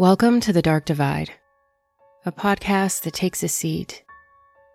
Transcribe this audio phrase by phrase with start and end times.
[0.00, 1.30] Welcome to The Dark Divide,
[2.24, 4.02] a podcast that takes a seat,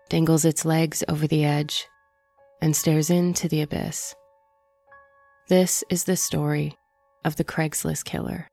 [0.08, 1.88] dangles its legs over the edge,
[2.62, 4.14] and stares into the abyss.
[5.48, 6.78] This is the story
[7.24, 8.46] of the Craigslist killer.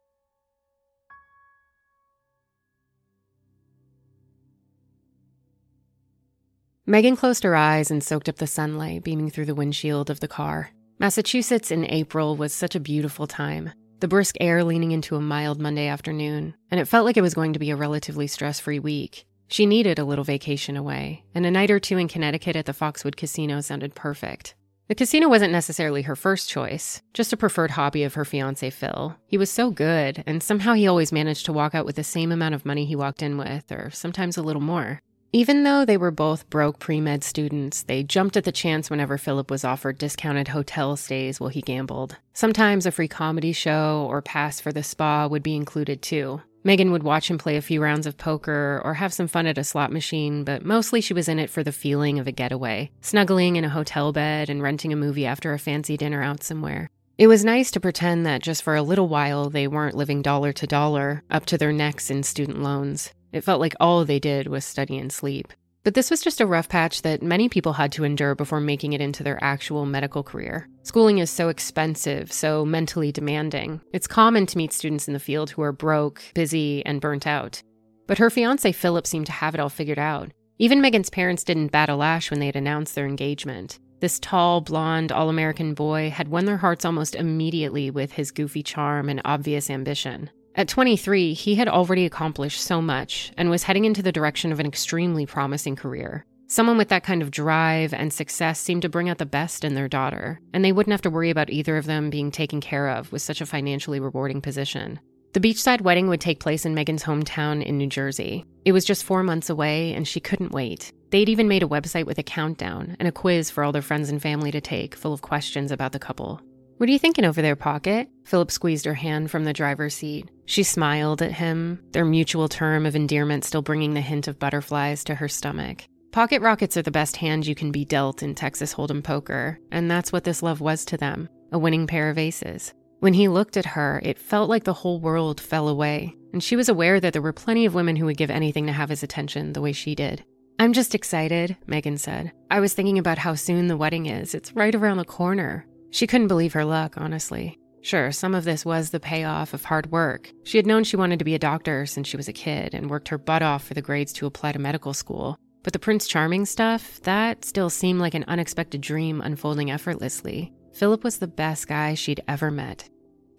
[6.87, 10.27] Megan closed her eyes and soaked up the sunlight beaming through the windshield of the
[10.27, 10.71] car.
[10.97, 15.59] Massachusetts in April was such a beautiful time the brisk air leaning into a mild
[15.59, 18.79] Monday afternoon, and it felt like it was going to be a relatively stress free
[18.79, 19.25] week.
[19.47, 22.73] She needed a little vacation away, and a night or two in Connecticut at the
[22.73, 24.55] Foxwood Casino sounded perfect.
[24.89, 29.15] The casino wasn't necessarily her first choice, just a preferred hobby of her fiance Phil.
[29.27, 32.31] He was so good, and somehow he always managed to walk out with the same
[32.31, 35.01] amount of money he walked in with, or sometimes a little more.
[35.35, 39.17] Even though they were both broke pre med students, they jumped at the chance whenever
[39.17, 42.17] Philip was offered discounted hotel stays while he gambled.
[42.33, 46.43] Sometimes a free comedy show or pass for the spa would be included too.
[46.63, 49.57] Megan would watch him play a few rounds of poker or have some fun at
[49.57, 52.91] a slot machine, but mostly she was in it for the feeling of a getaway,
[53.01, 56.91] snuggling in a hotel bed and renting a movie after a fancy dinner out somewhere.
[57.23, 60.51] It was nice to pretend that just for a little while they weren't living dollar
[60.51, 63.13] to dollar, up to their necks in student loans.
[63.31, 65.53] It felt like all they did was study and sleep.
[65.85, 68.91] But this was just a rough patch that many people had to endure before making
[68.91, 70.67] it into their actual medical career.
[70.81, 73.79] Schooling is so expensive, so mentally demanding.
[73.93, 77.63] It's common to meet students in the field who are broke, busy, and burnt out.
[78.05, 80.33] But her fiance Philip seemed to have it all figured out.
[80.59, 83.79] Even Megan's parents didn't bat a lash when they had announced their engagement.
[84.03, 88.61] This tall, blonde, all American boy had won their hearts almost immediately with his goofy
[88.61, 90.29] charm and obvious ambition.
[90.55, 94.59] At 23, he had already accomplished so much and was heading into the direction of
[94.59, 96.25] an extremely promising career.
[96.47, 99.73] Someone with that kind of drive and success seemed to bring out the best in
[99.73, 102.89] their daughter, and they wouldn't have to worry about either of them being taken care
[102.89, 104.99] of with such a financially rewarding position.
[105.31, 108.45] The beachside wedding would take place in Megan's hometown in New Jersey.
[108.65, 110.91] It was just four months away, and she couldn't wait.
[111.13, 114.09] They'd even made a website with a countdown and a quiz for all their friends
[114.09, 116.41] and family to take, full of questions about the couple.
[116.77, 118.09] What are you thinking over there, Pocket?
[118.25, 120.31] Philip squeezed her hand from the driver's seat.
[120.47, 125.03] She smiled at him, their mutual term of endearment still bringing the hint of butterflies
[125.03, 125.83] to her stomach.
[126.11, 129.91] Pocket rockets are the best hand you can be dealt in Texas Hold'em poker, and
[129.91, 132.73] that's what this love was to them a winning pair of aces.
[133.01, 136.55] When he looked at her, it felt like the whole world fell away, and she
[136.55, 139.03] was aware that there were plenty of women who would give anything to have his
[139.03, 140.25] attention the way she did.
[140.59, 142.31] I'm just excited, Megan said.
[142.49, 144.33] I was thinking about how soon the wedding is.
[144.33, 145.65] It's right around the corner.
[145.91, 147.59] She couldn't believe her luck, honestly.
[147.81, 150.31] Sure, some of this was the payoff of hard work.
[150.43, 152.89] She had known she wanted to be a doctor since she was a kid and
[152.89, 155.37] worked her butt off for the grades to apply to medical school.
[155.63, 160.53] But the Prince Charming stuff, that still seemed like an unexpected dream unfolding effortlessly.
[160.73, 162.89] Philip was the best guy she'd ever met.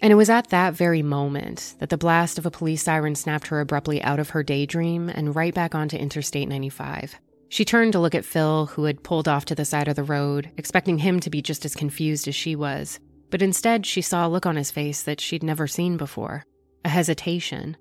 [0.04, 3.46] And it was at that very moment that the blast of a police siren snapped
[3.46, 7.18] her abruptly out of her daydream and right back onto Interstate 95.
[7.48, 10.04] She turned to look at Phil, who had pulled off to the side of the
[10.04, 13.00] road, expecting him to be just as confused as she was.
[13.30, 16.44] But instead, she saw a look on his face that she'd never seen before
[16.84, 17.74] a hesitation,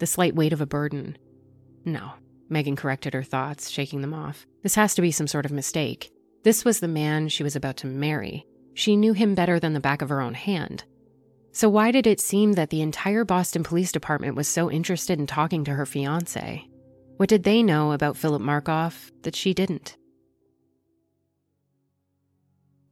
[0.00, 1.16] the slight weight of a burden.
[1.84, 2.14] No,
[2.48, 4.44] Megan corrected her thoughts, shaking them off.
[4.64, 6.10] This has to be some sort of mistake.
[6.42, 8.44] This was the man she was about to marry.
[8.74, 10.82] She knew him better than the back of her own hand.
[11.52, 15.26] So, why did it seem that the entire Boston Police Department was so interested in
[15.26, 16.66] talking to her fiance?
[17.16, 19.96] What did they know about Philip Markoff that she didn't?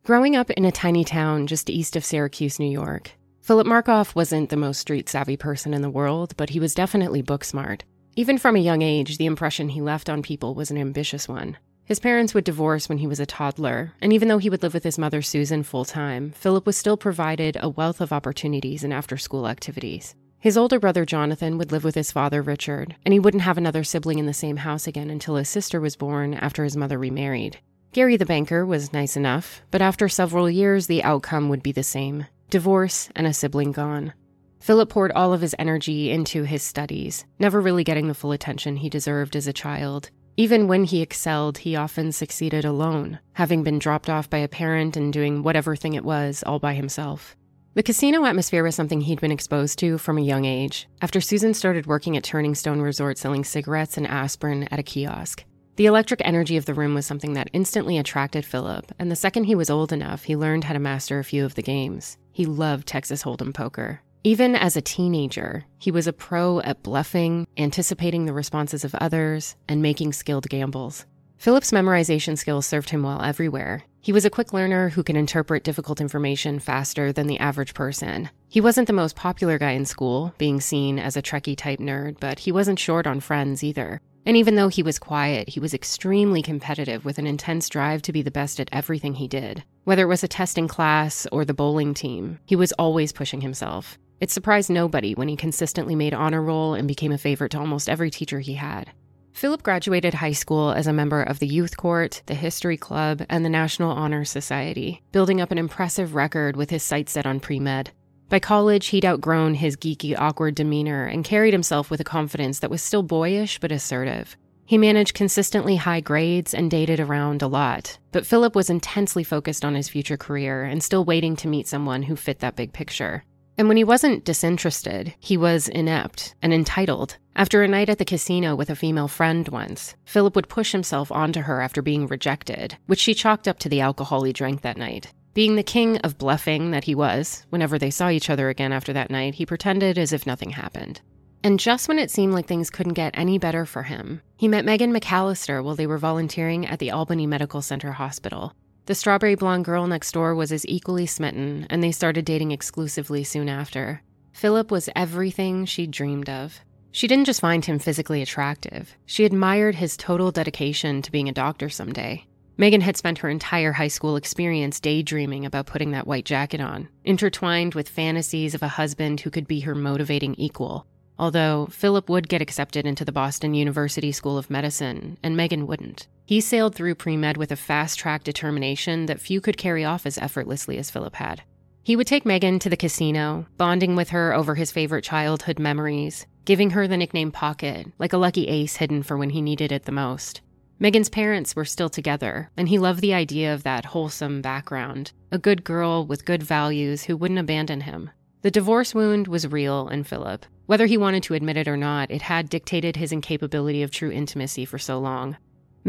[0.04, 4.50] Growing up in a tiny town just east of Syracuse, New York, Philip Markoff wasn't
[4.50, 7.84] the most street savvy person in the world, but he was definitely book smart.
[8.16, 11.56] Even from a young age, the impression he left on people was an ambitious one.
[11.88, 14.75] His parents would divorce when he was a toddler, and even though he would live
[14.75, 18.93] with his mother Susan full time, Philip was still provided a wealth of opportunities and
[18.93, 20.15] after school activities.
[20.38, 23.84] His older brother Jonathan would live with his father Richard, and he wouldn't have another
[23.84, 27.59] sibling in the same house again until his sister was born after his mother remarried.
[27.94, 31.82] Gary the banker was nice enough, but after several years, the outcome would be the
[31.82, 34.12] same divorce and a sibling gone.
[34.61, 38.76] Philip poured all of his energy into his studies, never really getting the full attention
[38.76, 40.11] he deserved as a child.
[40.38, 44.96] Even when he excelled, he often succeeded alone, having been dropped off by a parent
[44.96, 47.37] and doing whatever thing it was all by himself.
[47.75, 51.55] The casino atmosphere was something he'd been exposed to from a young age, after Susan
[51.55, 55.43] started working at Turning Stone Resort selling cigarettes and aspirin at a kiosk.
[55.75, 59.44] The electric energy of the room was something that instantly attracted Philip, and the second
[59.44, 62.17] he was old enough, he learned how to master a few of the games.
[62.31, 64.02] He loved Texas Hold'em poker.
[64.25, 69.55] Even as a teenager, he was a pro at bluffing, anticipating the responses of others,
[69.69, 71.06] and making skilled gambles.
[71.37, 73.85] Philip's memorization skills served him well everywhere.
[74.00, 78.31] He was a quick learner who could interpret difficult information faster than the average person.
[78.49, 82.19] He wasn't the most popular guy in school, being seen as a Trekkie type nerd,
[82.19, 84.00] but he wasn't short on friends either.
[84.26, 88.12] And even though he was quiet, he was extremely competitive with an intense drive to
[88.12, 89.62] be the best at everything he did.
[89.85, 93.97] Whether it was a testing class or the bowling team, he was always pushing himself.
[94.20, 97.88] It surprised nobody when he consistently made honor roll and became a favorite to almost
[97.88, 98.91] every teacher he had.
[99.32, 103.44] Philip graduated high school as a member of the Youth Court, the History Club, and
[103.44, 107.61] the National Honor Society, building up an impressive record with his sights set on pre
[107.61, 107.93] med.
[108.29, 112.70] By college, he'd outgrown his geeky, awkward demeanor and carried himself with a confidence that
[112.70, 114.37] was still boyish but assertive.
[114.67, 119.65] He managed consistently high grades and dated around a lot, but Philip was intensely focused
[119.65, 123.25] on his future career and still waiting to meet someone who fit that big picture.
[123.58, 127.16] And when he wasn't disinterested, he was inept and entitled.
[127.34, 131.10] After a night at the casino with a female friend once, Philip would push himself
[131.10, 134.76] onto her after being rejected, which she chalked up to the alcohol he drank that
[134.76, 135.12] night.
[135.34, 138.93] Being the king of bluffing that he was, whenever they saw each other again after
[138.93, 141.00] that night, he pretended as if nothing happened.
[141.43, 144.64] And just when it seemed like things couldn't get any better for him, he met
[144.64, 148.52] Megan McAllister while they were volunteering at the Albany Medical Center Hospital.
[148.88, 153.23] The strawberry blonde girl next door was as equally smitten, and they started dating exclusively
[153.23, 154.00] soon after.
[154.32, 156.58] Philip was everything she'd dreamed of.
[156.90, 161.32] She didn't just find him physically attractive, she admired his total dedication to being a
[161.32, 162.25] doctor someday.
[162.56, 166.88] Megan had spent her entire high school experience daydreaming about putting that white jacket on,
[167.05, 170.87] intertwined with fantasies of a husband who could be her motivating equal.
[171.19, 176.06] Although Philip would get accepted into the Boston University School of Medicine, and Megan wouldn't.
[176.28, 180.04] He sailed through pre med with a fast track determination that few could carry off
[180.04, 181.40] as effortlessly as Philip had.
[181.82, 186.26] He would take Megan to the casino, bonding with her over his favorite childhood memories,
[186.44, 189.86] giving her the nickname Pocket, like a lucky ace hidden for when he needed it
[189.86, 190.42] the most.
[190.78, 195.38] Megan's parents were still together, and he loved the idea of that wholesome background a
[195.38, 198.10] good girl with good values who wouldn't abandon him.
[198.42, 202.10] The divorce wound was real in Philip, whether he wanted to admit it or not,
[202.10, 205.38] it had dictated his incapability of true intimacy for so long.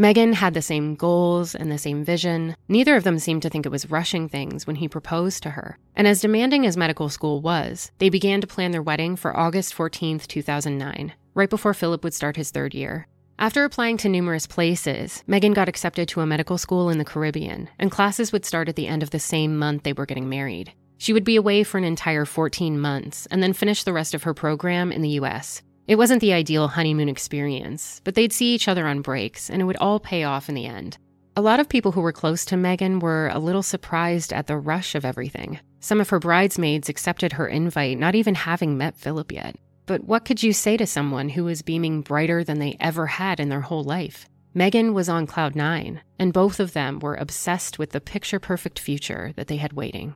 [0.00, 2.56] Megan had the same goals and the same vision.
[2.68, 5.76] Neither of them seemed to think it was rushing things when he proposed to her.
[5.94, 9.74] And as demanding as medical school was, they began to plan their wedding for August
[9.74, 13.08] 14, 2009, right before Philip would start his third year.
[13.38, 17.68] After applying to numerous places, Megan got accepted to a medical school in the Caribbean,
[17.78, 20.72] and classes would start at the end of the same month they were getting married.
[20.96, 24.22] She would be away for an entire 14 months and then finish the rest of
[24.22, 25.60] her program in the US.
[25.86, 29.64] It wasn't the ideal honeymoon experience, but they'd see each other on breaks and it
[29.64, 30.98] would all pay off in the end.
[31.36, 34.56] A lot of people who were close to Megan were a little surprised at the
[34.56, 35.60] rush of everything.
[35.80, 39.56] Some of her bridesmaids accepted her invite, not even having met Philip yet.
[39.86, 43.40] But what could you say to someone who was beaming brighter than they ever had
[43.40, 44.28] in their whole life?
[44.52, 48.78] Megan was on cloud nine, and both of them were obsessed with the picture perfect
[48.78, 50.14] future that they had waiting.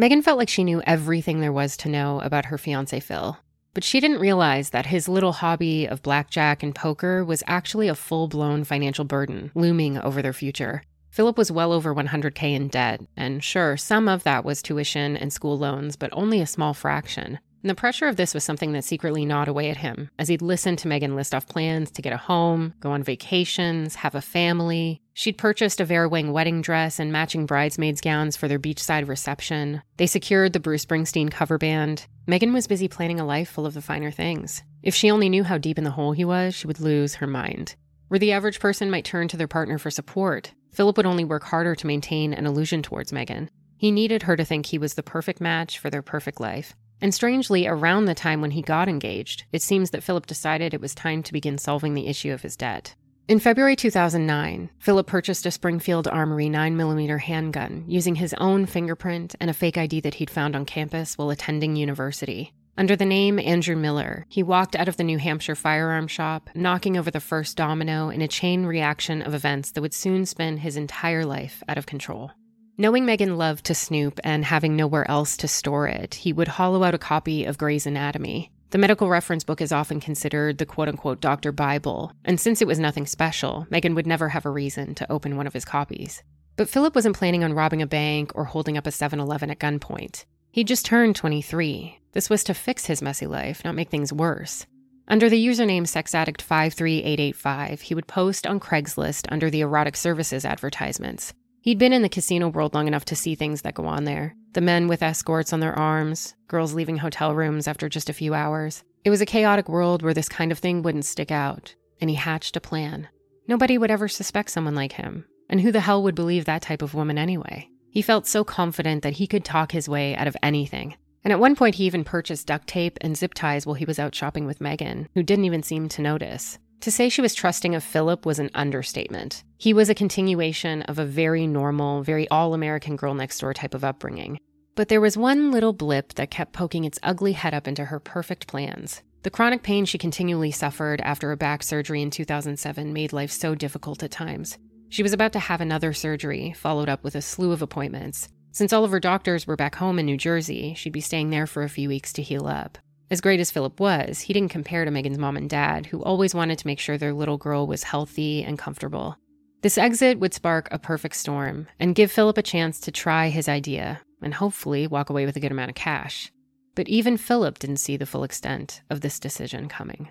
[0.00, 3.36] Megan felt like she knew everything there was to know about her fiance Phil,
[3.74, 7.94] but she didn't realize that his little hobby of blackjack and poker was actually a
[7.94, 10.82] full blown financial burden looming over their future.
[11.10, 15.34] Philip was well over 100K in debt, and sure, some of that was tuition and
[15.34, 17.38] school loans, but only a small fraction.
[17.62, 20.76] The pressure of this was something that secretly gnawed away at him as he'd listen
[20.76, 25.02] to Megan list off plans to get a home, go on vacations, have a family.
[25.12, 29.82] She'd purchased a Vera Wang wedding dress and matching bridesmaids' gowns for their beachside reception.
[29.98, 32.06] They secured the Bruce Springsteen cover band.
[32.26, 34.62] Megan was busy planning a life full of the finer things.
[34.82, 37.26] If she only knew how deep in the hole he was, she would lose her
[37.26, 37.76] mind.
[38.08, 41.44] Where the average person might turn to their partner for support, Philip would only work
[41.44, 43.50] harder to maintain an illusion towards Megan.
[43.76, 46.74] He needed her to think he was the perfect match for their perfect life.
[47.00, 50.80] And strangely, around the time when he got engaged, it seems that Philip decided it
[50.80, 52.94] was time to begin solving the issue of his debt.
[53.28, 59.48] In February 2009, Philip purchased a Springfield Armory 9mm handgun using his own fingerprint and
[59.48, 62.52] a fake ID that he'd found on campus while attending university.
[62.76, 66.96] Under the name Andrew Miller, he walked out of the New Hampshire firearm shop, knocking
[66.96, 70.76] over the first domino in a chain reaction of events that would soon spin his
[70.76, 72.32] entire life out of control.
[72.78, 76.82] Knowing Megan loved to snoop and having nowhere else to store it, he would hollow
[76.82, 78.50] out a copy of Gray's Anatomy.
[78.70, 81.52] The medical reference book is often considered the quote unquote Dr.
[81.52, 85.36] Bible, and since it was nothing special, Megan would never have a reason to open
[85.36, 86.22] one of his copies.
[86.56, 89.58] But Philip wasn't planning on robbing a bank or holding up a 7 Eleven at
[89.58, 90.24] gunpoint.
[90.52, 91.98] He'd just turned 23.
[92.12, 94.66] This was to fix his messy life, not make things worse.
[95.08, 101.34] Under the username SexAddict53885, he would post on Craigslist under the erotic services advertisements.
[101.62, 104.34] He'd been in the casino world long enough to see things that go on there
[104.52, 108.34] the men with escorts on their arms, girls leaving hotel rooms after just a few
[108.34, 108.82] hours.
[109.04, 112.16] It was a chaotic world where this kind of thing wouldn't stick out, and he
[112.16, 113.08] hatched a plan.
[113.46, 115.24] Nobody would ever suspect someone like him.
[115.48, 117.68] And who the hell would believe that type of woman anyway?
[117.90, 120.96] He felt so confident that he could talk his way out of anything.
[121.22, 123.98] And at one point, he even purchased duct tape and zip ties while he was
[123.98, 126.58] out shopping with Megan, who didn't even seem to notice.
[126.80, 129.44] To say she was trusting of Philip was an understatement.
[129.58, 133.74] He was a continuation of a very normal, very all American girl next door type
[133.74, 134.38] of upbringing.
[134.76, 138.00] But there was one little blip that kept poking its ugly head up into her
[138.00, 139.02] perfect plans.
[139.24, 143.54] The chronic pain she continually suffered after a back surgery in 2007 made life so
[143.54, 144.56] difficult at times.
[144.88, 148.30] She was about to have another surgery, followed up with a slew of appointments.
[148.52, 151.46] Since all of her doctors were back home in New Jersey, she'd be staying there
[151.46, 152.78] for a few weeks to heal up.
[153.10, 156.32] As great as Philip was, he didn't compare to Megan's mom and dad, who always
[156.32, 159.16] wanted to make sure their little girl was healthy and comfortable.
[159.62, 163.48] This exit would spark a perfect storm and give Philip a chance to try his
[163.48, 166.30] idea and hopefully walk away with a good amount of cash.
[166.76, 170.08] But even Philip didn't see the full extent of this decision coming.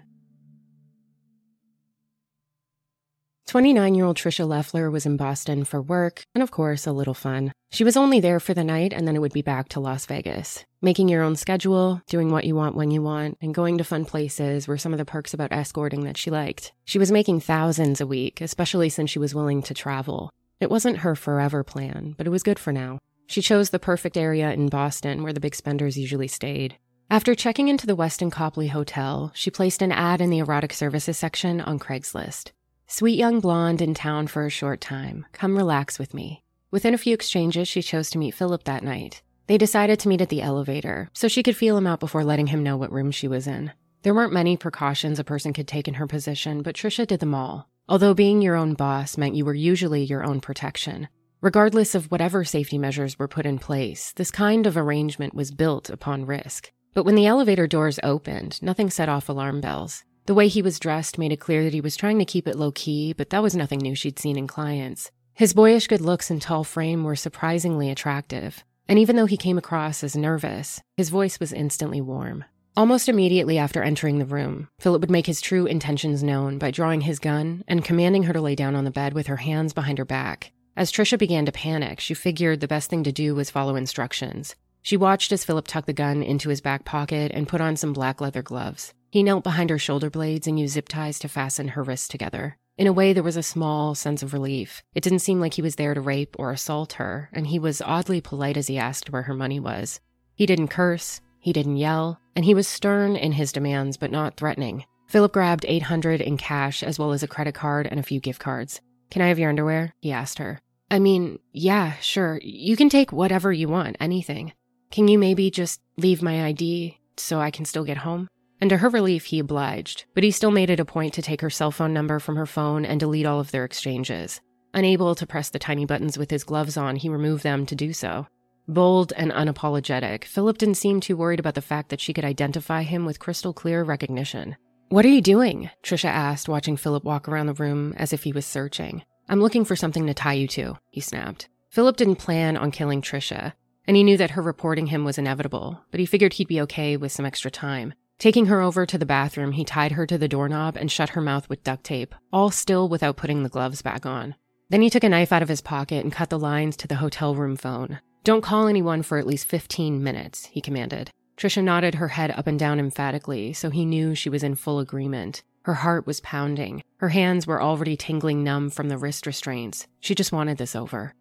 [3.50, 7.15] 29 year old Trisha Leffler was in Boston for work and, of course, a little
[7.15, 7.51] fun.
[7.72, 10.06] She was only there for the night and then it would be back to Las
[10.06, 10.63] Vegas.
[10.84, 14.06] Making your own schedule, doing what you want when you want, and going to fun
[14.06, 16.74] places were some of the perks about escorting that she liked.
[16.86, 20.29] She was making thousands a week, especially since she was willing to travel.
[20.60, 23.00] It wasn't her forever plan, but it was good for now.
[23.25, 26.77] She chose the perfect area in Boston where the big spenders usually stayed.
[27.10, 31.18] After checking into the Westin Copley Hotel, she placed an ad in the erotic services
[31.18, 32.51] section on Craigslist.
[32.91, 35.27] Sweet young blonde in town for a short time.
[35.31, 36.41] Come relax with me.
[36.72, 39.22] Within a few exchanges, she chose to meet Philip that night.
[39.46, 42.48] They decided to meet at the elevator, so she could feel him out before letting
[42.48, 43.74] him know what room she was in.
[44.01, 47.36] There weren't many precautions a person could take in her position, but Trisha did them
[47.36, 47.69] all.
[47.88, 51.10] Although being your own boss meant you were usually your own protection.
[51.41, 55.91] Regardless of whatever safety measures were put in place, this kind of arrangement was built
[55.91, 56.72] upon risk.
[56.96, 60.03] But when the elevator doors opened, nothing set off alarm bells.
[60.26, 62.58] The way he was dressed made it clear that he was trying to keep it
[62.58, 65.12] low key, but that was nothing new she'd seen in clients.
[65.34, 68.64] His boyish good looks and tall frame were surprisingly attractive.
[68.88, 72.44] And even though he came across as nervous, his voice was instantly warm.
[72.76, 77.02] Almost immediately after entering the room, Philip would make his true intentions known by drawing
[77.02, 79.98] his gun and commanding her to lay down on the bed with her hands behind
[79.98, 80.52] her back.
[80.78, 84.56] As Trisha began to panic, she figured the best thing to do was follow instructions.
[84.82, 87.92] She watched as Philip tucked the gun into his back pocket and put on some
[87.92, 88.94] black leather gloves.
[89.10, 92.58] He knelt behind her shoulder blades and used zip ties to fasten her wrists together.
[92.78, 94.84] In a way, there was a small sense of relief.
[94.96, 97.82] It didn't seem like he was there to rape or assault her, and he was
[97.82, 100.00] oddly polite as he asked where her money was.
[100.36, 104.38] He didn't curse, he didn't yell, and he was stern in his demands but not
[104.38, 104.86] threatening.
[105.08, 108.39] Philip grabbed 800 in cash as well as a credit card and a few gift
[108.39, 108.80] cards.
[109.10, 109.94] Can I have your underwear?
[110.01, 110.60] He asked her.
[110.92, 112.39] I mean, yeah, sure.
[112.44, 114.54] You can take whatever you want, anything.
[114.92, 118.28] Can you maybe just leave my ID so I can still get home?
[118.62, 121.42] And to her relief, he obliged, but he still made it a point to take
[121.42, 124.42] her cell phone number from her phone and delete all of their exchanges.
[124.74, 127.94] Unable to press the tiny buttons with his gloves on, he removed them to do
[127.94, 128.28] so.
[128.68, 132.84] Bold and unapologetic, Philip didn't seem too worried about the fact that she could identify
[132.84, 134.56] him with crystal clear recognition.
[134.89, 135.72] What are you doing?
[135.82, 139.04] Trisha asked, watching Philip walk around the room as if he was searching.
[139.28, 141.50] I'm looking for something to tie you to, he snapped.
[141.70, 143.54] Philip didn't plan on killing Trisha,
[143.88, 146.98] and he knew that her reporting him was inevitable, but he figured he'd be okay
[146.98, 147.94] with some extra time.
[148.20, 151.22] Taking her over to the bathroom, he tied her to the doorknob and shut her
[151.22, 154.36] mouth with duct tape, all still without putting the gloves back on.
[154.68, 156.96] Then he took a knife out of his pocket and cut the lines to the
[156.96, 158.02] hotel room phone.
[158.26, 161.12] Don't call anyone for at least 15 minutes, he commanded.
[161.38, 164.80] Trisha nodded her head up and down emphatically, so he knew she was in full
[164.80, 165.42] agreement.
[165.64, 166.84] Her heart was pounding.
[166.98, 169.88] Her hands were already tingling numb from the wrist restraints.
[170.02, 171.14] She just wanted this over.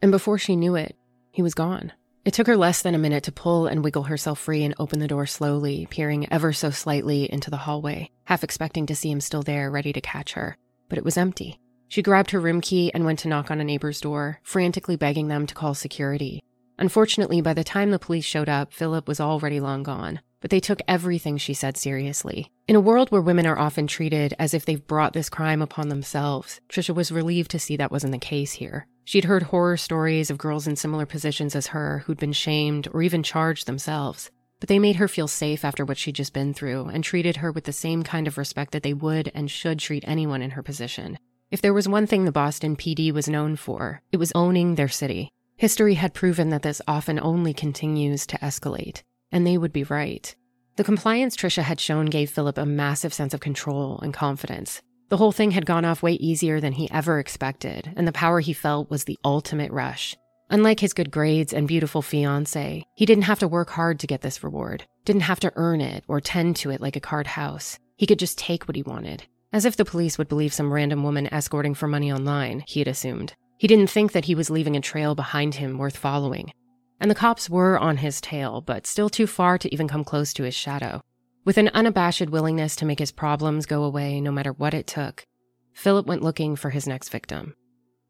[0.00, 0.96] And before she knew it,
[1.30, 1.92] he was gone.
[2.24, 4.98] It took her less than a minute to pull and wiggle herself free and open
[4.98, 9.20] the door slowly, peering ever so slightly into the hallway, half expecting to see him
[9.20, 10.56] still there, ready to catch her.
[10.88, 11.58] But it was empty.
[11.88, 15.28] She grabbed her room key and went to knock on a neighbor's door, frantically begging
[15.28, 16.42] them to call security.
[16.78, 20.60] Unfortunately, by the time the police showed up, Philip was already long gone, but they
[20.60, 22.52] took everything she said seriously.
[22.68, 25.88] In a world where women are often treated as if they've brought this crime upon
[25.88, 28.86] themselves, Trisha was relieved to see that wasn't the case here.
[29.08, 33.00] She'd heard horror stories of girls in similar positions as her who'd been shamed or
[33.00, 34.30] even charged themselves.
[34.60, 37.50] But they made her feel safe after what she'd just been through and treated her
[37.50, 40.62] with the same kind of respect that they would and should treat anyone in her
[40.62, 41.16] position.
[41.50, 44.88] If there was one thing the Boston PD was known for, it was owning their
[44.88, 45.30] city.
[45.56, 49.00] History had proven that this often only continues to escalate,
[49.32, 50.36] and they would be right.
[50.76, 54.82] The compliance Trisha had shown gave Philip a massive sense of control and confidence.
[55.08, 58.40] The whole thing had gone off way easier than he ever expected, and the power
[58.40, 60.14] he felt was the ultimate rush.
[60.50, 64.20] Unlike his good grades and beautiful fiance, he didn't have to work hard to get
[64.20, 67.78] this reward, didn't have to earn it or tend to it like a card house.
[67.96, 69.24] He could just take what he wanted.
[69.50, 72.88] As if the police would believe some random woman escorting for money online, he had
[72.88, 73.34] assumed.
[73.56, 76.52] He didn't think that he was leaving a trail behind him worth following.
[77.00, 80.34] And the cops were on his tail, but still too far to even come close
[80.34, 81.00] to his shadow.
[81.44, 85.24] With an unabashed willingness to make his problems go away no matter what it took,
[85.72, 87.54] Philip went looking for his next victim.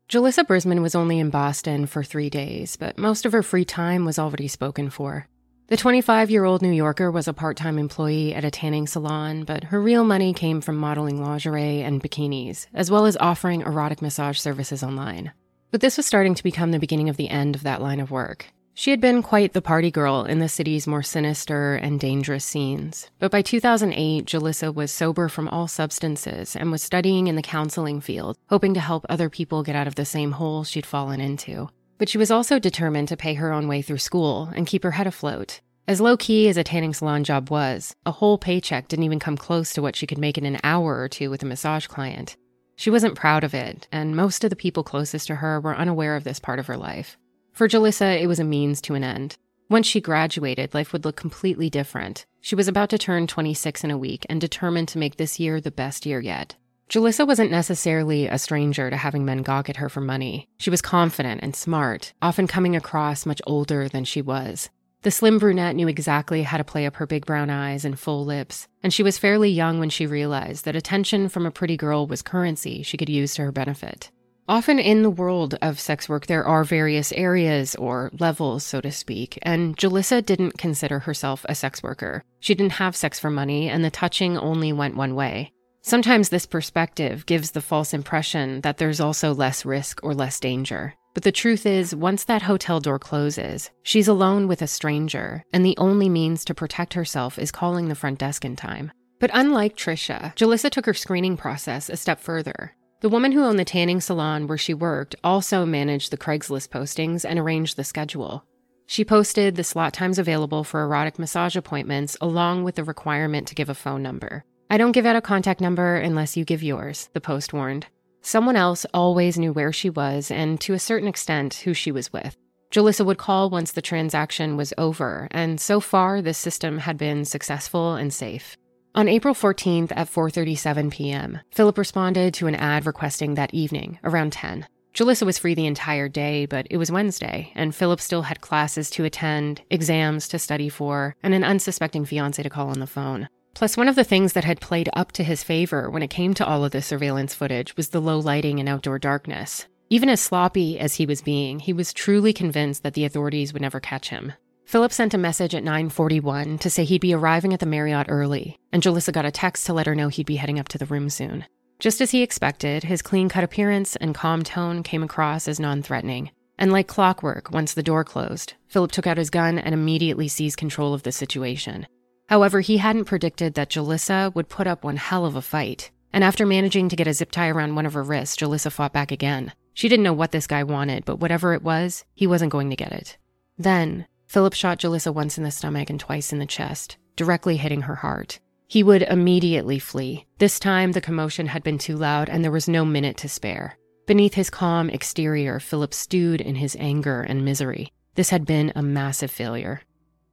[0.09, 4.05] Julissa Brisman was only in Boston for three days, but most of her free time
[4.07, 5.29] was already spoken for.
[5.69, 9.45] The 25 year old New Yorker was a part time employee at a tanning salon,
[9.45, 14.01] but her real money came from modeling lingerie and bikinis, as well as offering erotic
[14.01, 15.31] massage services online.
[15.71, 18.11] But this was starting to become the beginning of the end of that line of
[18.11, 18.47] work.
[18.79, 23.11] She had been quite the party girl in the city's more sinister and dangerous scenes.
[23.19, 28.01] But by 2008, Julissa was sober from all substances and was studying in the counseling
[28.01, 31.69] field, hoping to help other people get out of the same hole she'd fallen into.
[31.99, 34.93] But she was also determined to pay her own way through school and keep her
[34.93, 35.61] head afloat.
[35.89, 39.37] As low key as a tanning salon job was, a whole paycheck didn't even come
[39.37, 42.37] close to what she could make in an hour or two with a massage client.
[42.77, 46.15] She wasn't proud of it, and most of the people closest to her were unaware
[46.15, 47.19] of this part of her life.
[47.59, 49.37] For Julissa, it was a means to an end.
[49.69, 52.25] Once she graduated, life would look completely different.
[52.41, 55.61] She was about to turn 26 in a week and determined to make this year
[55.61, 56.55] the best year yet.
[56.89, 60.47] Julissa wasn't necessarily a stranger to having men gawk at her for money.
[60.59, 64.71] She was confident and smart, often coming across much older than she was.
[65.03, 68.25] The slim brunette knew exactly how to play up her big brown eyes and full
[68.25, 72.07] lips, and she was fairly young when she realized that attention from a pretty girl
[72.07, 74.13] was currency she could use to her benefit.
[74.49, 78.91] Often in the world of sex work, there are various areas or levels, so to
[78.91, 82.23] speak, and Julissa didn't consider herself a sex worker.
[82.41, 85.53] She didn't have sex for money, and the touching only went one way.
[85.83, 90.95] Sometimes this perspective gives the false impression that there's also less risk or less danger.
[91.13, 95.63] But the truth is, once that hotel door closes, she's alone with a stranger, and
[95.63, 98.93] the only means to protect herself is calling the front desk in time.
[99.21, 102.73] But unlike Trisha, Julissa took her screening process a step further.
[103.01, 107.25] The woman who owned the tanning salon where she worked also managed the Craigslist postings
[107.25, 108.45] and arranged the schedule.
[108.87, 113.55] She posted the slot times available for erotic massage appointments along with the requirement to
[113.55, 114.45] give a phone number.
[114.69, 117.87] I don't give out a contact number unless you give yours, the post warned.
[118.21, 122.13] Someone else always knew where she was and, to a certain extent, who she was
[122.13, 122.37] with.
[122.73, 127.25] Julissa would call once the transaction was over, and so far this system had been
[127.25, 128.57] successful and safe.
[128.99, 134.33] On April 14th at 4:37 p.m., Philip responded to an ad requesting that evening around
[134.33, 134.67] 10.
[134.93, 138.91] Julissa was free the entire day, but it was Wednesday, and Philip still had classes
[138.91, 143.29] to attend, exams to study for, and an unsuspecting fiance to call on the phone.
[143.55, 146.35] Plus, one of the things that had played up to his favor when it came
[146.35, 149.69] to all of the surveillance footage was the low lighting and outdoor darkness.
[149.91, 153.63] Even as sloppy as he was being, he was truly convinced that the authorities would
[153.63, 154.33] never catch him.
[154.69, 158.59] Philip sent a message at 9:41 to say he'd be arriving at the Marriott early,
[158.71, 160.85] and Julissa got a text to let her know he'd be heading up to the
[160.85, 161.47] room soon.
[161.79, 166.33] Just as he expected, his clean-cut appearance and calm tone came across as non-threatening.
[166.59, 170.59] And like clockwork, once the door closed, Philip took out his gun and immediately seized
[170.59, 171.87] control of the situation.
[172.27, 175.91] However, he hadn't predicted that Julissa would put up one hell of a fight.
[176.13, 178.93] And after managing to get a zip tie around one of her wrists, Julissa fought
[178.93, 179.55] back again.
[179.73, 182.77] She didn't know what this guy wanted, but whatever it was, he wasn't going to
[182.77, 183.17] get it.
[183.57, 187.83] Then, Philip shot Julissa once in the stomach and twice in the chest, directly hitting
[187.83, 188.41] her heart.
[188.69, 190.27] He would immediately flee.
[190.37, 193.79] This time, the commotion had been too loud and there was no minute to spare.
[194.07, 197.91] Beneath his calm exterior, Philip stewed in his anger and misery.
[198.17, 199.81] This had been a massive failure.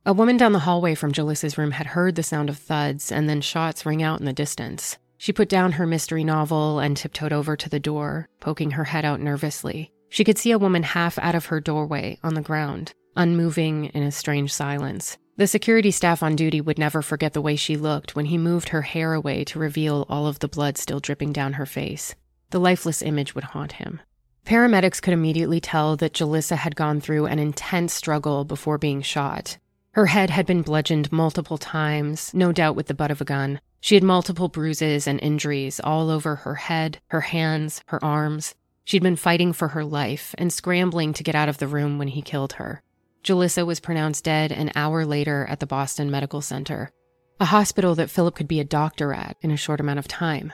[0.05, 3.29] A woman down the hallway from Julissa's room had heard the sound of thuds and
[3.29, 4.97] then shots ring out in the distance.
[5.17, 9.05] She put down her mystery novel and tiptoed over to the door, poking her head
[9.05, 9.93] out nervously.
[10.10, 14.04] She could see a woman half out of her doorway on the ground, unmoving in
[14.04, 15.17] a strange silence.
[15.38, 18.69] The security staff on duty would never forget the way she looked when he moved
[18.69, 22.15] her hair away to reveal all of the blood still dripping down her face.
[22.51, 24.01] The lifeless image would haunt him.
[24.45, 29.58] Paramedics could immediately tell that Julissa had gone through an intense struggle before being shot,
[29.95, 33.62] her head had been bludgeoned multiple times, no doubt with the butt of a gun.
[33.80, 38.56] She had multiple bruises and injuries all over her head, her hands, her arms.
[38.84, 42.10] She'd been fighting for her life and scrambling to get out of the room when
[42.10, 42.82] he killed her.
[43.26, 46.92] Julissa was pronounced dead an hour later at the Boston Medical Center,
[47.40, 50.54] a hospital that Philip could be a doctor at in a short amount of time.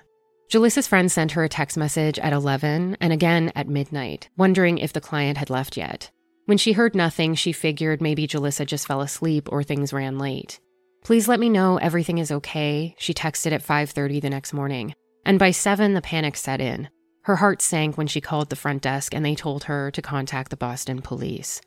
[0.49, 4.93] Julissa's friend sent her a text message at 11 and again at midnight, wondering if
[4.93, 6.11] the client had left yet.
[6.45, 10.61] When she heard nothing, she figured maybe Julissa just fell asleep or things ran late.
[11.03, 14.93] Please let me know everything is okay, she texted at 5:30 the next morning.
[15.25, 16.87] And by 7 the panic set in.
[17.23, 20.51] Her heart sank when she called the front desk and they told her to contact
[20.51, 21.59] the Boston police.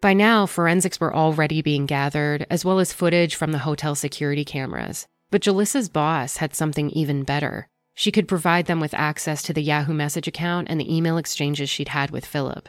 [0.00, 4.46] By now, forensics were already being gathered, as well as footage from the hotel security
[4.46, 5.06] cameras.
[5.30, 7.68] But Julissa's boss had something even better.
[7.94, 11.68] she could provide them with access to the Yahoo message account and the email exchanges
[11.68, 12.66] she'd had with Philip.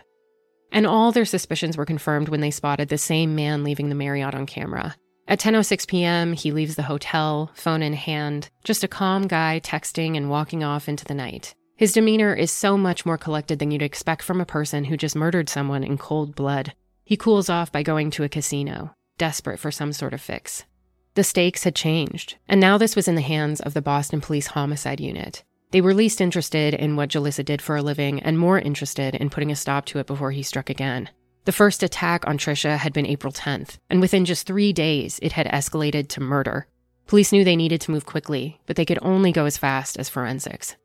[0.74, 4.36] And all their suspicions were confirmed when they spotted the same man leaving the Marriott
[4.36, 4.96] on camera.
[5.30, 10.18] At 10:06 p.m., he leaves the hotel, phone in hand, just a calm guy texting
[10.18, 11.56] and walking off into the night.
[11.78, 15.16] His demeanor is so much more collected than you'd expect from a person who just
[15.16, 16.74] murdered someone in cold blood.
[17.12, 20.64] He cools off by going to a casino, desperate for some sort of fix.
[21.16, 24.48] The stakes had changed, and now this was in the hands of the Boston Police
[24.48, 25.44] Homicide Unit.
[25.72, 29.30] They were least interested in what Julissa did for a living and more interested in
[29.30, 31.10] putting a stop to it before he struck again.
[31.44, 35.34] The first attack on Trisha had been April 10th, and within just three days, it
[35.34, 36.66] had escalated to murder.
[37.08, 40.08] Police knew they needed to move quickly, but they could only go as fast as
[40.08, 40.78] forensics.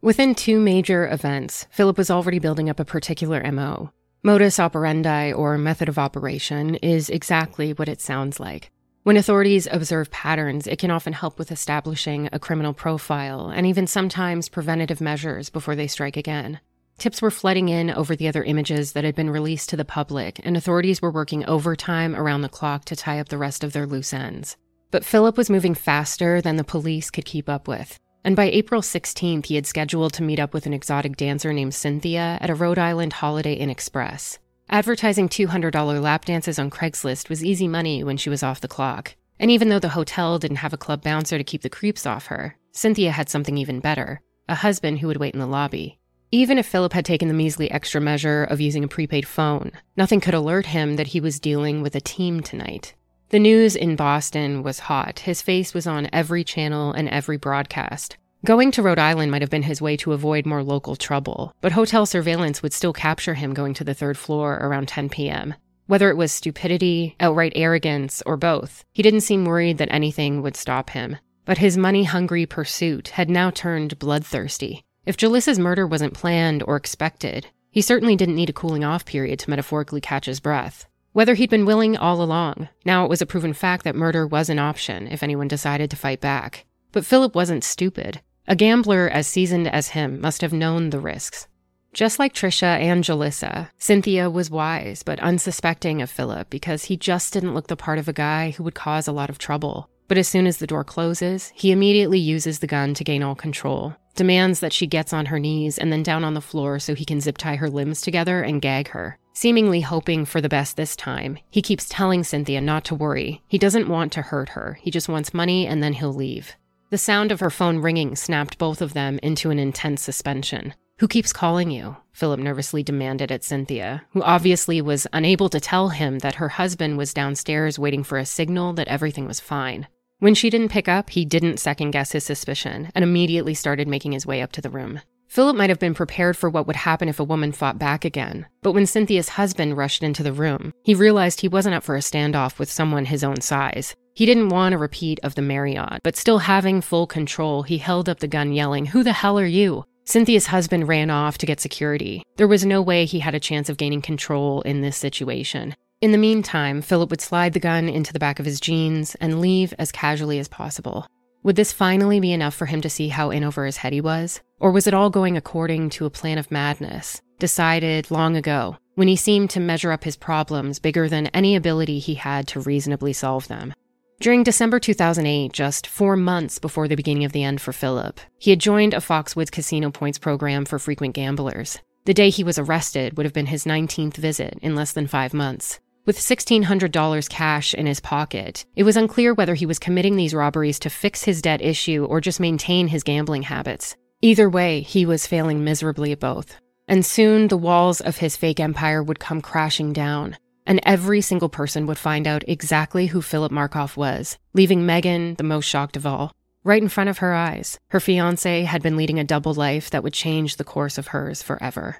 [0.00, 3.92] Within two major events, Philip was already building up a particular MO.
[4.26, 8.72] Modus operandi, or method of operation, is exactly what it sounds like.
[9.04, 13.86] When authorities observe patterns, it can often help with establishing a criminal profile and even
[13.86, 16.58] sometimes preventative measures before they strike again.
[16.98, 20.40] Tips were flooding in over the other images that had been released to the public,
[20.42, 23.86] and authorities were working overtime around the clock to tie up the rest of their
[23.86, 24.56] loose ends.
[24.90, 28.00] But Philip was moving faster than the police could keep up with.
[28.26, 31.74] And by April 16th, he had scheduled to meet up with an exotic dancer named
[31.74, 34.40] Cynthia at a Rhode Island Holiday Inn Express.
[34.68, 39.14] Advertising $200 lap dances on Craigslist was easy money when she was off the clock.
[39.38, 42.26] And even though the hotel didn't have a club bouncer to keep the creeps off
[42.26, 46.00] her, Cynthia had something even better a husband who would wait in the lobby.
[46.32, 50.20] Even if Philip had taken the measly extra measure of using a prepaid phone, nothing
[50.20, 52.94] could alert him that he was dealing with a team tonight.
[53.30, 55.18] The news in Boston was hot.
[55.18, 58.16] His face was on every channel and every broadcast.
[58.44, 61.72] Going to Rhode Island might have been his way to avoid more local trouble, but
[61.72, 65.54] hotel surveillance would still capture him going to the third floor around 10 p.m.
[65.86, 70.56] Whether it was stupidity, outright arrogance, or both, he didn't seem worried that anything would
[70.56, 71.16] stop him.
[71.44, 74.84] But his money hungry pursuit had now turned bloodthirsty.
[75.04, 79.40] If Julissa's murder wasn't planned or expected, he certainly didn't need a cooling off period
[79.40, 80.86] to metaphorically catch his breath.
[81.16, 84.50] Whether he'd been willing all along, now it was a proven fact that murder was
[84.50, 86.66] an option if anyone decided to fight back.
[86.92, 88.20] But Philip wasn't stupid.
[88.46, 91.48] A gambler as seasoned as him must have known the risks.
[91.94, 97.32] Just like Trisha and Julissa, Cynthia was wise but unsuspecting of Philip because he just
[97.32, 99.88] didn't look the part of a guy who would cause a lot of trouble.
[100.08, 103.34] But as soon as the door closes, he immediately uses the gun to gain all
[103.34, 106.94] control, demands that she gets on her knees and then down on the floor so
[106.94, 109.18] he can zip tie her limbs together and gag her.
[109.36, 113.42] Seemingly hoping for the best this time, he keeps telling Cynthia not to worry.
[113.46, 116.54] He doesn't want to hurt her, he just wants money and then he'll leave.
[116.88, 120.72] The sound of her phone ringing snapped both of them into an intense suspension.
[121.00, 121.98] Who keeps calling you?
[122.12, 126.96] Philip nervously demanded at Cynthia, who obviously was unable to tell him that her husband
[126.96, 129.86] was downstairs waiting for a signal that everything was fine.
[130.18, 134.12] When she didn't pick up, he didn't second guess his suspicion and immediately started making
[134.12, 135.02] his way up to the room.
[135.28, 138.46] Philip might have been prepared for what would happen if a woman fought back again,
[138.62, 142.00] but when Cynthia's husband rushed into the room, he realized he wasn't up for a
[142.00, 143.94] standoff with someone his own size.
[144.14, 148.08] He didn't want a repeat of the Marriott, but still having full control, he held
[148.08, 149.84] up the gun, yelling, Who the hell are you?
[150.04, 152.22] Cynthia's husband ran off to get security.
[152.36, 155.74] There was no way he had a chance of gaining control in this situation.
[156.00, 159.40] In the meantime, Philip would slide the gun into the back of his jeans and
[159.40, 161.06] leave as casually as possible.
[161.42, 164.00] Would this finally be enough for him to see how in over his head he
[164.00, 164.40] was?
[164.58, 169.08] Or was it all going according to a plan of madness, decided long ago, when
[169.08, 173.12] he seemed to measure up his problems bigger than any ability he had to reasonably
[173.12, 173.74] solve them?
[174.18, 178.50] During December 2008, just four months before the beginning of the end for Philip, he
[178.50, 181.78] had joined a Foxwoods casino points program for frequent gamblers.
[182.06, 185.34] The day he was arrested would have been his 19th visit in less than five
[185.34, 185.80] months.
[186.06, 190.78] With $1,600 cash in his pocket, it was unclear whether he was committing these robberies
[190.80, 193.96] to fix his debt issue or just maintain his gambling habits.
[194.22, 196.58] Either way, he was failing miserably at both.
[196.88, 201.48] And soon the walls of his fake empire would come crashing down and every single
[201.48, 206.04] person would find out exactly who Philip Markoff was, leaving Megan the most shocked of
[206.04, 206.32] all.
[206.64, 210.02] Right in front of her eyes, her fiance had been leading a double life that
[210.02, 211.98] would change the course of hers forever.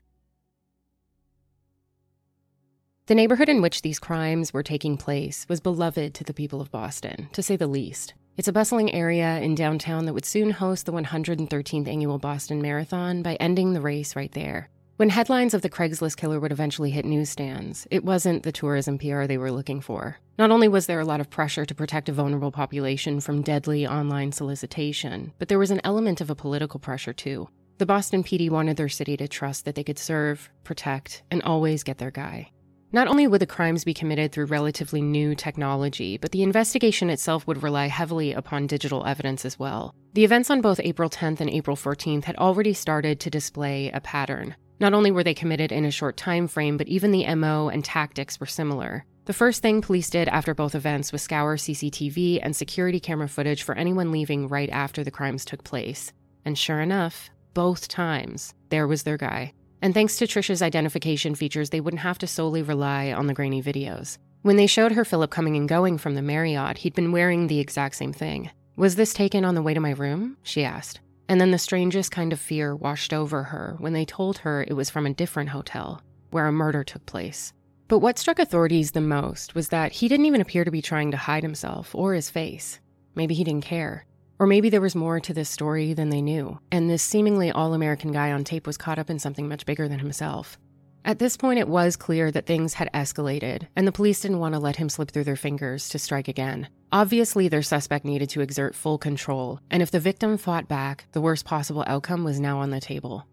[3.07, 6.73] The neighborhood in which these crimes were taking place was beloved to the people of
[6.73, 8.15] Boston, to say the least.
[8.37, 13.23] It's a bustling area in downtown that would soon host the 113th annual Boston Marathon
[13.23, 14.71] by ending the race right there.
[14.97, 19.27] When headlines of the Craigslist killer would eventually hit newsstands, it wasn't the tourism PR
[19.27, 20.17] they were looking for.
[20.37, 23.87] Not only was there a lot of pressure to protect a vulnerable population from deadly
[23.87, 27.49] online solicitation, but there was an element of a political pressure too.
[27.79, 31.85] The Boston PD wanted their city to trust that they could serve, protect, and always
[31.85, 32.51] get their guy.
[32.93, 37.47] Not only would the crimes be committed through relatively new technology, but the investigation itself
[37.47, 39.95] would rely heavily upon digital evidence as well.
[40.15, 44.01] The events on both April 10th and April 14th had already started to display a
[44.01, 44.55] pattern.
[44.79, 47.85] Not only were they committed in a short time frame, but even the MO and
[47.85, 49.05] tactics were similar.
[49.25, 53.65] The first thing police did after both events was scour CCTV and security camera footage
[53.65, 56.13] for anyone leaving right after the crimes took place.
[56.45, 59.53] And sure enough, both times, there was their guy.
[59.83, 63.63] And thanks to Trisha's identification features, they wouldn't have to solely rely on the grainy
[63.63, 64.19] videos.
[64.43, 67.61] When they showed her Philip coming and going from the Marriott, he'd been wearing the
[67.61, 68.51] exact same thing.
[68.77, 70.37] Was this taken on the way to my room?
[70.43, 71.01] She asked.
[71.29, 74.75] And then the strangest kind of fear washed over her when they told her it
[74.75, 77.53] was from a different hotel, where a murder took place.
[77.89, 81.11] But what struck authorities the most was that he didn't even appear to be trying
[81.13, 82.81] to hide himself or his face.
[83.15, 84.07] Maybe he didn't care.
[84.39, 87.73] Or maybe there was more to this story than they knew, and this seemingly all
[87.73, 90.59] American guy on tape was caught up in something much bigger than himself.
[91.07, 94.55] At this point, it was clear that things had escalated, and the police didn't want
[94.55, 96.69] to let him slip through their fingers to strike again.
[96.91, 101.21] Obviously, their suspect needed to exert full control, and if the victim fought back, the
[101.21, 103.25] worst possible outcome was now on the table.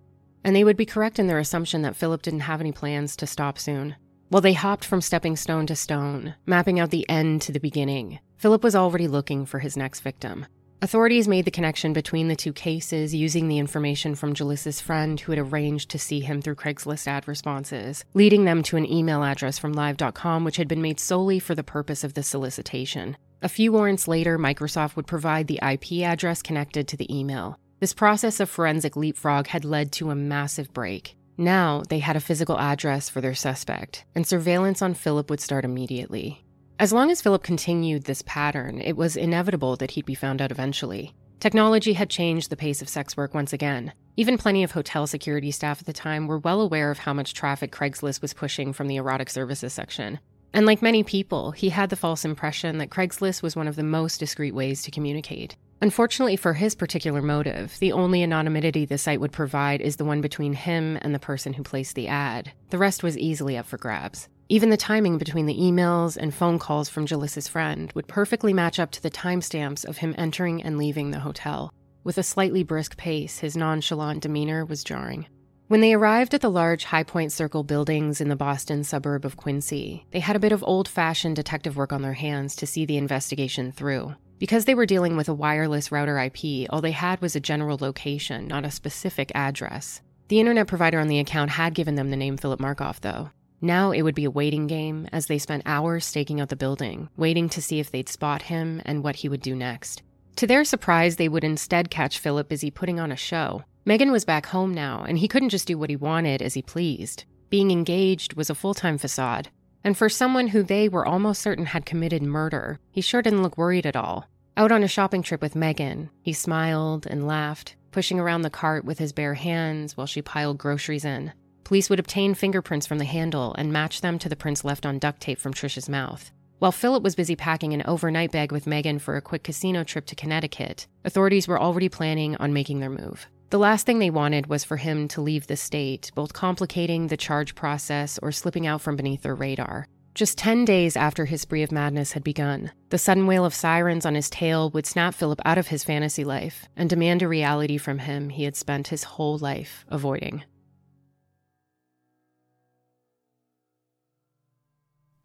[0.43, 3.27] And they would be correct in their assumption that Philip didn't have any plans to
[3.27, 3.95] stop soon.
[4.29, 8.19] While they hopped from stepping stone to stone, mapping out the end to the beginning,
[8.37, 10.45] Philip was already looking for his next victim.
[10.81, 15.31] Authorities made the connection between the two cases using the information from Julissa's friend who
[15.31, 19.57] had arranged to see him through Craigslist ad responses, leading them to an email address
[19.57, 23.15] from Live.com which had been made solely for the purpose of the solicitation.
[23.41, 27.57] A few warrants later, Microsoft would provide the IP address connected to the email.
[27.79, 31.15] This process of forensic leapfrog had led to a massive break.
[31.37, 35.65] Now they had a physical address for their suspect, and surveillance on Philip would start
[35.65, 36.42] immediately.
[36.79, 40.51] As long as Philip continued this pattern, it was inevitable that he'd be found out
[40.51, 41.13] eventually.
[41.39, 43.93] Technology had changed the pace of sex work once again.
[44.17, 47.33] Even plenty of hotel security staff at the time were well aware of how much
[47.33, 50.19] traffic Craigslist was pushing from the erotic services section.
[50.51, 53.83] And like many people, he had the false impression that Craigslist was one of the
[53.83, 55.55] most discreet ways to communicate.
[55.81, 60.21] Unfortunately for his particular motive, the only anonymity the site would provide is the one
[60.21, 62.51] between him and the person who placed the ad.
[62.69, 64.29] The rest was easily up for grabs.
[64.49, 68.77] Even the timing between the emails and phone calls from Julissa's friend would perfectly match
[68.77, 71.73] up to the timestamps of him entering and leaving the hotel.
[72.03, 75.27] With a slightly brisk pace, his nonchalant demeanor was jarring.
[75.69, 79.37] When they arrived at the large High Point Circle buildings in the Boston suburb of
[79.37, 82.85] Quincy, they had a bit of old fashioned detective work on their hands to see
[82.85, 84.13] the investigation through.
[84.39, 87.77] Because they were dealing with a wireless router IP, all they had was a general
[87.79, 90.01] location, not a specific address.
[90.27, 93.29] The internet provider on the account had given them the name Philip Markoff, though,
[93.63, 97.09] now it would be a waiting game as they spent hours staking out the building,
[97.17, 100.03] waiting to see if they'd spot him and what he would do next.
[100.37, 103.63] To their surprise, they would instead catch Philip busy putting on a show.
[103.85, 106.61] Megan was back home now, and he couldn't just do what he wanted as he
[106.61, 107.25] pleased.
[107.49, 109.49] Being engaged was a full time facade.
[109.83, 113.57] And for someone who they were almost certain had committed murder, he sure didn't look
[113.57, 114.27] worried at all.
[114.55, 118.85] Out on a shopping trip with Megan, he smiled and laughed, pushing around the cart
[118.85, 121.33] with his bare hands while she piled groceries in.
[121.63, 124.99] Police would obtain fingerprints from the handle and match them to the prints left on
[124.99, 126.31] duct tape from Trisha's mouth.
[126.59, 130.05] While Philip was busy packing an overnight bag with Megan for a quick casino trip
[130.05, 133.27] to Connecticut, authorities were already planning on making their move.
[133.49, 137.17] The last thing they wanted was for him to leave the state, both complicating the
[137.17, 139.87] charge process or slipping out from beneath their radar.
[140.15, 144.05] Just 10 days after his spree of madness had begun, the sudden wail of sirens
[144.05, 147.77] on his tail would snap Philip out of his fantasy life and demand a reality
[147.77, 150.43] from him he had spent his whole life avoiding.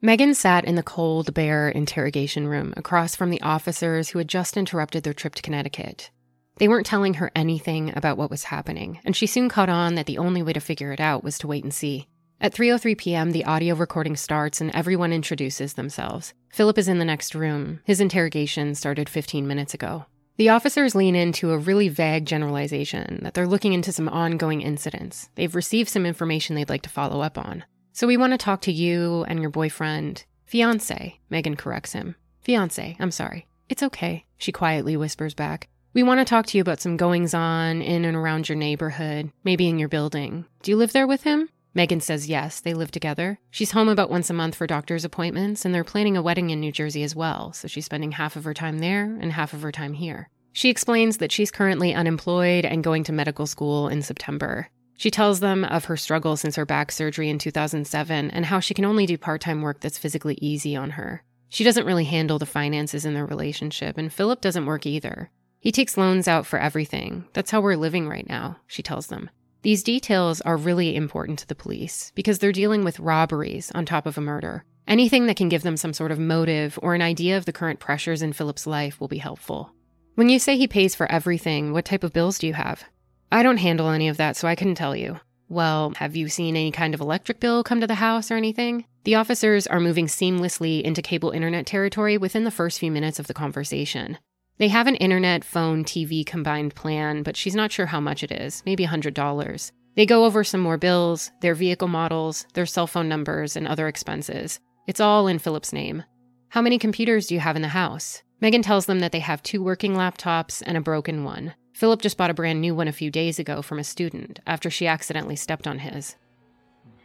[0.01, 4.57] Megan sat in the cold, bare interrogation room across from the officers who had just
[4.57, 6.13] interrupted their trip to Connecticut.
[6.59, 10.07] They weren't telling her anything about what was happening, and she soon caught on that
[10.07, 12.07] the only way to figure it out was to wait and see.
[12.41, 16.33] At 3:03 p.m., the audio recording starts and everyone introduces themselves.
[16.51, 17.81] Philip is in the next room.
[17.83, 20.07] His interrogation started 15 minutes ago.
[20.37, 25.29] The officers lean into a really vague generalization that they're looking into some ongoing incidents.
[25.35, 27.65] They've received some information they'd like to follow up on.
[27.99, 30.25] So we want to talk to you and your boyfriend.
[30.47, 32.15] Fiance, Megan corrects him.
[32.43, 33.49] Fiance, I'm sorry.
[33.69, 35.69] It's okay, she quietly whispers back.
[35.95, 39.33] We want to talk to you about some goings on in and around your neighborhood,
[39.43, 40.45] maybe in your building.
[40.63, 41.49] Do you live there with him?
[41.75, 43.41] Megan says yes, they live together.
[43.51, 46.61] She's home about once a month for doctor's appointments, and they're planning a wedding in
[46.61, 49.63] New Jersey as well, so she's spending half of her time there and half of
[49.63, 50.29] her time here.
[50.53, 54.69] She explains that she's currently unemployed and going to medical school in September.
[54.99, 58.75] She tells them of her struggle since her back surgery in 2007 and how she
[58.75, 61.23] can only do part time work that's physically easy on her.
[61.49, 65.31] She doesn't really handle the finances in their relationship, and Philip doesn't work either.
[65.61, 67.27] He takes loans out for everything.
[67.33, 69.31] That's how we're living right now, she tells them.
[69.63, 74.05] These details are really important to the police because they're dealing with robberies on top
[74.05, 74.65] of a murder.
[74.89, 77.79] Anything that can give them some sort of motive or an idea of the current
[77.79, 79.73] pressures in Philip's life will be helpful.
[80.17, 82.83] When you say he pays for everything, what type of bills do you have?
[83.31, 85.21] I don't handle any of that, so I couldn't tell you.
[85.51, 88.85] Well, have you seen any kind of electric bill come to the house or anything?
[89.05, 93.27] The officers are moving seamlessly into cable internet territory within the first few minutes of
[93.27, 94.19] the conversation.
[94.59, 98.33] They have an internet, phone, TV combined plan, but she's not sure how much it
[98.33, 99.73] is, maybe $100.
[99.95, 103.89] They go over some more bills, their vehicle models, their cell phone numbers, and other
[103.89, 104.61] expenses.
[104.87, 106.03] It's all in Philip's name.
[106.51, 108.23] How many computers do you have in the house?
[108.41, 111.55] Megan tells them that they have two working laptops and a broken one.
[111.79, 114.69] Philip just bought a brand new one a few days ago from a student after
[114.69, 116.17] she accidentally stepped on his.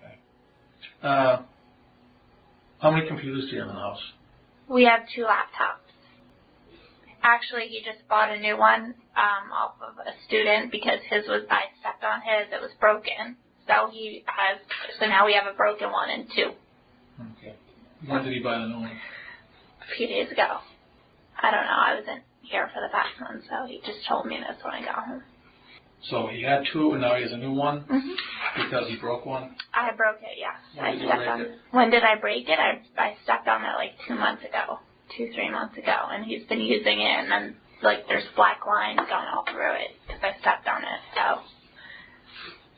[0.02, 0.16] Okay.
[1.04, 1.44] Uh,
[2.80, 4.02] how many computers do you have in the house?
[4.68, 5.86] We have two laptops.
[7.22, 11.44] Actually, he just bought a new one um, off of a student because his was
[11.52, 12.52] I stepped on his.
[12.52, 13.38] It was broken.
[13.68, 14.58] So he has.
[15.00, 16.50] So now we have a broken one and two.
[17.38, 17.54] Okay.
[18.08, 18.98] When did he buy the new one?
[19.84, 20.58] A few days ago.
[21.40, 21.78] I don't know.
[21.78, 24.82] I wasn't here for the past one, so he just told me this when I
[24.86, 25.24] got home.
[26.10, 28.14] So he had two, and now he has a new one hmm
[28.58, 29.56] because he broke one.
[29.74, 30.38] I broke it.
[30.38, 31.42] Yes, When I did you stepped on.
[31.42, 31.52] it?
[31.72, 32.60] When did I break it?
[32.60, 34.80] I I stepped on it like two months ago,
[35.18, 39.00] two three months ago, and he's been using it, and then like there's black lines
[39.00, 41.00] going all through it because I stepped on it.
[41.16, 41.42] So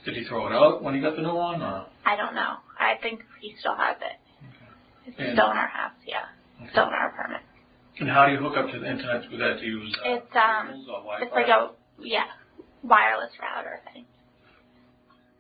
[0.06, 1.88] Did he throw it out when he got the new one, or?
[2.06, 2.58] I don't know.
[2.80, 4.18] I think he still has it.
[5.10, 5.98] It's And- still in our house.
[6.06, 6.26] Yeah,
[6.72, 7.44] still in our apartment.
[8.00, 9.60] And how do you hook up to the internet with that?
[9.60, 12.26] Do you use uh, It's, um, or It's like a yeah
[12.84, 14.06] wireless router thing.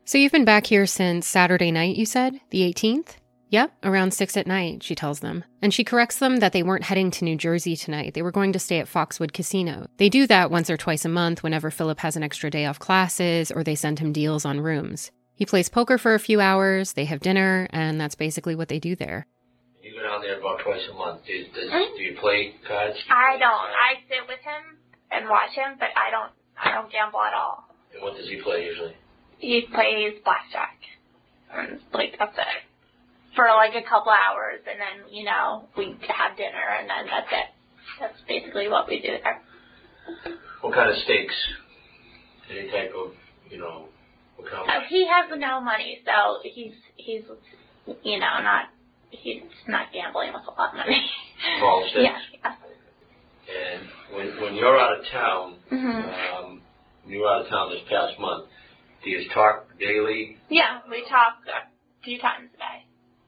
[0.05, 2.39] So you've been back here since Saturday night, you said?
[2.51, 3.15] The 18th?
[3.49, 5.43] Yep, around 6 at night, she tells them.
[5.61, 8.13] And she corrects them that they weren't heading to New Jersey tonight.
[8.13, 9.87] They were going to stay at Foxwoods Casino.
[9.97, 12.79] They do that once or twice a month whenever Philip has an extra day off
[12.79, 15.11] classes or they send him deals on rooms.
[15.35, 18.79] He plays poker for a few hours, they have dinner, and that's basically what they
[18.79, 19.27] do there.
[19.95, 21.23] You go down there about twice a month.
[21.25, 21.95] Do, does, Mhm.
[21.95, 22.97] do you play cards?
[23.09, 23.71] I don't.
[23.71, 24.77] I sit with him
[25.09, 26.31] and watch him, but I don't.
[26.61, 27.63] I don't gamble at all.
[27.93, 28.95] And what does he play usually?
[29.39, 30.77] He plays blackjack,
[31.53, 32.63] and like that's it
[33.35, 37.31] for like a couple hours, and then you know we have dinner, and then that's
[37.31, 37.47] it.
[38.01, 39.41] That's basically what we do there.
[40.59, 41.35] What kind of stakes?
[42.49, 43.13] Any type of,
[43.49, 43.87] you know,
[44.35, 47.23] what kind Uh, of, he has no money, so he's he's
[48.03, 48.69] you know not
[49.11, 51.05] he's not gambling with a lot of money.
[51.59, 52.03] Small stakes?
[52.03, 52.17] yeah.
[52.43, 52.55] yeah.
[53.45, 53.83] And
[54.15, 56.39] when, when you're out of town, Mhm.
[56.41, 56.61] um,
[57.03, 58.47] when you were out of town this past month,
[59.03, 60.37] do you talk daily?
[60.49, 61.69] Yeah, we talk a
[62.03, 62.77] few times a day.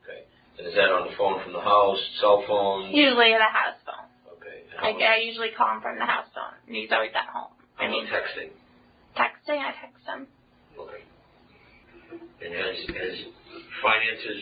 [0.03, 0.21] Okay.
[0.57, 2.89] And is that on the phone from the house, cell phone?
[2.89, 4.09] Usually the house phone.
[4.33, 4.65] Okay.
[4.81, 6.57] I, I usually call him from the house phone.
[6.65, 7.53] and He's always at home.
[7.75, 8.49] how I mean, texting?
[9.15, 10.25] texting, I text him.
[10.79, 11.03] Okay.
[12.41, 13.15] And as, as
[13.83, 14.41] finances,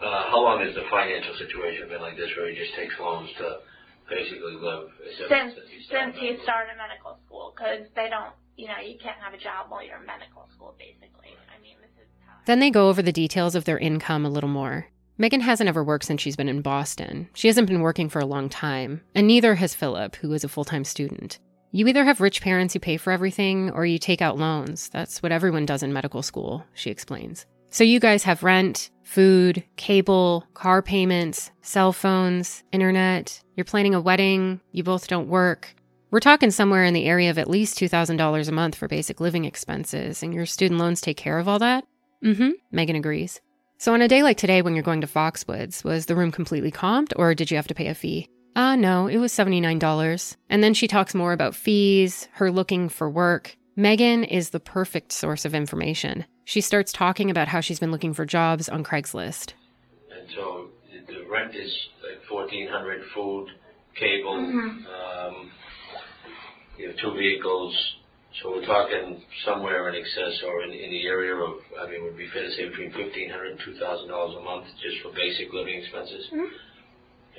[0.00, 3.30] Uh, how long has the financial situation been like this where he just takes loans
[3.38, 3.58] to
[4.08, 4.88] basically live?
[5.04, 6.44] Is Since he since started he medical?
[6.44, 9.98] started medical school, because they don't, you know, you can't have a job while you're
[9.98, 11.34] in medical school, basically.
[11.50, 12.36] I mean, this is how.
[12.46, 14.86] Then they go over the details of their income a little more.
[15.20, 17.28] Megan hasn't ever worked since she's been in Boston.
[17.34, 20.48] She hasn't been working for a long time, and neither has Philip, who is a
[20.48, 21.40] full time student.
[21.72, 24.88] You either have rich parents who pay for everything, or you take out loans.
[24.90, 27.46] That's what everyone does in medical school, she explains.
[27.70, 33.42] So you guys have rent, food, cable, car payments, cell phones, internet.
[33.56, 34.60] You're planning a wedding.
[34.70, 35.74] You both don't work.
[36.10, 39.46] We're talking somewhere in the area of at least $2,000 a month for basic living
[39.46, 41.86] expenses, and your student loans take care of all that?
[42.22, 43.40] Mm hmm, Megan agrees.
[43.78, 46.72] So, on a day like today when you're going to Foxwoods, was the room completely
[46.72, 48.28] comped or did you have to pay a fee?
[48.56, 50.36] Ah, no, it was $79.
[50.50, 53.56] And then she talks more about fees, her looking for work.
[53.76, 56.24] Megan is the perfect source of information.
[56.48, 59.52] She starts talking about how she's been looking for jobs on Craigslist.
[60.10, 61.70] And so the- the rent is
[62.02, 63.50] like fourteen hundred, food,
[63.94, 64.86] cable, Mhm.
[64.88, 65.50] um,
[66.78, 67.74] you have two vehicles.
[68.40, 72.02] So we're talking somewhere in excess or in, in the area of, I mean, it
[72.04, 75.00] would be fair to say between fifteen hundred and two thousand dollars a month just
[75.02, 76.30] for basic living expenses?
[76.32, 76.50] Mhm.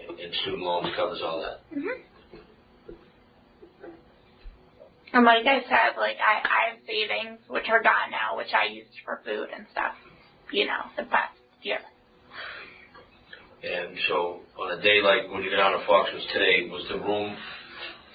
[0.08, 1.62] And, and student loans covers all that.
[1.74, 1.90] hmm
[5.14, 8.72] And like I said, like I, I have savings which are gone now, which I
[8.72, 9.94] used for food and stuff.
[10.52, 11.80] You know, the past year.
[13.64, 16.98] And so on a day like when you got out of Foxwoods today, was the
[17.00, 17.36] room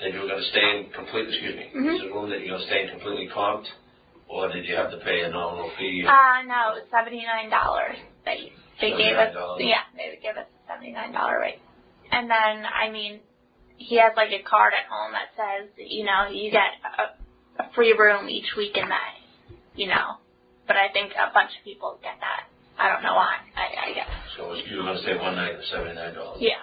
[0.00, 1.92] that you were going to stay in completely, excuse me, Mhm.
[1.92, 3.68] was the room that you were going to stay in completely comped?
[4.26, 6.04] Or did you have to pay a nominal fee?
[6.06, 7.96] Uh, no, seventy nine dollars.
[8.24, 9.60] They they gave us $79.
[9.68, 11.60] yeah, they gave us a seventy nine dollar rate.
[12.10, 13.20] And then I mean,
[13.76, 17.72] he has like a card at home that says, you know, you get a, a
[17.74, 19.12] free room each week in May.
[19.74, 20.22] You know,
[20.68, 22.46] but I think a bunch of people get that.
[22.78, 23.42] I don't know why.
[23.56, 24.06] I, I guess.
[24.36, 26.38] So you were gonna say one night for seventy-nine dollars?
[26.40, 26.62] Yeah.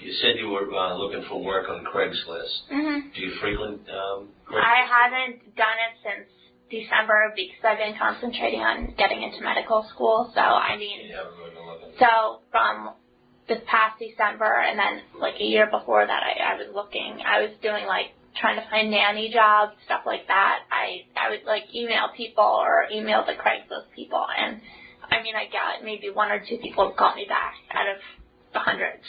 [0.00, 2.70] You said you were, uh, looking for work on Craigslist.
[2.72, 3.08] Mm-hmm.
[3.14, 6.28] Do you frequent, um, I haven't done it since
[6.70, 10.32] December because I've been concentrating on getting into medical school.
[10.34, 11.94] So I mean, really?
[11.98, 12.90] So from
[13.48, 17.18] this past December and then like a year before that, I, I was looking.
[17.24, 20.60] I was doing like trying to find nanny jobs, stuff like that.
[20.70, 24.60] I I would like email people or email the Craigslist people, and
[25.10, 28.00] I mean I got maybe one or two people called me back out of
[28.52, 29.04] the hundreds.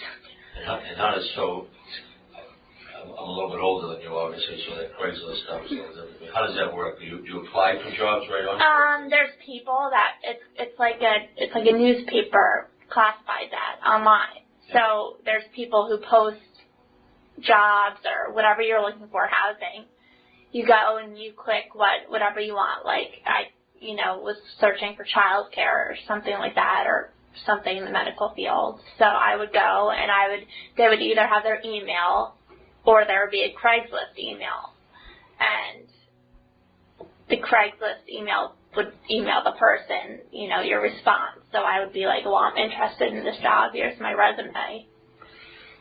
[0.56, 1.68] And how does, so,
[2.96, 5.76] I'm I'm a little bit older than you, obviously, so that Craigslist stuff is a
[5.76, 6.34] little different.
[6.34, 7.00] How does that work?
[7.00, 8.56] Do you, do you apply for jobs right on?
[8.60, 14.48] Um, there's people that it's it's like a it's like a newspaper classifies that online.
[14.72, 16.40] So there's people who post
[17.44, 19.86] jobs or whatever you're looking for, housing.
[20.52, 22.86] You go and you click what whatever you want.
[22.86, 27.12] Like I, you know, was searching for childcare or something like that, or
[27.46, 28.80] something in the medical field.
[28.98, 32.36] So I would go and I would they would either have their email
[32.86, 34.72] or there would be a Craigslist email,
[35.40, 35.88] and
[37.28, 41.40] the Craigslist email would email the person, you know, your response.
[41.52, 43.72] So I would be like, well, I'm interested in this job.
[43.74, 44.86] Here's my resume.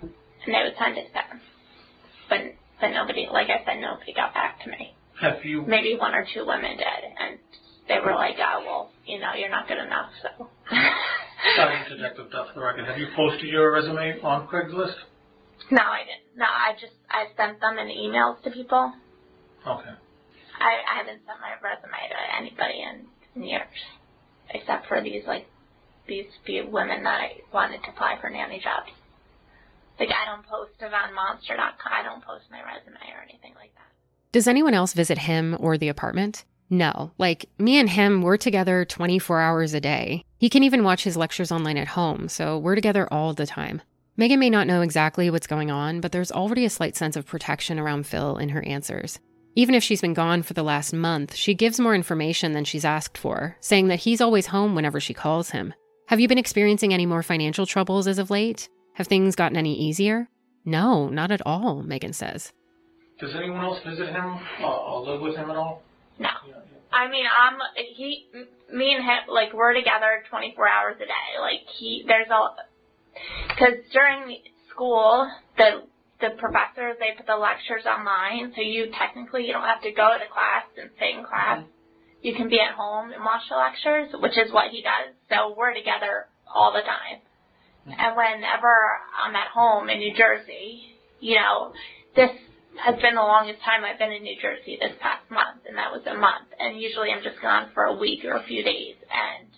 [0.02, 1.40] And they would send it them.
[2.28, 2.40] But,
[2.80, 4.94] but nobody, like I said, nobody got back to me.
[5.20, 7.02] Have you, Maybe one or two women did.
[7.18, 7.38] And
[7.88, 10.48] they were like, oh, well, you know, you're not good enough, so.
[11.56, 14.94] sorry to interject with that for the record, have you posted your resume on Craigslist?
[15.70, 16.36] no, I didn't.
[16.36, 18.92] No, I just, I sent them in emails to people.
[19.66, 19.90] Okay.
[20.60, 23.78] I, I haven't sent my resume to anybody in, in years,
[24.50, 25.46] except for these like
[26.06, 28.92] these few women that I wanted to apply for nanny jobs.
[29.98, 31.92] Like I don't post it on Monster.com.
[31.92, 33.90] I don't post my resume or anything like that.
[34.32, 36.44] Does anyone else visit him or the apartment?
[36.70, 37.12] No.
[37.18, 40.24] Like, me and him, we're together 24 hours a day.
[40.38, 43.82] He can even watch his lectures online at home, so we're together all the time.
[44.16, 47.26] Megan may not know exactly what's going on, but there's already a slight sense of
[47.26, 49.20] protection around Phil in her answers.
[49.56, 52.84] Even if she's been gone for the last month, she gives more information than she's
[52.84, 55.72] asked for, saying that he's always home whenever she calls him.
[56.08, 58.68] Have you been experiencing any more financial troubles as of late?
[58.94, 60.28] Have things gotten any easier?
[60.64, 62.52] No, not at all, Megan says.
[63.20, 65.82] Does anyone else visit him or, or live with him at all?
[66.18, 66.28] No.
[66.48, 66.74] Yeah, yeah.
[66.92, 67.58] I mean, I'm
[67.94, 68.26] he,
[68.72, 71.40] me and him, like we're together 24 hours a day.
[71.40, 72.48] Like he, there's a,
[73.48, 74.38] because during
[74.68, 75.84] school, the
[76.20, 80.14] the professors they put the lectures online, so you technically you don't have to go
[80.14, 81.64] to class and stay in class.
[82.22, 85.12] You can be at home and watch the lectures, which is what he does.
[85.28, 87.20] So we're together all the time.
[87.84, 88.00] Mm-hmm.
[88.00, 88.72] And whenever
[89.12, 91.72] I'm at home in New Jersey, you know,
[92.16, 92.30] this
[92.80, 95.92] has been the longest time I've been in New Jersey this past month, and that
[95.92, 96.48] was a month.
[96.58, 98.96] And usually I'm just gone for a week or a few days.
[99.12, 99.48] And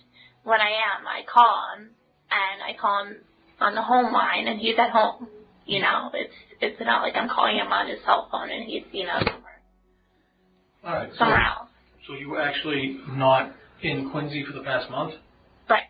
[0.43, 1.89] when I am, I call him,
[2.29, 3.15] and I call him
[3.59, 5.27] on the home line, and he's at home.
[5.67, 8.83] You know, it's it's not like I'm calling him on his cell phone and he's
[8.91, 9.59] you know somewhere
[10.83, 11.09] All right.
[11.11, 11.69] So, somewhere else.
[12.07, 13.51] so you were actually not
[13.83, 15.13] in Quincy for the past month?
[15.69, 15.83] Right.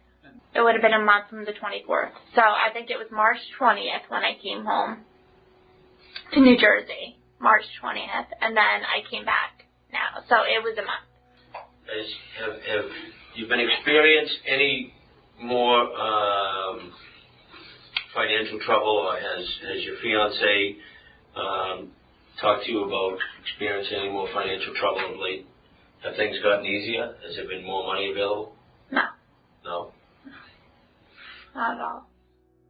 [0.56, 2.12] It would have been a month from the 24th.
[2.36, 5.06] So I think it was March 20th when I came home
[6.34, 7.18] to New Jersey.
[7.40, 10.24] March 20th, and then I came back now.
[10.28, 11.06] So it was a month.
[11.86, 12.08] Has,
[12.42, 12.54] have,
[12.84, 12.92] have
[13.36, 14.92] you been experienced any
[15.40, 16.92] more, um,
[18.18, 20.76] financial trouble, or has, has your fiance,
[21.38, 21.92] um,
[22.42, 25.46] talked to you about experiencing any more financial trouble of late?
[26.04, 27.16] Have things gotten easier?
[27.26, 28.56] Has there been more money available?
[28.92, 29.04] No,
[29.64, 29.92] No?
[31.56, 32.08] not at all.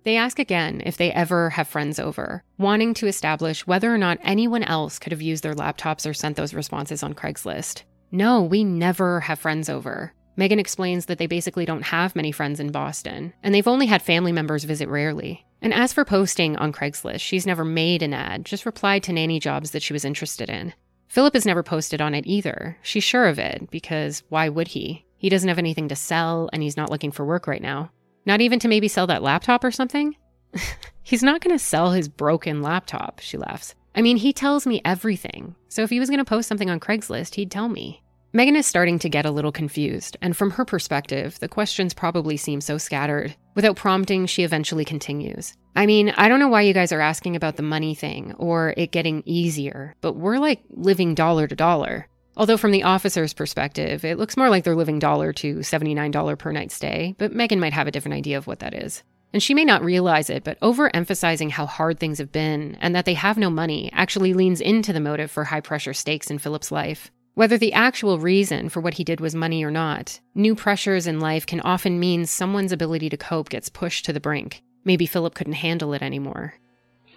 [0.04, 4.20] They ask again if they ever have friends over, wanting to establish whether or not
[4.24, 7.84] anyone else could have used their laptops or sent those responses on Craigslist.
[8.10, 10.14] No, we never have friends over.
[10.38, 14.02] Megan explains that they basically don't have many friends in Boston, and they've only had
[14.02, 15.46] family members visit rarely.
[15.62, 19.40] And as for posting on Craigslist, she's never made an ad, just replied to nanny
[19.40, 20.74] jobs that she was interested in.
[21.08, 22.78] Philip has never posted on it either.
[22.84, 25.06] She's sure of it, because why would he?
[25.18, 27.92] He doesn't have anything to sell, and he's not looking for work right now.
[28.26, 30.16] Not even to maybe sell that laptop or something?
[31.04, 33.74] He's not to sell his broken laptop, she laughs.
[33.96, 35.56] I mean, he tells me everything.
[35.70, 38.04] So if he was to post something on Craigslist, he'd tell me.
[38.34, 42.36] Megan is starting to get a little confused, and from her perspective, the questions probably
[42.36, 43.36] seem so scattered.
[43.56, 45.56] Without prompting, she eventually continues.
[45.78, 48.74] I mean, I don't know why you guys are asking about the money thing or
[48.76, 52.08] it getting easier, but we're like living dollar to dollar.
[52.36, 56.52] Although, from the officer's perspective, it looks more like they're living dollar to $79 per
[56.52, 59.04] night stay, but Megan might have a different idea of what that is.
[59.34, 63.06] And she may not realize it, but overemphasizing how hard things have been and that
[63.06, 66.72] they have no money actually leans into the motive for high pressure stakes in Philip's
[66.72, 67.12] life.
[67.38, 71.20] Whether the actual reason for what he did was money or not, new pressures in
[71.20, 74.64] life can often mean someone's ability to cope gets pushed to the brink.
[74.84, 76.56] Maybe Philip couldn't handle it anymore.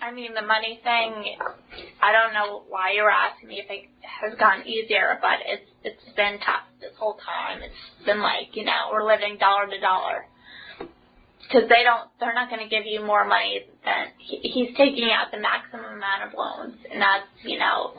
[0.02, 1.38] I mean, the money thing,
[2.02, 6.14] I don't know why you're asking me if it has gotten easier, but it's it's
[6.14, 7.62] been tough this whole time.
[7.62, 10.26] It's been like, you know, we're living dollar to dollar.
[11.40, 15.08] Because they don't, they're not going to give you more money than, he, he's taking
[15.10, 17.94] out the maximum amount of loans, and that's, you know,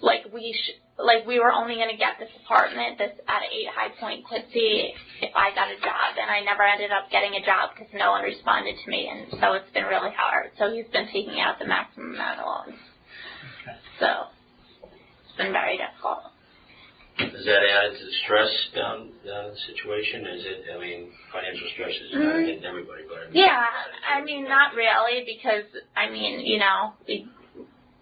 [0.00, 3.68] like we sh- like we were only going to get this apartment this at 8
[3.74, 7.44] High Point Quincy if I got a job, and I never ended up getting a
[7.44, 10.50] job because no one responded to me, and so it's been really hard.
[10.58, 12.80] So he's been taking out the maximum amount of loans.
[13.62, 13.76] Okay.
[14.00, 14.32] So
[15.24, 16.32] it's been very difficult.
[17.18, 20.26] Is that added to the stress down, down the situation?
[20.26, 22.44] Is it, I mean, financial stress is kind of Mhm.
[22.44, 23.40] hitting everybody, but I mean.
[23.40, 23.64] Yeah,
[24.06, 25.64] I mean not really because
[25.96, 27.26] I mean you know we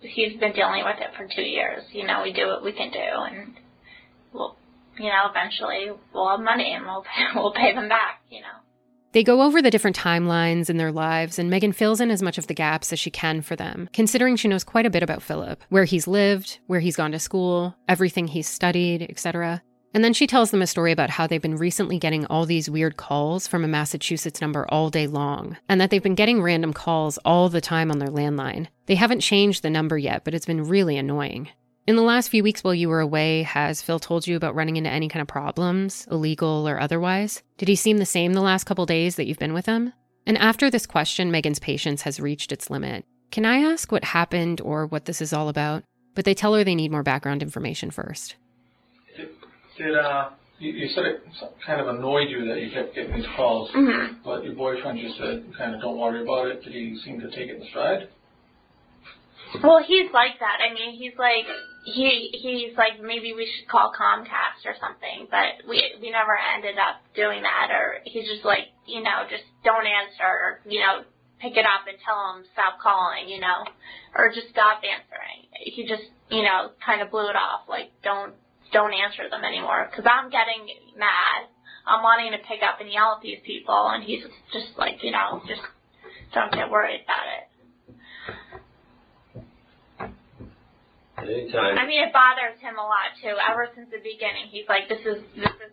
[0.05, 1.83] he's been dealing with it for two years.
[1.93, 3.55] You know we do what we can do, and
[4.33, 4.57] we'll
[4.99, 8.21] you know eventually we'll have money and we'll pay, we'll pay them back.
[8.31, 8.65] You know.
[9.13, 12.37] They go over the different timelines in their lives, and Megan fills in as much
[12.37, 15.23] of the gaps as she can for them, considering she knows quite a bit about
[15.23, 19.63] Philip where he's lived, where he's gone to school, everything he's studied, etc.
[19.95, 22.69] And then she tells them a story about how they've been recently getting all these
[22.69, 26.73] weird calls from a Massachusetts number all day long, and that they've been getting random
[26.73, 28.67] calls all the time on their landline.
[28.87, 31.49] They haven't changed the number yet, but it's been really annoying.
[31.87, 34.77] In the last few weeks while you were away, has Phil told you about running
[34.77, 37.43] into any kind of problems, illegal or otherwise?
[37.59, 39.93] Did he seem the same the last couple days that you've been with him?
[40.27, 43.05] And after this question, Megan's patience has reached its limit.
[43.31, 45.85] Can I ask what happened or what this is all about?
[46.15, 48.37] But they tell her they need more background information first.
[49.79, 51.23] Did, uh, you, you said it
[51.67, 55.19] kind of annoyed you that you kept getting these calls, hmm but your boyfriend just
[55.19, 56.65] said, kind of, don't worry about it.
[56.65, 58.09] Did he seem to take it in stride?
[59.63, 60.59] Well, he's like that.
[60.59, 61.47] I mean, he's like
[61.85, 66.75] he he's like maybe we should call Comcast or something, but we we never ended
[66.75, 67.71] up doing that.
[67.71, 71.05] Or he's just like you know just don't answer or you know
[71.41, 73.63] pick it up and tell him stop calling, you know,
[74.17, 75.47] or just stop answering.
[75.61, 78.35] He just you know kind of blew it off like don't
[78.75, 80.67] don't answer them anymore because I'm getting
[80.99, 81.47] mad.
[81.87, 85.15] I'm wanting to pick up and yell at these people, and he's just like you
[85.15, 85.63] know just
[86.35, 87.45] don't get worried about it.
[91.17, 93.39] At any time, I mean, it bothers him a lot too.
[93.39, 95.73] Ever since the beginning, he's like, "This is this is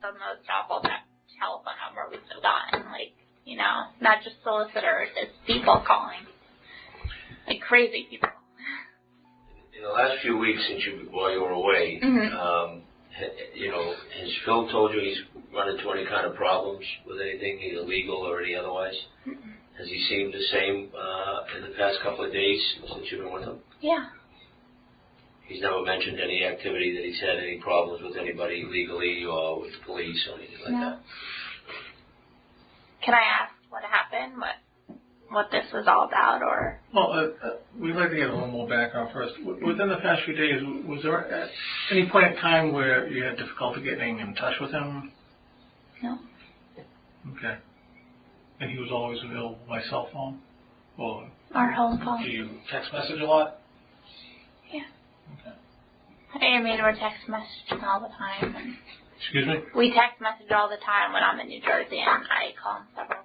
[0.00, 1.04] the most awful te-
[1.42, 6.22] telephone number we've gotten." Like, you know, not just solicitors, it's people calling,
[7.50, 8.30] like crazy people.
[9.76, 12.32] In the last few weeks since you, while you were away, Mhm.
[12.32, 12.82] um,
[13.16, 15.20] ha- you know, has Phil told you he's
[15.52, 18.96] run into any kind of problems with anything, either legal or any otherwise?
[19.78, 23.32] Has he seemed the same, uh, in the past couple of days since you've been
[23.32, 23.60] with him?
[23.80, 24.06] Yeah.
[25.44, 29.72] He's never mentioned any activity that he's had any problems with anybody legally or with
[29.72, 30.80] the police or anything like No.
[30.90, 30.98] that.
[33.02, 34.38] Can I ask what happened?
[34.38, 34.56] What
[35.36, 38.48] what this was all about, or Well, uh, uh, we'd like to get a little
[38.48, 39.34] more background first.
[39.44, 41.50] W- Within the past few days, was there at
[41.92, 45.12] any point in time where you had difficulty getting in touch with him?
[46.02, 46.18] no?
[47.36, 47.56] Okay.
[48.60, 50.40] And he was always available by cell phone?
[50.96, 52.22] Or Our home phone.
[52.22, 53.58] do you text message a lot?
[54.72, 54.88] Yeah.
[55.36, 56.46] Okay.
[56.56, 58.74] I mean, we're text messaging all the time, and
[59.20, 59.56] Excuse me?
[59.74, 62.86] we text message all the time when I'm in New Jersey, and I call him
[62.96, 63.24] several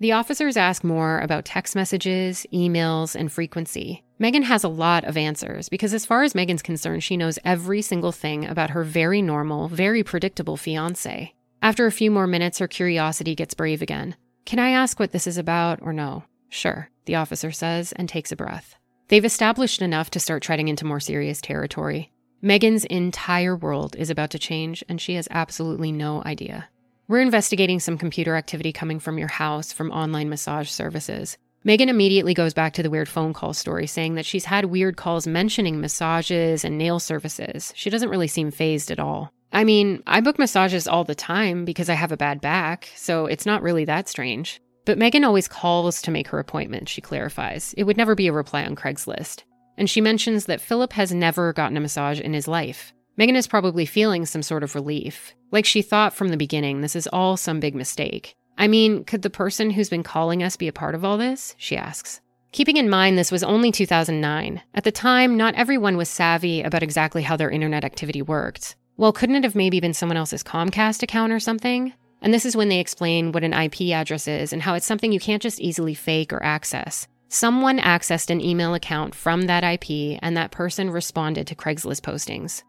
[0.00, 4.02] The officers ask more about text messages, emails, and frequency.
[4.18, 7.82] Megan has a lot of answers because, as far as Megan's concerned, she knows every
[7.82, 11.34] single thing about her very normal, very predictable fiance.
[11.60, 14.16] After a few more minutes, her curiosity gets brave again.
[14.46, 16.24] Can I ask what this is about or no?
[16.48, 18.76] Sure, the officer says and takes a breath.
[19.08, 22.10] They've established enough to start treading into more serious territory.
[22.40, 26.70] Megan's entire world is about to change, and she has absolutely no idea.
[27.10, 31.36] We're investigating some computer activity coming from your house from online massage services.
[31.64, 34.96] Megan immediately goes back to the weird phone call story, saying that she's had weird
[34.96, 37.72] calls mentioning massages and nail services.
[37.74, 39.32] She doesn't really seem phased at all.
[39.52, 43.26] I mean, I book massages all the time because I have a bad back, so
[43.26, 44.60] it's not really that strange.
[44.84, 47.74] But Megan always calls to make her appointment, she clarifies.
[47.76, 49.42] It would never be a reply on Craigslist.
[49.76, 52.92] And she mentions that Philip has never gotten a massage in his life.
[53.16, 55.34] Megan is probably feeling some sort of relief.
[55.50, 58.34] Like she thought from the beginning, this is all some big mistake.
[58.56, 61.54] I mean, could the person who's been calling us be a part of all this?
[61.58, 62.20] She asks.
[62.52, 64.62] Keeping in mind this was only 2009.
[64.74, 68.76] At the time, not everyone was savvy about exactly how their internet activity worked.
[68.96, 71.94] Well, couldn't it have maybe been someone else's Comcast account or something?
[72.20, 75.12] And this is when they explain what an IP address is and how it's something
[75.12, 77.06] you can't just easily fake or access.
[77.28, 82.64] Someone accessed an email account from that IP, and that person responded to Craigslist postings.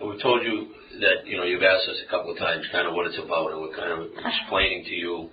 [0.00, 0.68] We've told you
[1.00, 3.50] that, you know, you've asked us a couple of times kind of what it's about,
[3.50, 5.30] and we're kind of explaining to you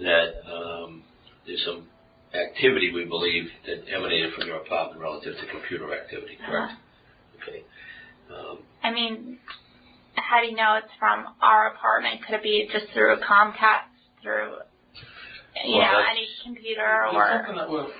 [0.00, 1.02] that um,
[1.46, 1.86] there's some
[2.34, 6.72] activity, we believe, that emanated from your apartment relative to computer activity, correct?
[7.42, 7.62] Okay.
[8.34, 9.38] Um, I mean,
[10.14, 12.24] how do you know it's from our apartment?
[12.26, 13.90] Could it be just through a Comcast,
[14.22, 14.54] through,
[15.64, 17.28] you Well, know, any computer or?
[17.44, 17.92] something that we've,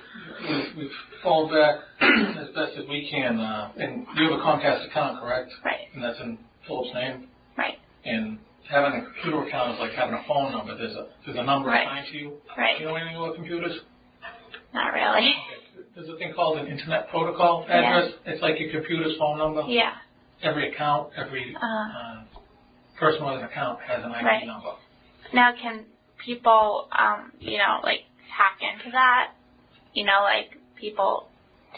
[0.48, 0.92] we've- we've
[1.22, 5.50] fallen back as best as we can, uh, and you have a Comcast account, correct?
[5.64, 7.28] Right, And that's in Philip's name?
[7.58, 8.38] right, And
[8.68, 10.76] having a computer account is like having a phone number.
[10.76, 11.86] There's a, there's a number Right.
[11.86, 12.40] assigned to you.
[12.56, 12.76] right.
[12.78, 13.80] Do you know anything about computers?
[14.72, 15.28] Not really.
[15.30, 15.84] Okay.
[15.94, 17.78] There's a thing called an internet protocol Yeah.
[17.80, 18.12] address.
[18.26, 19.62] It's like your computer's phone number.
[19.66, 19.94] Yeah.
[20.42, 22.22] Every account, every Uh, uh,
[22.98, 24.46] person with an account has an IP Right.
[24.46, 24.70] number.
[25.32, 25.84] now, can
[26.24, 28.00] people, um, you know, like
[28.36, 29.32] hack into that?
[29.94, 31.26] You know, like people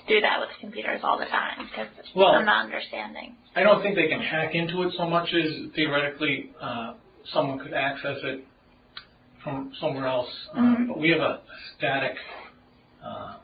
[0.09, 3.36] do that with computers all the time because Well- I'm not understanding.
[3.55, 6.95] I don't think they can hack into it so much as theoretically uh,
[7.32, 8.45] someone could access it
[9.45, 10.30] from somewhere else.
[10.55, 10.88] Uh, Mhm.
[10.88, 11.40] but we have a
[11.76, 12.16] static
[13.05, 13.34] uh,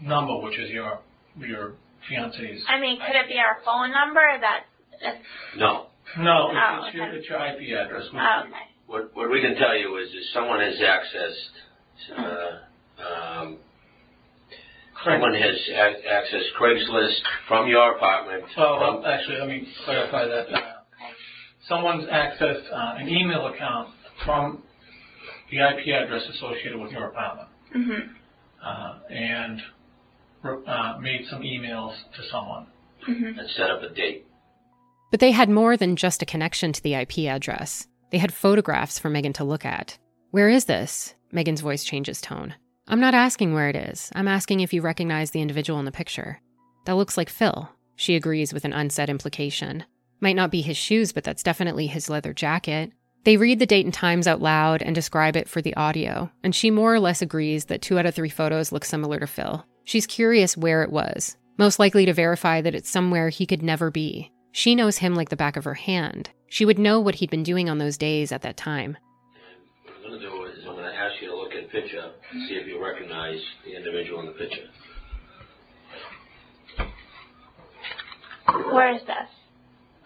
[0.00, 0.98] number, which is your
[1.36, 1.74] your
[2.08, 2.64] fiance's.
[2.68, 4.64] I mean, could it be our phone number that?
[5.02, 5.18] That's,
[5.56, 5.86] No.
[6.18, 7.16] No, it's, Oh, it's, your, okay.
[7.18, 8.04] it's your IP address.
[8.12, 8.66] which- oh, okay.
[8.92, 13.56] What, what we can tell you is if someone has accessed, uh, um,
[15.02, 17.16] someone has ac- accessed Craigslist
[17.48, 18.44] from your apartment.
[18.54, 20.52] Well, from- well, actually, let me clarify that.
[20.52, 20.60] Uh,
[21.68, 23.88] someone's accessed uh, an email account
[24.26, 24.62] from
[25.50, 28.10] the IP address associated with your apartment Mhm.
[28.62, 29.62] uh, and
[30.66, 32.66] uh, made some emails to someone.
[33.08, 33.38] Mhm.
[33.38, 34.26] and set up a date.
[35.10, 37.88] But they had more than just a connection to the IP address.
[38.12, 39.98] They had photographs for Megan to look at.
[40.30, 41.14] Where is this?
[41.32, 42.54] Megan's voice changes tone.
[42.86, 44.12] I'm not asking where it is.
[44.14, 46.40] I'm asking if you recognize the individual in the picture.
[46.84, 47.70] That looks like Phil.
[47.96, 49.84] She agrees with an unsaid implication.
[50.20, 52.92] Might not be his shoes, but that's definitely his leather jacket.
[53.24, 56.54] They read the date and times out loud and describe it for the audio, and
[56.54, 59.64] she more or less agrees that two out of three photos look similar to Phil.
[59.84, 63.90] She's curious where it was, most likely to verify that it's somewhere he could never
[63.90, 64.32] be.
[64.52, 66.30] She knows him like the back of her hand.
[66.48, 68.98] She would know what he'd been doing on those days at that time.
[69.84, 71.68] What I'm going to do is I'm going to ask you to look at the
[71.68, 74.68] picture and see if you recognize the individual in the picture.
[78.70, 79.28] Where is this?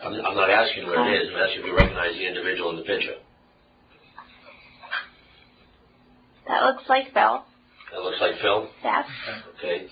[0.05, 1.31] I'm, I'm not asking where it is.
[1.35, 3.19] I'm asking if you recognize the individual in the picture.
[6.47, 7.43] That looks like Phil.
[7.93, 8.69] That looks like Phil.
[8.85, 9.07] Yes.
[9.59, 9.87] Okay.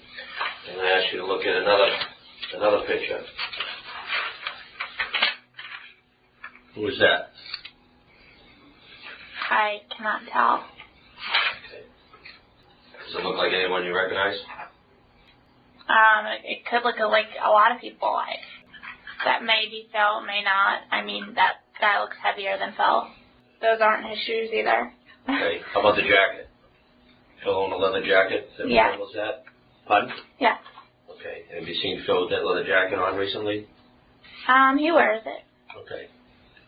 [0.69, 1.91] And I'm going to ask you to look at another
[2.55, 3.19] another picture.
[6.75, 7.31] Who is that?
[9.51, 10.65] I cannot tell.
[11.69, 11.85] Okay.
[13.07, 14.37] Does it look like anyone you recognize?
[15.89, 18.09] Um, it, it could look like a lot of people.
[18.09, 18.35] I,
[19.25, 20.81] that may be Phil, may not.
[20.91, 23.07] I mean, that guy looks heavier than Phil.
[23.61, 24.93] Those aren't his shoes either.
[25.29, 25.61] Okay.
[25.73, 26.49] How about the jacket?
[27.43, 28.49] Phil owned a leather jacket.
[28.59, 28.91] That Yeah.
[28.91, 29.45] what was that?
[29.87, 30.11] Pardon?
[30.41, 30.57] yeah.
[31.11, 31.45] Okay.
[31.55, 33.69] Have you seen Phil with that leather jacket on recently?
[34.49, 35.45] Um, he wears it.
[35.79, 36.09] Okay.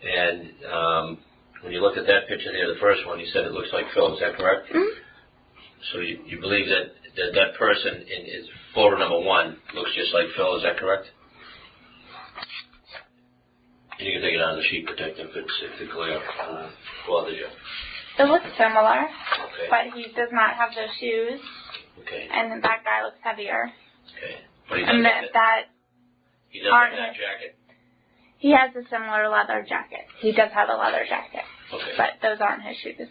[0.06, 1.18] And um,
[1.62, 3.86] when you look at that picture there, the first one, you said it looks like
[3.94, 4.14] Phil.
[4.14, 4.70] Is that correct?
[4.72, 4.86] Mhm.
[5.92, 10.12] So you, you believe that, that that person in is photo number one looks just
[10.14, 10.56] like Phil.
[10.56, 11.06] Is that correct?
[13.98, 16.68] And you can take it on the sheet protector if it's if the glare uh,
[17.08, 17.48] bothers you.
[18.18, 19.68] It looks similar, Okay.
[19.68, 21.40] but he does not have those shoes,
[22.00, 22.28] Okay.
[22.32, 23.72] and then that guy looks heavier.
[24.16, 24.36] Okay.
[24.68, 25.60] But he does And that, that, that
[26.48, 27.56] he doesn't have that jacket.
[28.38, 30.06] He has a similar leather jacket.
[30.20, 31.92] He does have a leather jacket, Okay.
[31.96, 32.94] but those aren't his shoes.
[32.98, 33.10] okay.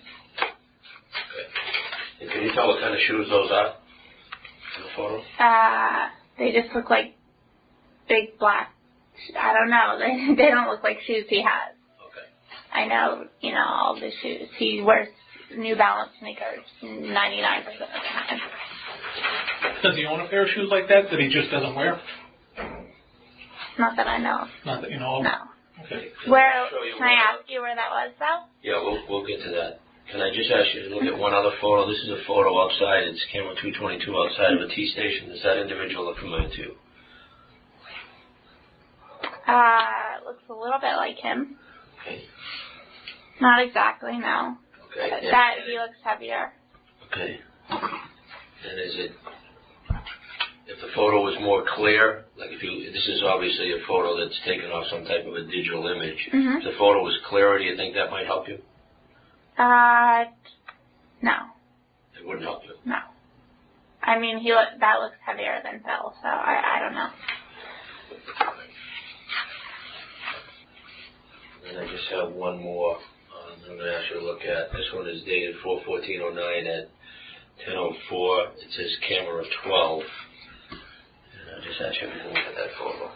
[2.22, 3.76] And can you tell what kind of shoes those are
[4.78, 5.22] in the photo?
[5.40, 7.16] Uh, they just look like
[8.08, 8.72] big black.
[9.40, 9.98] I don't know.
[10.00, 11.74] They they don't look like shoes he has.
[12.08, 12.28] Okay.
[12.74, 14.48] I know, you know, all the shoes.
[14.58, 15.08] He wears
[15.58, 18.40] New Balance sneakers 99% of the time.
[19.84, 22.00] Does he own a pair of shoes like that that he just doesn't wear?
[23.78, 24.42] Not that I know.
[24.44, 24.48] of.
[24.66, 25.18] Not that you know.
[25.18, 25.24] of?
[25.24, 25.38] No.
[25.86, 26.08] Okay.
[26.28, 28.48] Where, I'll show you can I one ask you where that was though?
[28.64, 29.80] Yeah, we'll, we'll get to that.
[30.12, 31.88] Can I just ask you to look at one other photo?
[31.90, 33.10] This is a photo outside.
[33.10, 35.30] It's camera 222 outside of a T station.
[35.30, 36.72] Does that individual look familiar to you?
[39.48, 41.58] Uh, it looks a little bit like him.
[42.02, 42.22] Okay.
[43.42, 44.58] Not exactly, no.
[44.92, 45.10] Okay.
[45.10, 46.54] But and- that, he looks heavier.
[47.12, 47.40] Okay.
[47.70, 49.12] And is it,
[50.68, 54.38] if the photo was more clear, like if you, this is obviously a photo that's
[54.46, 56.18] taken off some type of a digital image.
[56.34, 56.58] Mhm.
[56.58, 58.60] If the photo was clearer, do you think that might help you?
[59.58, 60.26] Uh,
[61.22, 61.38] no,
[62.20, 62.76] It wouldn't help you.
[62.86, 62.98] no.
[64.04, 67.10] I mean, he look, that looks heavier than Phil, so I, I don't know.
[71.68, 74.72] And I just have one more, um, I'm gonna ask you to look at.
[74.74, 76.88] This one is dated four fourteen oh nine at
[77.66, 78.42] ten oh four.
[78.62, 80.04] It says camera twelve.
[81.66, 83.10] And I just ask you to look at that photo.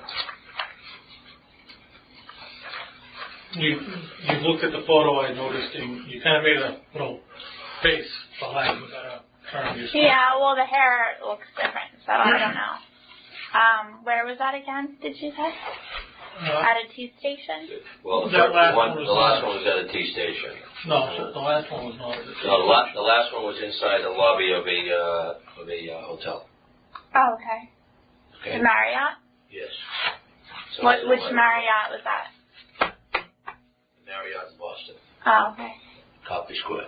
[3.53, 7.19] You, you looked at the photo, I noticed, and you kind of made a little
[7.81, 8.05] face
[8.39, 9.87] behind with that turn your.
[9.93, 12.75] Yeah, well, the hair looks different, so I don't know.
[13.49, 14.97] Um, where was that again?
[15.01, 15.49] Did you say
[16.39, 17.81] Uh, at a T station?
[18.05, 19.87] Well, the That first last one, one was the last not- one was at a
[19.91, 20.53] T station.
[20.85, 22.15] no, the last one was not.
[22.45, 25.79] No, the la- the last one was inside the lobby of a, uh, of a,
[25.91, 26.45] uh, hotel.
[27.15, 27.69] Oh, okay.
[28.41, 28.57] Okay?
[28.57, 29.17] The Marriott.
[29.51, 29.69] Yes.
[30.77, 30.99] So What?
[31.07, 32.93] Which Marriott was that?
[34.05, 35.73] Marriott in Boston, Oh, okay.
[36.27, 36.87] Copley Square.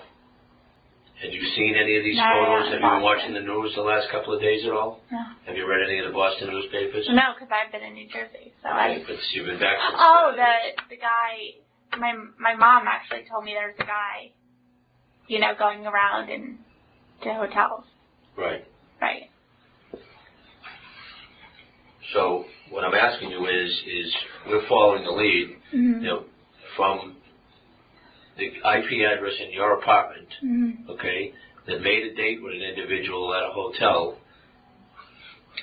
[1.21, 2.73] Had you seen any of these Marriott photos?
[2.73, 3.03] Have you been Boston.
[3.05, 5.01] watching the news the last couple of days at all?
[5.11, 5.21] No.
[5.45, 7.05] Have you read any of the Boston newspapers?
[7.13, 9.03] No, because I've been in New Jersey, so I.
[9.05, 10.01] but you've been back since.
[10.01, 11.61] Oh, the the guy.
[11.99, 14.31] My my mom actually told me there's a guy,
[15.27, 16.57] you know, going around in
[17.23, 17.83] to hotels.
[18.37, 18.65] Right.
[19.01, 19.29] Right.
[22.13, 24.15] So what I'm asking you is, is
[24.47, 26.03] we're following the lead, Mm-hmm.
[26.03, 26.23] you know,
[26.75, 27.15] from
[28.37, 30.89] the IP address in your apartment, Mm-hmm.
[30.91, 31.31] okay,
[31.67, 34.17] that made a date with an individual at a hotel.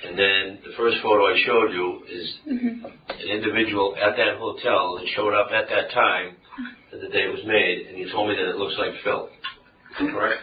[0.04, 2.84] And then the first photo I showed you is Mm-hmm.
[3.10, 6.36] an individual at that hotel that showed up at that time
[6.92, 9.28] that the date was made, and you told me that it looks like Phil.
[9.28, 10.40] Is that correct?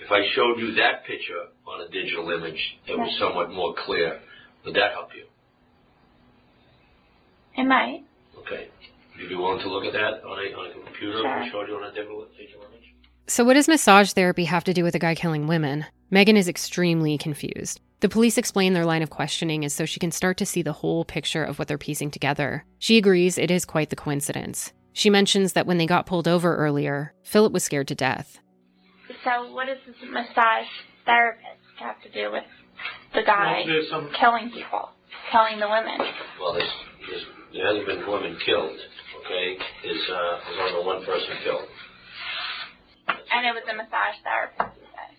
[0.00, 4.20] If I showed you that picture on a digital image that was somewhat more clear,
[4.64, 5.24] would that help you?
[7.56, 8.04] It might.
[8.38, 8.68] Okay.
[9.12, 11.42] Would you be willing to look at that on a, on a computer if I
[11.44, 11.52] Sure.
[11.52, 12.94] showed you on a digital, digital image?
[13.26, 15.86] So, what does massage therapy have to do with a guy killing women?
[16.10, 17.80] Megan is extremely confused.
[18.00, 20.72] The police explain their line of questioning is so she can start to see the
[20.72, 22.64] whole picture of what they're piecing together.
[22.78, 24.72] She agrees it is quite the coincidence.
[24.92, 28.40] She mentions that when they got pulled over earlier, Philip was scared to death.
[29.24, 30.66] So what is this massage
[31.06, 32.44] therapist have to do with
[33.14, 34.90] the guy there's some, killing people,
[35.30, 35.98] killing the women?
[36.40, 36.70] Well, there's,
[37.08, 38.78] there's, there hasn't been women killed,
[39.24, 39.46] okay?
[39.84, 41.66] There's, uh, there's only one person killed.
[43.32, 45.12] And it was a massage therapist, you said.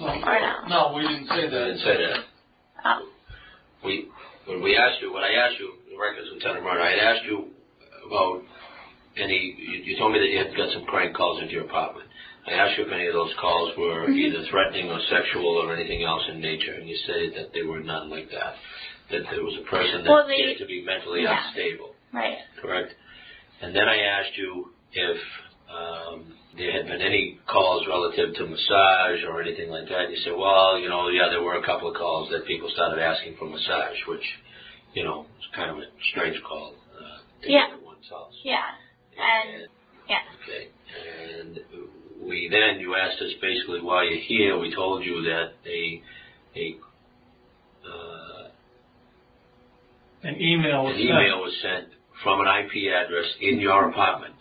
[0.00, 0.54] no, Or no?
[0.68, 1.50] no, we didn't say I that.
[1.50, 2.20] didn't say that.
[2.84, 3.08] Oh.
[3.84, 4.08] We,
[4.46, 7.24] when we asked you, when I asked you, the records, Lieutenant Murray, I had asked
[7.26, 7.48] you
[8.06, 8.42] about
[9.16, 12.07] any, you, you told me that you had got some crank calls into your apartment.
[12.48, 16.02] I asked you if any of those calls were either threatening or sexual or anything
[16.04, 18.54] else in nature, and you said that they were none like that.
[19.10, 21.46] That there was a person that Well, they- appeared to be mentally yeah.
[21.46, 22.38] unstable, Right.
[22.60, 22.94] correct?
[23.60, 25.18] And then I asked you if
[25.70, 30.10] um, there had been any calls relative to massage or anything like that.
[30.10, 33.02] You said, well, you know, yeah, there were a couple of calls that people started
[33.02, 34.24] asking for massage, which,
[34.94, 37.66] you know, is kind of a strange call uh, to Yeah.
[37.66, 38.32] get at one's house.
[38.42, 38.64] Yeah.
[39.18, 39.68] And
[40.08, 40.20] yeah.
[40.42, 40.68] Okay.
[41.36, 41.60] And
[42.28, 46.02] we then, you asked us basically why you're here, we told you that a,
[46.56, 46.76] a,
[47.88, 48.48] uh,
[50.24, 51.08] An email was an sent.
[51.10, 51.88] email was sent
[52.22, 54.36] from an IP address in your apartment,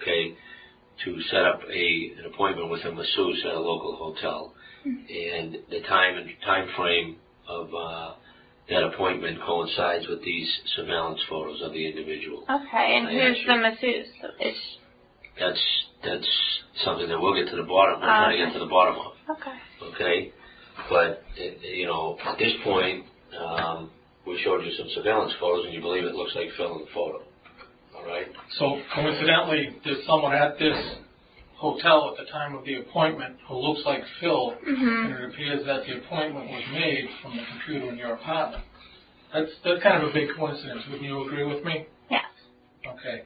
[0.00, 0.34] okay,
[1.04, 4.54] to set up a, an appointment with a masseuse at a local hotel.
[4.84, 7.16] And the time and time frame
[7.48, 8.14] of, uh,
[8.68, 12.42] that appointment coincides with these surveillance photos of the individual.
[12.48, 12.96] Okay.
[12.96, 13.60] And I who's asked the you.
[13.60, 14.06] masseuse?
[14.40, 14.56] Is
[15.38, 15.60] That's,
[16.04, 16.28] that's
[16.84, 19.36] something that we'll get to the bottom, we're trying to get to the bottom of.
[19.36, 19.94] okay.
[19.94, 20.32] okay?
[20.90, 23.04] But, you know, at this point,
[23.38, 23.90] um,
[24.26, 26.90] we showed you some surveillance photos and you believe it looks like Phil in the
[26.94, 27.22] photo,
[27.96, 28.26] all right?
[28.58, 30.76] So coincidentally, there's someone at this
[31.56, 35.04] hotel at the time of the appointment who looks like Phil, Mhm.
[35.04, 38.64] and it appears that the appointment was made from the computer in your apartment.
[39.32, 40.82] That's, that's kind of a big coincidence.
[40.86, 41.86] Wouldn't you agree with me?
[42.10, 42.24] Yes.
[42.86, 43.22] Okay.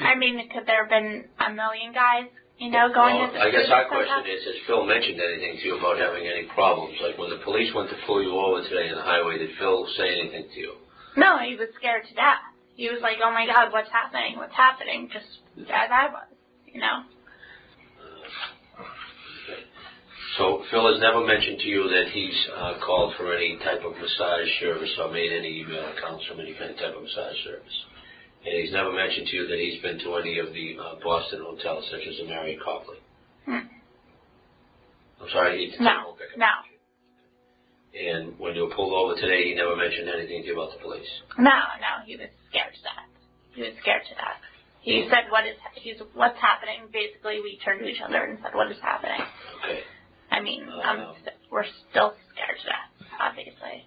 [0.00, 3.44] I mean, could there have been a million guys, you know, going Well, to the
[3.44, 6.96] I guess our question is, has Phil mentioned anything to you about having any problems?
[7.02, 9.84] Like when the police went to pull you over today on the highway, did Phil
[9.98, 10.72] say anything to you?
[11.16, 12.40] No, he was scared to death.
[12.74, 14.40] He was like, "Oh my God, what's happening?
[14.40, 15.28] What's happening?" Just
[15.68, 16.24] as I was,
[16.64, 17.04] you know.
[20.38, 23.92] So Phil has never mentioned to you that he's uh, called for any type of
[23.92, 27.76] massage service or made any email accounts from any kind of type of massage service.
[28.44, 31.40] And he's never mentioned to you that he's been to any of the uh, Boston
[31.42, 32.98] hotels, such as the Marriott Copley.
[33.46, 33.70] Hmm.
[35.22, 36.38] I'm sorry, he No, won't pick up.
[36.38, 36.54] no.
[37.94, 40.80] And when you were pulled over today, he never mentioned anything to you about the
[40.82, 41.06] police.
[41.38, 43.08] No, no, he was scared to death.
[43.54, 44.40] He was scared to death.
[44.80, 48.50] He said, "What is he's what's happening?" Basically, we turned to each other and said,
[48.56, 49.20] "What is happening?"
[49.62, 49.80] Okay.
[50.32, 51.14] I mean, um,
[51.52, 52.90] we're still scared to death,
[53.20, 53.86] obviously.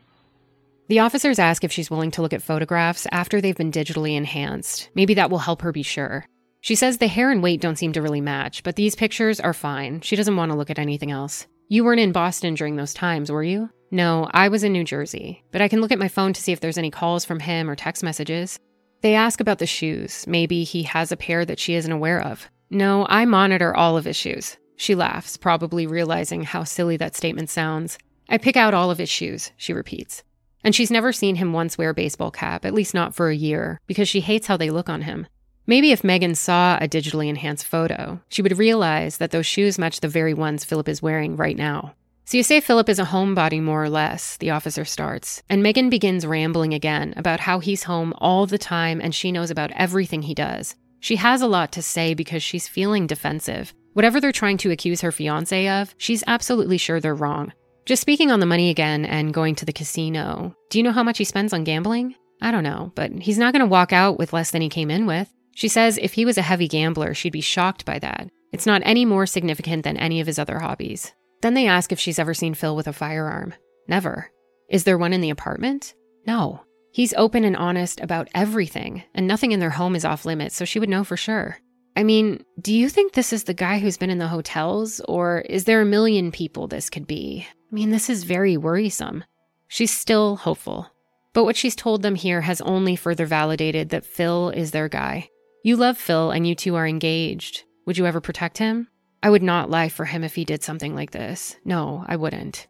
[0.87, 4.89] The officers ask if she's willing to look at photographs after they've been digitally enhanced.
[4.93, 6.27] Maybe that will help her be sure.
[6.61, 9.53] She says the hair and weight don't seem to really match, but these pictures are
[9.53, 10.01] fine.
[10.01, 11.47] She doesn't want to look at anything else.
[11.69, 13.69] You weren't in Boston during those times, were you?
[13.89, 16.51] No, I was in New Jersey, but I can look at my phone to see
[16.51, 18.59] if there's any calls from him or text messages.
[19.01, 20.25] They ask about the shoes.
[20.27, 22.47] Maybe he has a pair that she isn't aware of.
[22.69, 24.57] No, I monitor all of his shoes.
[24.75, 27.97] She laughs, probably realizing how silly that statement sounds.
[28.29, 30.23] I pick out all of his shoes, she repeats.
[30.65, 33.35] And she's never seen him once wear a baseball cap, at least not for a
[33.35, 35.27] year, because she hates how they look on him.
[35.67, 39.99] Maybe if Megan saw a digitally enhanced photo, she would realize that those shoes match
[39.99, 41.93] the very ones Philip is wearing right now.
[42.25, 45.91] So you say Philip is a homebody, more or less, the officer starts, and Megan
[45.91, 50.23] begins rambling again about how he's home all the time and she knows about everything
[50.23, 50.75] he does.
[50.99, 53.71] She has a lot to say because she's feeling defensive.
[53.93, 57.53] Whatever they're trying to accuse her fiance of, she's absolutely sure they're wrong.
[57.85, 61.03] Just speaking on the money again and going to the casino, do you know how
[61.03, 62.15] much he spends on gambling?
[62.41, 64.89] I don't know, but he's not going to walk out with less than he came
[64.89, 65.31] in with.
[65.53, 68.27] She says if he was a heavy gambler, she'd be shocked by that.
[68.51, 71.13] It's not any more significant than any of his other hobbies.
[71.43, 73.53] Then they ask if she's ever seen Phil with a firearm.
[73.87, 74.31] Never.
[74.67, 75.93] Is there one in the apartment?
[76.25, 76.61] No.
[76.91, 80.65] He's open and honest about everything, and nothing in their home is off limits, so
[80.65, 81.59] she would know for sure.
[81.95, 85.41] I mean, do you think this is the guy who's been in the hotels, or
[85.41, 87.45] is there a million people this could be?
[87.75, 89.25] I mean, this is very worrisome.
[89.67, 90.89] She's still hopeful.
[91.33, 95.29] But what she's told them here has only further validated that Phil is their guy.
[95.61, 97.65] You love Phil and you two are engaged.
[97.85, 98.87] Would you ever protect him?
[99.21, 101.57] I would not lie for him if he did something like this.
[101.65, 102.65] No, I wouldn't.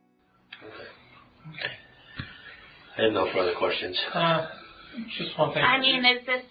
[1.49, 1.73] Okay.
[2.97, 3.99] I have no further questions.
[4.11, 4.47] Uh,
[5.19, 5.63] just one thing.
[5.63, 6.43] I mean, is this?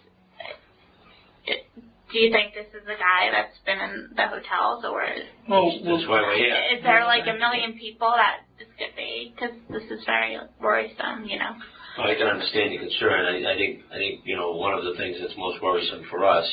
[2.15, 5.67] Do you think this is the guy that's been in the hotels, or is, well,
[5.83, 6.55] That's why we're here.
[6.71, 9.35] is there like a million people that this could be?
[9.35, 11.59] Because this is very worrisome, you know.
[11.99, 13.27] I can understand your concern.
[13.27, 16.25] I, I think, I think, you know, one of the things that's most worrisome for
[16.25, 16.47] us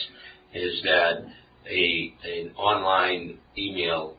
[0.55, 1.29] is that
[1.69, 4.17] a, an online email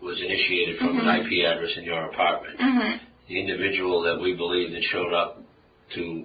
[0.00, 1.18] was initiated from an Mhm.
[1.26, 2.60] IP address in your apartment.
[2.60, 2.96] hmm
[3.26, 5.42] The individual that we believe that showed up
[5.96, 6.24] to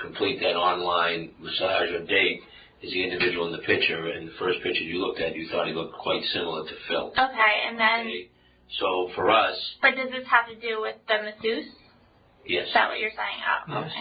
[0.00, 2.40] complete that online massage or date
[2.82, 4.06] is the individual in the picture.
[4.08, 7.12] And the first picture you looked at, you thought he looked quite similar to Phil.
[7.12, 8.28] Okay, and then, Okay?
[8.78, 11.66] So for us, but does this have to do with the masseuse?
[12.46, 12.68] yes.
[12.68, 13.40] Is that what you're saying?
[13.68, 13.92] Oh, Yes.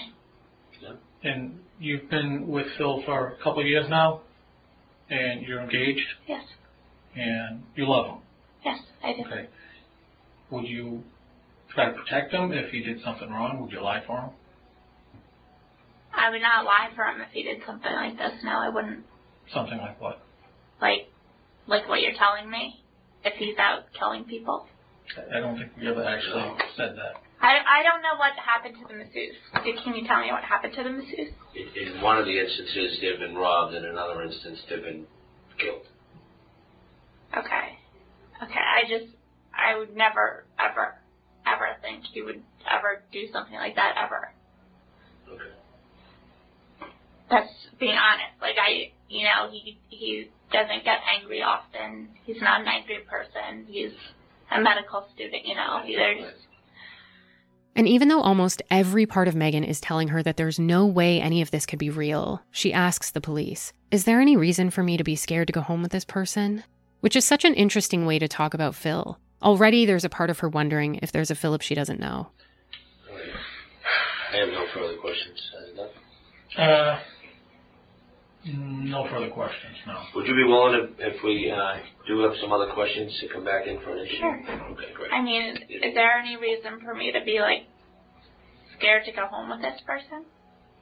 [0.87, 0.97] okay.
[1.23, 4.21] And you've been with Phil for a couple of years now,
[5.09, 6.43] and you're engaged, Yes,
[7.15, 8.17] and you love him.
[8.65, 9.21] yes, I do.
[9.27, 9.47] Okay.
[10.51, 11.03] Would you
[11.75, 13.59] try to protect him if he did something wrong?
[13.61, 14.29] Would you lie for him?
[16.13, 18.31] I would not lie for him if he did something like this.
[18.43, 19.05] No, I wouldn't.
[19.53, 20.21] Something like what?
[20.81, 21.07] Like,
[21.67, 22.83] like what you're telling me.
[23.23, 24.65] If he's out killing people.
[25.15, 26.41] I I don't think we ever actually
[26.75, 27.21] said that.
[27.39, 29.35] I, I don't know what happened to the masseuse.
[29.53, 31.33] Can you tell me what happened to the masseuse?
[31.53, 33.75] In, in one of the instances, they've been robbed.
[33.75, 35.05] In another instance, they've been
[35.59, 35.85] killed.
[37.37, 37.77] Okay.
[38.43, 39.13] Okay, I just,
[39.53, 40.95] I would never, ever,
[41.45, 44.33] ever think he would ever do something like that, ever.
[47.31, 47.45] Okay.
[47.45, 48.41] That's being honest.
[48.41, 52.09] Like, I, you know, he, he doesn't get angry often.
[52.25, 53.65] He's not an angry person.
[53.67, 53.91] He's
[54.51, 55.81] a medical student, you know.
[55.85, 56.33] There's,
[57.75, 61.21] And even though almost every part of Megan is telling her that there's no way
[61.21, 64.83] any of this could be real, she asks the police, Is there any reason for
[64.83, 66.63] me to be scared to go home with this person?
[66.99, 69.17] Which is such an interesting way to talk about Phil.
[69.41, 72.27] Already there's a part of her wondering if there's a Philip she doesn't know.
[74.31, 75.39] I have no further questions.
[76.57, 76.99] Uh,
[78.45, 80.01] no further questions, no.
[80.15, 81.77] Would you be willing to, if we uh,
[82.07, 84.17] do have some other questions, to come back in for an interview?
[84.19, 84.41] Sure.
[84.73, 85.11] Okay, great.
[85.13, 87.67] I mean, is there any reason for me to be, like,
[88.77, 90.25] scared to go home with this person?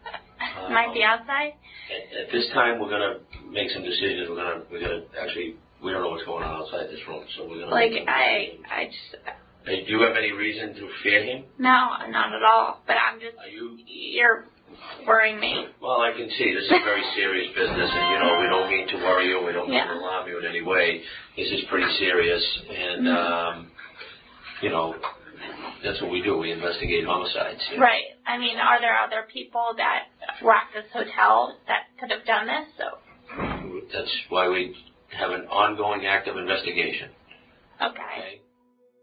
[0.72, 1.53] Might be outside?
[1.91, 3.20] At, at this time, we're gonna
[3.51, 4.30] make some decisions.
[4.30, 7.43] We're gonna, we're gonna actually, we don't know what's going on outside this room, so
[7.47, 7.72] we're gonna.
[7.76, 9.24] Like, I, I just,
[9.66, 11.43] Hey, do you have any reason to fear him?
[11.60, 12.80] no, not at all.
[12.88, 13.78] But I'm just, Are you?
[13.86, 14.45] you're
[15.07, 15.67] worrying me.
[15.82, 18.70] Well, I can see this is a very serious business, and you know we don't
[18.70, 19.43] mean to worry you.
[19.45, 19.88] We don't mean Yeah.
[19.88, 21.01] to alarm you in any way.
[21.38, 23.72] This is pretty serious, and um,
[24.61, 24.95] you know
[25.84, 26.38] that's what we do.
[26.38, 27.61] We investigate homicides.
[27.72, 27.84] you know.
[27.84, 28.03] Right.
[28.28, 30.07] I mean, are there other people that
[30.43, 32.67] were at this hotel that could have done this?
[32.78, 32.97] So,
[33.93, 34.76] That's why we
[35.17, 37.09] have an ongoing active investigation.
[37.82, 37.95] okay.
[37.95, 38.41] Okay.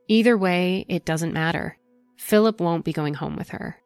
[0.08, 1.78] Either way, it doesn't matter.
[2.16, 3.80] Philip won't be going home with her.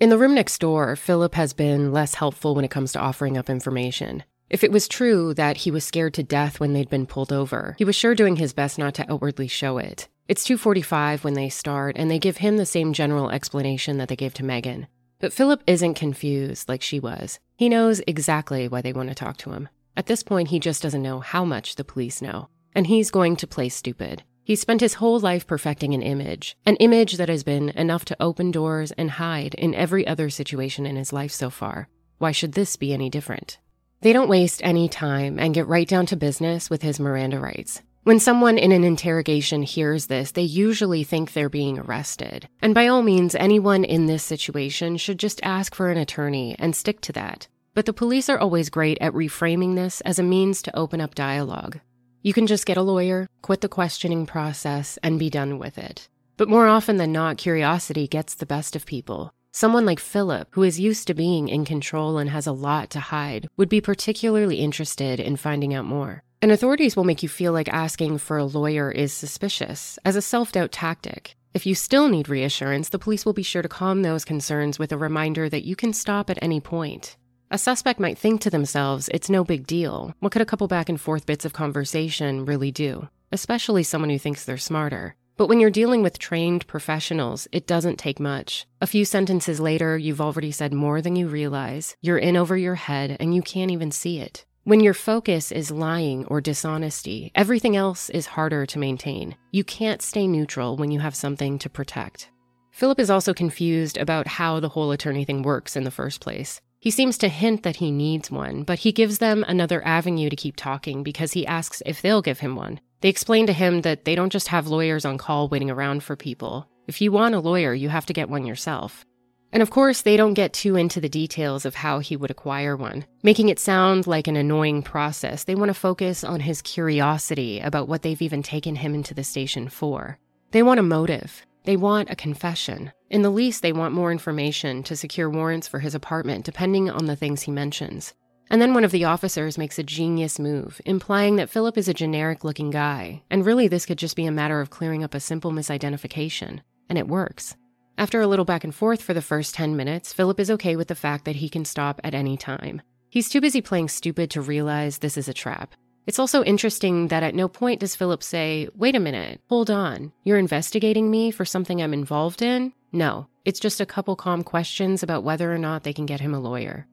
[0.00, 3.36] In the room next door, Philip has been less helpful when it comes to offering
[3.36, 4.24] up information.
[4.48, 7.74] If it was true that he was scared to death when they'd been pulled over,
[7.76, 10.08] he was sure doing his best not to outwardly show it.
[10.26, 14.16] It's 2:45 when they start and they give him the same general explanation that they
[14.16, 14.86] gave to Megan.
[15.18, 17.38] But Philip isn't confused like she was.
[17.56, 19.68] He knows exactly why they want to talk to him.
[19.98, 22.48] At this point, he just doesn't know how much the police know.
[22.74, 24.22] And he's going to play stupid.
[24.50, 28.16] He's spent his whole life perfecting an image, an image that has been enough to
[28.18, 31.88] open doors and hide in every other situation in his life so far.
[32.18, 33.60] Why should this be any different?
[34.00, 37.80] They don't waste any time and get right down to business with his Miranda rights.
[38.02, 42.48] When someone in an interrogation hears this, they usually think they're being arrested.
[42.60, 46.74] And by all means, anyone in this situation should just ask for an attorney and
[46.74, 47.46] stick to that.
[47.74, 51.14] But the police are always great at reframing this as a means to open up
[51.14, 51.78] dialogue.
[52.22, 56.06] You can just get a lawyer, quit the questioning process, and be done with it.
[56.36, 59.32] But more often than not, curiosity gets the best of people.
[59.52, 63.00] Someone like Philip, who is used to being in control and has a lot to
[63.00, 66.22] hide, would be particularly interested in finding out more.
[66.42, 70.22] And authorities will make you feel like asking for a lawyer is suspicious, as a
[70.22, 71.36] self doubt tactic.
[71.54, 74.92] If you still need reassurance, the police will be sure to calm those concerns with
[74.92, 77.16] a reminder that you can stop at any point.
[77.52, 80.14] A suspect might think to themselves, it's no big deal.
[80.20, 83.08] What could a couple back and forth bits of conversation really do?
[83.32, 85.16] Especially someone who thinks they're smarter.
[85.36, 88.68] But when you're dealing with trained professionals, it doesn't take much.
[88.80, 91.96] A few sentences later, you've already said more than you realize.
[92.00, 94.44] You're in over your head and you can't even see it.
[94.62, 99.36] When your focus is lying or dishonesty, everything else is harder to maintain.
[99.50, 102.30] You can't stay neutral when you have something to protect.
[102.70, 106.60] Philip is also confused about how the whole attorney thing works in the first place.
[106.80, 110.36] He seems to hint that he needs one, but he gives them another avenue to
[110.36, 112.80] keep talking because he asks if they'll give him one.
[113.02, 116.16] They explain to him that they don't just have lawyers on call waiting around for
[116.16, 116.66] people.
[116.86, 119.04] If you want a lawyer, you have to get one yourself.
[119.52, 122.76] And of course, they don't get too into the details of how he would acquire
[122.76, 125.44] one, making it sound like an annoying process.
[125.44, 129.24] They want to focus on his curiosity about what they've even taken him into the
[129.24, 130.18] station for.
[130.52, 131.44] They want a motive.
[131.70, 132.90] They want a confession.
[133.10, 137.06] In the least, they want more information to secure warrants for his apartment, depending on
[137.06, 138.12] the things he mentions.
[138.50, 141.94] And then one of the officers makes a genius move, implying that Philip is a
[141.94, 145.20] generic looking guy, and really this could just be a matter of clearing up a
[145.20, 146.58] simple misidentification.
[146.88, 147.54] And it works.
[147.96, 150.88] After a little back and forth for the first 10 minutes, Philip is okay with
[150.88, 152.82] the fact that he can stop at any time.
[153.10, 155.76] He's too busy playing stupid to realize this is a trap.
[156.06, 160.12] It's also interesting that at no point does Philip say, Wait a minute, hold on,
[160.24, 162.72] you're investigating me for something I'm involved in?
[162.92, 166.34] No, it's just a couple calm questions about whether or not they can get him
[166.34, 166.86] a lawyer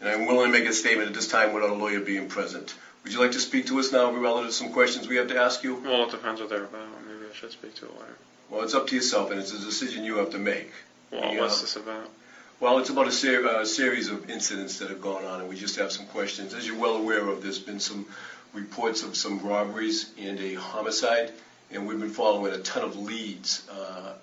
[0.00, 2.74] and I'm willing to make a statement at this time without a lawyer being present.
[3.02, 5.38] Would you like to speak to us now relative to some questions we have to
[5.38, 5.76] ask you?
[5.76, 6.88] Well, it depends what they're about.
[7.06, 8.16] Maybe I should speak to a lawyer.
[8.50, 10.72] Well, it's up to yourself, and it's a decision you have to make.
[11.10, 12.10] Well, You what's know, this about?
[12.58, 15.56] Well, it's about a ser- uh, series of incidents that have gone on, and we
[15.56, 16.54] just have some questions.
[16.54, 18.06] As you're well aware of, there's been some
[18.54, 21.32] reports of some robberies and a homicide,
[21.70, 24.14] and we've been following a ton of leads uh,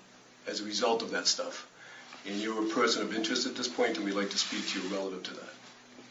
[0.48, 1.68] as a result of that stuff.
[2.26, 4.82] And you're a person of interest at this point, and we'd like to speak to
[4.82, 5.54] you relative to that.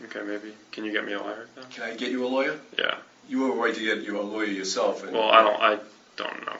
[0.05, 0.53] Okay, maybe.
[0.71, 1.65] Can you get me a lawyer then?
[1.71, 2.59] Can I get you a lawyer?
[2.79, 2.97] Yeah.
[3.29, 5.03] You were a right to get you a lawyer yourself.
[5.05, 5.61] And, Well, I don't.
[5.61, 5.79] I
[6.17, 6.57] don't know.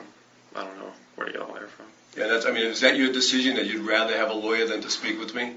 [0.55, 1.85] I don't know where to get a lawyer from.
[2.17, 2.45] Yeah, that's.
[2.45, 5.19] I mean, is that your decision that you'd rather have a lawyer than to speak
[5.19, 5.53] with me?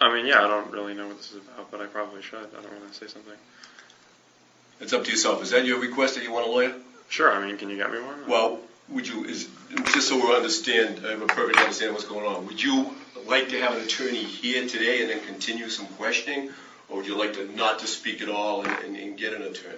[0.00, 2.38] I mean, yeah, I don't really know what this is about, but I probably should.
[2.38, 3.32] I don't want to say something.
[4.80, 5.42] It's up to yourself.
[5.42, 6.74] Is that your request that you want a lawyer?
[7.08, 7.32] Sure.
[7.32, 8.28] I mean, can you get me one?
[8.28, 9.48] Well, would you is
[9.86, 12.46] just so we understand, I have a perfect understanding of what's going on.
[12.46, 12.94] Would you
[13.26, 16.50] like to have an attorney here today and then continue some questioning,
[16.88, 19.42] or would you like to not to speak at all and, and, and get an
[19.42, 19.76] attorney?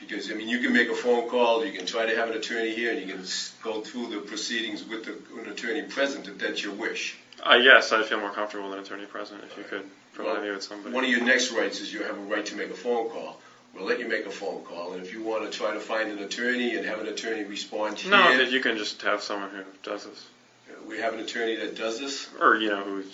[0.00, 2.34] Because I mean, you can make a phone call, you can try to have an
[2.34, 6.26] attorney here, and you can s- go through the proceedings with the, an attorney present
[6.26, 7.14] if that's your wish.
[7.40, 9.84] Uh, I guess I'd feel more comfortable with an attorney present if you could
[10.14, 10.94] provide me with somebody.
[10.94, 13.38] One of your next rights is you have a right to make a phone call.
[13.72, 16.10] We'll let you make a phone call, and if you want to try to find
[16.10, 19.62] an attorney and have an attorney respond here, no, you can just have someone who
[19.84, 20.24] does this,
[20.70, 22.26] uh, we have an attorney that does this.
[22.40, 23.04] or you know, who's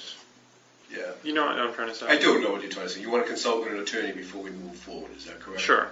[0.90, 1.10] Yeah.
[1.22, 2.06] you know what I'm trying to say.
[2.06, 3.00] I do know what you're trying to say.
[3.00, 5.60] You want to consult with an attorney before we move forward, is that correct?
[5.62, 5.90] Sure.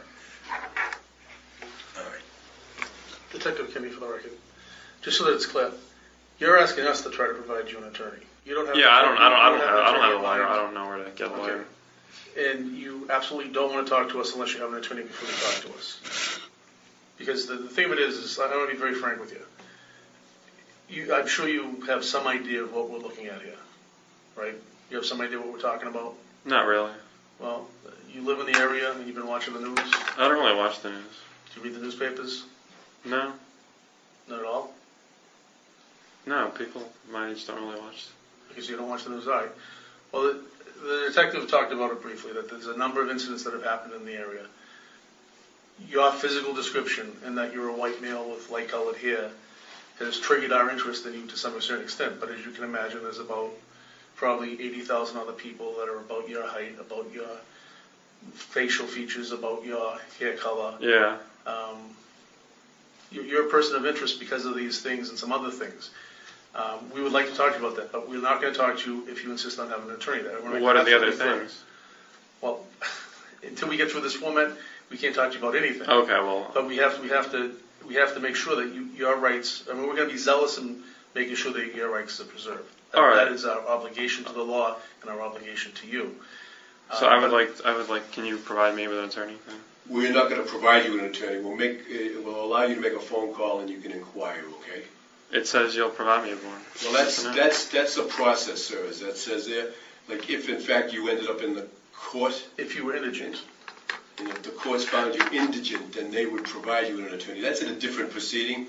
[0.50, 2.20] All right.
[3.32, 4.32] Detective Kimmy, for the record,
[5.02, 5.70] just so that it's clear,
[6.38, 8.20] you're asking us to try to provide you an attorney.
[8.44, 8.76] You don't have.
[8.76, 9.16] Yeah, I don't.
[9.18, 9.38] I don't.
[9.38, 9.76] I don't you have.
[9.76, 10.42] I don't have a an lawyer.
[10.42, 11.40] attorney I don't know where to get a Okay.
[11.40, 11.64] lawyer.
[12.36, 15.28] And you absolutely don't want to talk to us unless you have an attorney before
[15.28, 15.96] you talk to us.
[17.16, 19.30] Because the, the thing of it is, is I want to be very frank with
[19.30, 19.40] you.
[20.88, 23.56] You, I'm sure you have some idea of what we're looking at here,
[24.34, 24.54] right?
[24.90, 26.14] You have some idea what we're talking about.
[26.44, 26.90] Not really.
[27.44, 27.66] Well,
[28.10, 29.78] you live in the area and you've been watching the news.
[30.16, 31.04] I don't really watch the news.
[31.52, 32.44] Do you read the newspapers?
[33.04, 33.32] No.
[34.30, 34.72] Not at all.
[36.24, 38.06] No, people my age don't really watch.
[38.48, 39.48] because you don't watch the news, lose eye.
[40.10, 40.40] Well, the,
[40.80, 43.92] the detective talked about it briefly, that there's a number of incidents that have happened
[43.92, 44.46] in the area.
[45.86, 49.28] Your physical description, and that you're a white male with light colored hair,
[49.98, 53.02] has triggered our interest in you to some certain extent, but as you can imagine,
[53.02, 53.50] there's about
[54.16, 57.28] probably 80,000 other people that are about your height, about your
[58.32, 60.76] facial features, about your hair color.
[60.80, 61.16] Yeah.
[61.46, 61.78] Um,
[63.10, 65.90] you're, you're a person of interest because of these things and some other things.
[66.54, 68.58] Um, we would like to talk to you about that, but we're not going to
[68.58, 70.40] talk to you if you insist on having an attorney there.
[70.40, 71.62] We're not What are the other things?
[72.40, 72.64] Well,
[73.42, 74.52] until we get through this format,
[74.88, 75.88] we can't talk to you about anything.
[75.88, 77.56] Okay, well, But we have, we have to,
[77.86, 80.58] we have to make sure that you, your rights, I mean, we're gonna be zealous
[80.58, 80.82] in
[81.14, 82.70] making sure that your rights are preserved.
[82.94, 83.24] That- All right.
[83.24, 86.14] That is our obligation to the law and our obligation to you.
[86.98, 89.36] so Uh, I would like, I would like, can you provide me with an attorney?
[89.88, 91.40] We're not going to provide you with an attorney.
[91.42, 94.42] We'll make, uh, we'll allow you to make a phone call and you can inquire,
[94.60, 94.82] okay?
[95.32, 96.60] It says you'll provide me with one.
[96.84, 97.34] Well, that's, No.
[97.34, 99.68] that's, that's a process, sir, as that says there.
[100.08, 103.40] Like, if in fact you ended up in the court, If you were indigent,
[104.18, 107.40] and if the courts found you indigent, then they would provide you with an attorney.
[107.40, 108.68] That's in a different proceeding.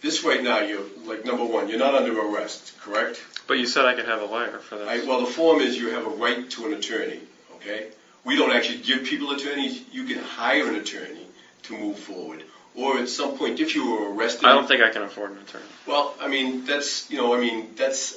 [0.00, 3.20] This right now, you're, like, number one, you're not under arrest, correct?
[3.50, 5.06] But you said I could have a lawyer for I, this.
[5.08, 7.18] well, the form is you have a right to an attorney,
[7.54, 7.88] okay?
[8.22, 9.82] We don't actually give people attorneys.
[9.90, 11.26] You can hire an attorney
[11.64, 12.44] to move forward.
[12.76, 14.44] Or at some point, if you were arrested.
[14.44, 15.64] I don't think I can afford an attorney.
[15.84, 18.16] Well, I mean, that's, you know, I mean, that's,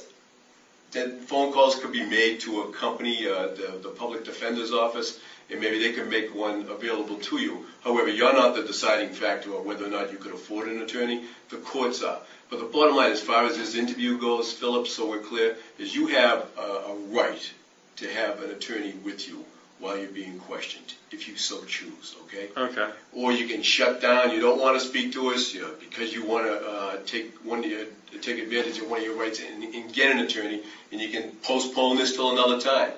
[0.92, 5.18] that phone calls could be made to a company, uh, the, the public defender's office,
[5.50, 7.66] and maybe they can make one available to you.
[7.82, 11.24] However, you're not the deciding factor of whether or not you could afford an attorney.
[11.50, 12.18] The courts are.
[12.50, 15.94] But the bottom line, as far as this interview goes, Philip, so we're clear, is
[15.94, 17.52] you have a, a right
[17.96, 19.44] to have an attorney with you
[19.78, 22.48] while you're being questioned, if you so choose, okay?
[22.56, 22.90] Okay.
[23.12, 24.30] or you can shut down.
[24.30, 27.34] You don't want to speak to us you know, because you want to uh, take
[27.44, 27.86] one of your,
[28.22, 31.30] take advantage of one of your rights and, and get an attorney, and you can
[31.42, 32.92] postpone this till another time.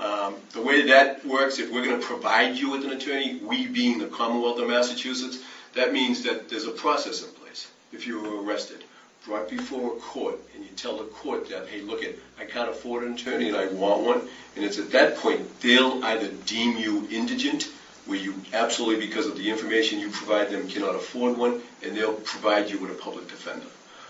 [0.00, 3.66] Um, the way that works, if we're going to provide you with an attorney, we
[3.66, 5.38] being the Commonwealth of Massachusetts,
[5.74, 7.66] that means that there's a process in place.
[7.92, 8.82] If you were arrested,
[9.26, 12.70] brought before a court, and you tell the court that, hey, look it, I can't
[12.70, 14.22] afford an attorney and I want one,
[14.56, 17.68] and it's at that point they'll either deem you indigent,
[18.06, 22.14] where you absolutely, because of the information you provide them, cannot afford one, and they'll
[22.14, 23.66] provide you with a public defender.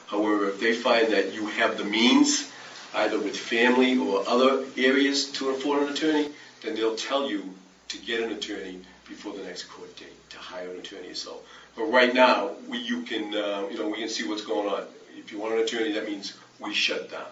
[0.07, 2.47] However, if they find that you have the means,
[2.95, 6.29] either with family or other areas to afford an attorney,
[6.63, 7.55] then they'll tell you
[7.89, 11.41] to get an attorney before the next court date, to hire an attorney yourself.
[11.77, 14.85] But right now, we, you can, uh, you know, we can see what's going on.
[15.17, 17.27] If you want an attorney, that means we shut down.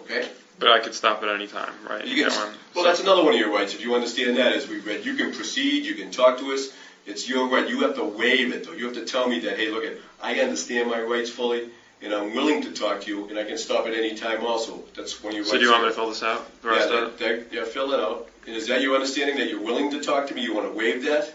[0.00, 0.28] Okay?
[0.58, 2.06] But I could stop at any time, right?
[2.06, 3.74] You can, well, that's another one of your rights.
[3.74, 6.68] If you understand that, as we read, you can proceed, you can talk to us.
[7.06, 7.68] It's your right.
[7.68, 8.72] You have to waive it, though.
[8.72, 9.84] You have to tell me that, hey, look,
[10.22, 11.68] I understand my rights fully,
[12.04, 14.84] and I'm willing to talk to you, and I can stop at any time also.
[14.94, 16.46] That's of your So do you want me to fill this out?
[16.62, 17.18] The rest yeah, of it?
[17.18, 18.28] that, that, yeah, fill it out.
[18.46, 20.42] And is that your understanding that you're willing to talk to me?
[20.42, 21.32] You want to waive that?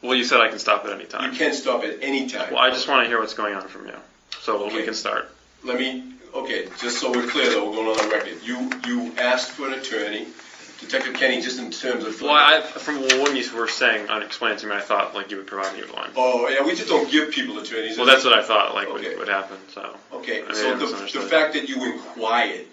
[0.00, 1.22] Well, you said I can stop at any time.
[1.22, 1.36] You time.
[1.38, 2.52] can stop at any time.
[2.52, 3.94] Well, I just want to hear what's going on from you.
[4.40, 4.84] So we Okay.
[4.84, 5.30] can start.
[5.62, 6.02] Let me,
[6.34, 8.38] okay, just so we're clear though, we're going on the record.
[8.42, 10.26] You, you asked for an attorney.
[10.82, 12.20] Detective Kenny, just in terms of.
[12.20, 15.46] Well, I, from when you were saying, explaining to me, I thought like you would
[15.46, 16.10] provide me with one.
[16.16, 17.96] Oh, yeah, we just don't give people attorneys.
[17.96, 19.10] Well, that's what I thought like Okay.
[19.10, 19.56] would, would happen.
[19.74, 21.30] So Okay, I mean, so the, the misunderstood.
[21.30, 22.66] fact that you inquired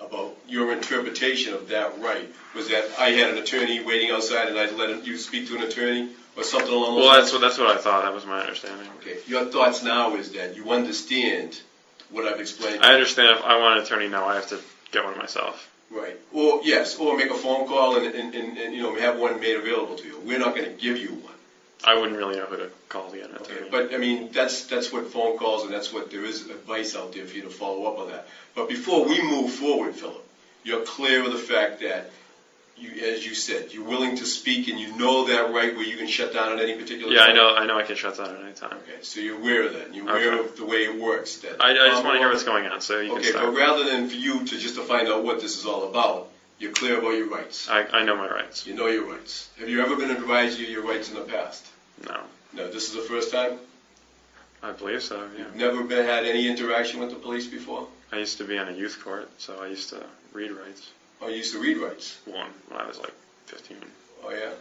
[0.00, 4.58] about your interpretation of that right, was that I had an attorney waiting outside and
[4.58, 7.24] I'd let you speak to an attorney or something along those well, lines?
[7.24, 8.02] that's what that's what I thought.
[8.04, 8.88] That was my understanding.
[9.00, 11.60] Okay, your thoughts now is that you understand
[12.10, 12.82] what I've explained?
[12.82, 14.58] I understand if I want an attorney now, I have to
[14.90, 15.69] get one myself.
[15.90, 19.16] Right, or, yes, or make a phone call and, and, and, and, you know, have
[19.16, 20.18] one made available to you.
[20.18, 21.34] We're not gonna give you one.
[21.82, 24.62] I wouldn't really know who to call to get an Okay, but I mean, that's,
[24.64, 27.50] that's what phone calls and that's what, there is advice out there for you to
[27.50, 28.28] follow up on that.
[28.54, 30.22] But before we move forward, Philip,
[30.62, 32.10] you're clear of the fact that
[32.80, 35.96] you, as you said, you're willing to speak and you know that right where you
[35.96, 37.36] can shut down at any particular yeah, I time?
[37.36, 37.54] know.
[37.54, 38.76] I know I can shut down at any time.
[38.78, 40.48] Okay, so you're aware of that, and you're aware Okay.
[40.48, 41.60] of the way it works, that.
[41.62, 43.38] I, I just want to hear um, what's going on, so you Okay, can but
[43.40, 43.54] start.
[43.54, 46.28] rather than for you to just to find out what this is all about,
[46.58, 47.68] you're clear about your rights.
[47.68, 48.66] I, I know my rights.
[48.66, 49.48] You know your rights.
[49.58, 51.66] Have you ever been advised of your rights in the past?
[52.06, 52.20] No,
[52.52, 53.58] No, this is the first time?
[54.62, 55.26] I believe so.
[55.38, 55.44] Yeah.
[55.54, 57.86] Never been, had any interaction with the police before?
[58.12, 60.04] I used to be on a youth court, so I used to
[60.34, 60.86] read rights.
[61.22, 62.16] Oh, you used to read rights?
[62.24, 63.12] One when I was like
[63.46, 63.76] 15.
[64.24, 64.52] Oh, yeah?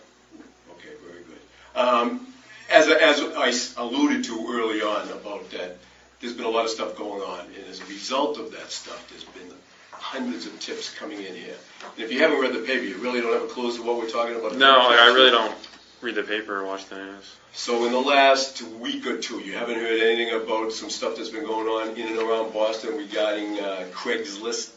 [0.72, 1.40] Okay, very good.
[1.76, 2.27] Um,
[2.69, 5.77] as, as I alluded to early on about that,
[6.19, 9.07] there's been a lot of stuff going on, and as a result of that stuff,
[9.10, 9.56] there's been
[9.91, 11.56] hundreds of tips coming in here.
[11.95, 13.84] And if you haven't read the paper, you really don't have a clue as to
[13.84, 14.56] what we're talking about.
[14.56, 15.56] No, like, I really don't
[16.02, 17.23] read the paper or watch the news.
[17.53, 21.30] So in the last week or two, you haven't heard anything about some stuff that's
[21.30, 24.69] been going on in and around Boston regarding uh, Craigslist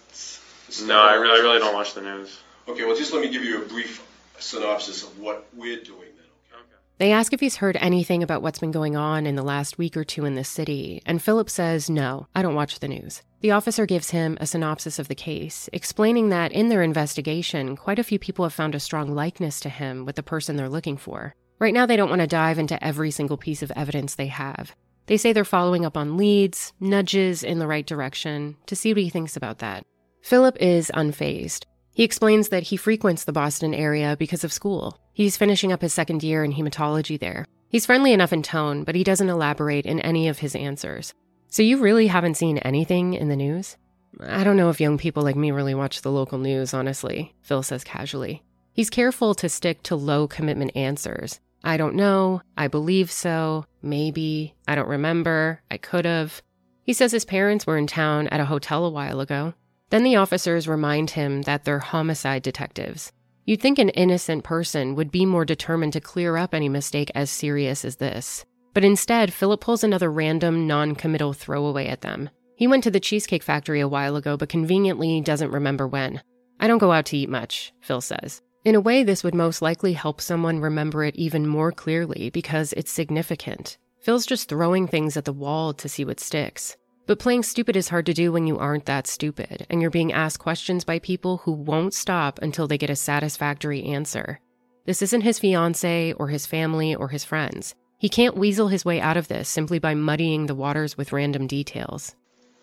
[0.80, 2.40] No, I really, I really don't watch the news.
[2.68, 4.06] Okay, well, just let me give you a brief
[4.38, 6.26] synopsis of what we're doing then.
[6.52, 6.76] Okay.
[6.98, 9.96] They ask if he's heard anything about what's been going on in the last week
[9.96, 13.22] or two in the city, and Philip says, No, I don't watch the news.
[13.40, 17.98] The officer gives him a synopsis of the case, explaining that in their investigation, quite
[17.98, 20.96] a few people have found a strong likeness to him with the person they're looking
[20.96, 21.34] for.
[21.58, 24.74] Right now, they don't want to dive into every single piece of evidence they have.
[25.06, 29.02] They say they're following up on leads, nudges in the right direction, to see what
[29.02, 29.84] he thinks about that.
[30.22, 31.64] Philip is unfazed.
[31.92, 34.98] He explains that he frequents the Boston area because of school.
[35.12, 37.44] He's finishing up his second year in hematology there.
[37.68, 41.12] He's friendly enough in tone, but he doesn't elaborate in any of his answers.
[41.48, 43.76] So you really haven't seen anything in the news?
[44.20, 47.62] I don't know if young people like me really watch the local news, honestly, Phil
[47.62, 48.42] says casually.
[48.72, 51.40] He's careful to stick to low commitment answers.
[51.64, 56.42] I don't know, I believe so, maybe, I don't remember, I could have.
[56.84, 59.54] He says his parents were in town at a hotel a while ago.
[59.92, 63.12] Then the officers remind him that they're homicide detectives.
[63.44, 67.28] You'd think an innocent person would be more determined to clear up any mistake as
[67.28, 68.46] serious as this.
[68.72, 72.30] But instead, Philip pulls another random, non committal throwaway at them.
[72.56, 76.22] He went to the Cheesecake Factory a while ago, but conveniently doesn't remember when.
[76.58, 78.40] I don't go out to eat much, Phil says.
[78.64, 82.72] In a way, this would most likely help someone remember it even more clearly because
[82.78, 83.76] it's significant.
[84.00, 86.78] Phil's just throwing things at the wall to see what sticks.
[87.12, 90.14] But playing stupid is hard to do when you aren't that stupid, and you're being
[90.14, 94.40] asked questions by people who won't stop until they get a satisfactory answer.
[94.86, 97.74] This isn't his fiance or his family or his friends.
[97.98, 101.46] He can't weasel his way out of this simply by muddying the waters with random
[101.46, 102.16] details.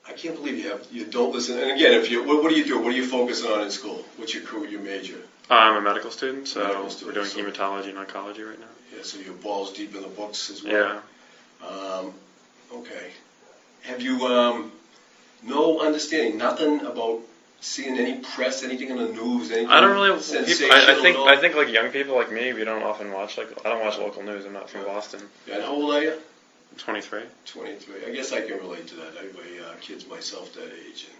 [0.07, 1.59] I can't believe you have you don't listen.
[1.59, 2.79] And again, if you what, what do you do?
[2.79, 4.03] What are you focusing on in school?
[4.17, 5.19] What's your career, your major?
[5.51, 8.65] I'm a medical student, so Medical student, we're doing so- hematology and oncology right now.
[8.97, 11.01] Yeah, so your balls deep in the books as well.
[11.61, 11.67] Yeah.
[11.67, 12.13] Um,
[12.73, 13.11] okay.
[13.83, 14.71] Have you um,
[15.43, 17.21] no understanding, nothing about
[17.61, 20.19] seeing any press, anything in the news, anything I don't really.
[20.45, 21.17] People, I, I think?
[21.17, 23.97] I think like young people like me, we don't often watch like I don't watch
[23.97, 24.45] local news.
[24.45, 25.21] I'm not from Boston.
[25.47, 26.11] Yeah, and how old are you?
[26.11, 27.21] I'm 23.
[27.45, 28.05] 23.
[28.05, 29.13] I guess I can relate to that.
[29.17, 31.17] I have uh, kids myself that age, and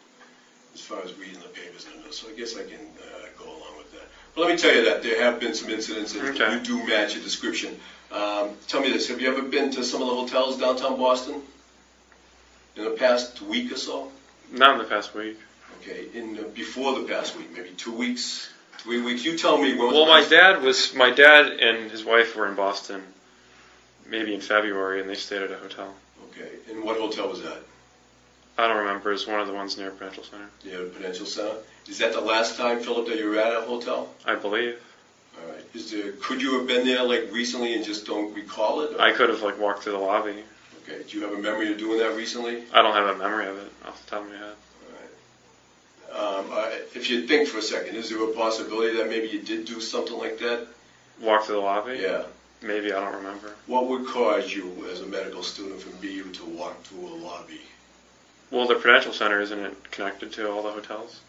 [0.76, 3.46] as far as reading the papers and those, so I guess I can uh, go
[3.46, 4.08] along with that.
[4.36, 6.54] But let me tell you that there have been some incidents that Okay.
[6.54, 7.80] you do match your description.
[8.12, 11.42] Um, tell me this: Have you ever been to some of the hotels downtown Boston
[12.76, 14.12] in the past week or so?
[14.52, 15.38] Not in the past week.
[15.82, 19.24] Okay, in uh, before the past week, maybe two weeks, three weeks.
[19.24, 19.92] You tell me when.
[19.94, 23.02] Well, the my dad was my dad and his wife were in Boston,
[24.08, 25.94] maybe in February, and they stayed at a hotel.
[26.32, 27.60] Okay, and what hotel was that?
[28.58, 29.14] I don't remember.
[29.14, 31.56] It's one of the ones near Prudential Center, Yeah, Prudential Center.
[31.88, 34.10] Is that the last time, Philip, that you were at a hotel?
[34.26, 34.78] I believe.
[35.42, 35.64] All right.
[35.74, 36.12] Is there?
[36.20, 38.96] Could you have been there like recently and just don't recall it?
[38.96, 40.44] or- I could have like walked through the lobby.
[40.90, 41.04] Okay.
[41.08, 42.64] Do you have a memory of doing that recently?
[42.74, 44.56] I don't have a memory of it off the top of my head.
[46.12, 49.42] Um, uh, if you think for a second, is there a possibility that maybe you
[49.42, 50.68] did do something like that?
[51.22, 52.00] Walk through the lobby?
[52.02, 52.24] Yeah.
[52.62, 53.54] Maybe I don't remember.
[53.68, 57.62] What would cause you, as a medical student from BU, to walk through a lobby?
[58.50, 61.22] Well, the Prudential Center isn't it connected to all the hotels?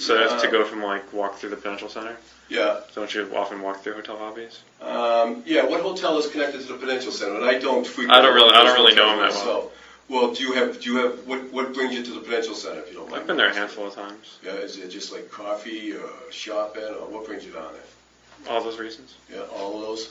[0.00, 2.16] So have to Uh, go from like walk through the Prudential Center.
[2.48, 2.80] Yeah.
[2.94, 4.60] Don't you often walk through hotel lobbies?
[4.80, 5.64] Um, yeah.
[5.64, 7.36] What hotel is connected to the Prudential Center?
[7.36, 8.18] And I don't frequent.
[8.18, 9.70] I don't really- I don't really know them that well.
[10.08, 10.80] Well, do you have?
[10.80, 11.12] Do you have?
[11.26, 12.80] What What brings you to the Prudential Center?
[12.80, 13.20] If you don't mind.
[13.20, 14.38] I've been there a handful of times.
[14.42, 14.52] Yeah.
[14.54, 18.52] Is it just like coffee or shopping or what brings you down there?
[18.52, 19.14] All those reasons.
[19.32, 20.08] Yeah, all of those.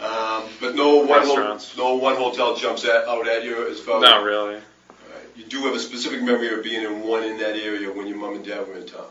[0.00, 1.76] Um, but no one, ho- Restaurants.
[1.76, 4.00] no one hotel jumps at, out at you as far.
[4.00, 4.60] Not really.
[5.38, 8.16] You do have a specific memory of being in one in that area when your
[8.16, 9.06] mom and dad were in town.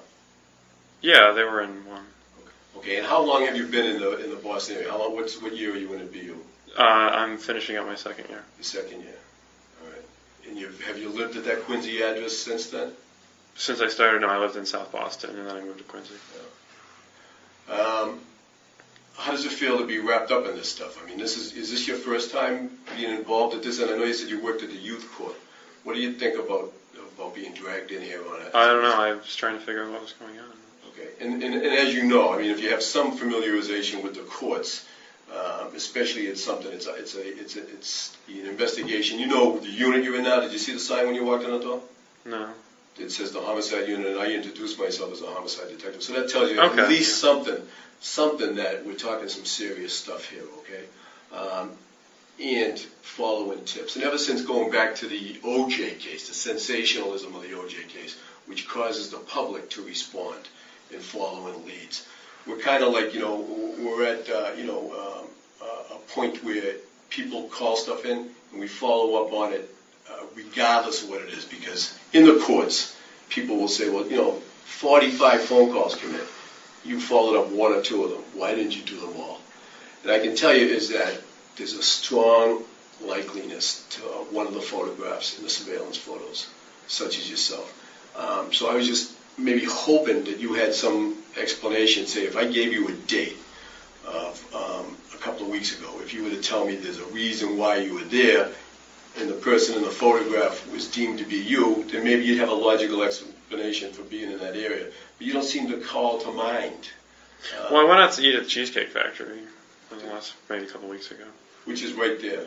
[1.00, 2.04] Yeah, they were in one.
[2.76, 4.92] Okay, and how long have you been in the in the Boston area?
[4.92, 5.16] How long?
[5.16, 6.36] What's what year are you in at BU?
[6.78, 8.44] Uh, I'm finishing up my second year.
[8.58, 9.16] The second year.
[9.82, 10.50] All right.
[10.50, 12.92] And you have you lived at that Quincy address since then?
[13.56, 16.14] Since I started, I lived in South Boston, and then I moved to Quincy.
[17.70, 17.74] Yeah.
[17.74, 18.20] Um,
[19.16, 21.02] how does it feel to be wrapped up in this stuff?
[21.02, 23.80] I mean, this is is this your first time being involved at this?
[23.80, 25.36] And I know you said you worked at the youth court.
[25.88, 26.74] What do you think about
[27.16, 28.54] about being dragged in here on it?
[28.54, 28.90] I don't know.
[28.92, 30.52] I was trying to figure out what was going on.
[30.90, 34.14] Okay, and, and, and as you know, I mean, if you have some familiarization with
[34.14, 34.84] the courts,
[35.32, 39.18] um, especially it's something, it's a, it's a, it's a, it's an investigation.
[39.18, 40.42] You know the unit you're in now.
[40.42, 41.80] Did you see the sign when you walked in the door?
[42.26, 42.52] No.
[42.98, 46.04] It says the homicide unit, and I introduced myself as a homicide detective.
[46.04, 46.82] So that tells you Okay.
[46.82, 47.62] at least something,
[48.02, 50.84] something that we're talking some serious stuff here, okay?
[51.32, 51.78] Um,
[52.42, 53.96] and following tips.
[53.96, 58.16] And ever since going back to the OJ case, the sensationalism of the OJ case,
[58.46, 60.48] which causes the public to respond
[60.92, 62.06] in following leads,
[62.46, 63.36] we're kind of like, you know,
[63.80, 65.28] we're at, uh, you know, um,
[65.62, 66.76] a a point where
[67.10, 69.70] people call stuff in and we follow up on it
[70.10, 72.96] uh, regardless of what it is, because in the courts,
[73.30, 76.22] people will say, well, you know, 45 phone calls come in.
[76.86, 78.22] You followed up one or two of them.
[78.34, 79.42] Why didn't you do them all?
[80.04, 81.22] And I can tell you is that
[81.58, 82.64] there's a strong
[83.04, 84.02] likeliness to
[84.34, 86.48] one of the photographs in the surveillance photos,
[86.88, 87.74] such as yourself.
[88.16, 92.08] Um, so I was just maybe hoping that you had some explanation.
[92.08, 93.38] Say, if I gave you a date
[94.06, 97.06] of um, a couple of weeks ago, if you were to tell me there's a
[97.06, 98.50] reason why you were there,
[99.20, 102.50] and the person in the photograph was deemed to be you, then maybe you'd have
[102.50, 104.86] a logical explanation for being in that area.
[105.18, 106.90] But you don't seem to call to mind.
[107.56, 109.42] Uh, Well, I went out to eat at the Cheesecake Factory
[110.12, 111.24] last maybe a couple of weeks ago.
[111.68, 112.46] Which is right there.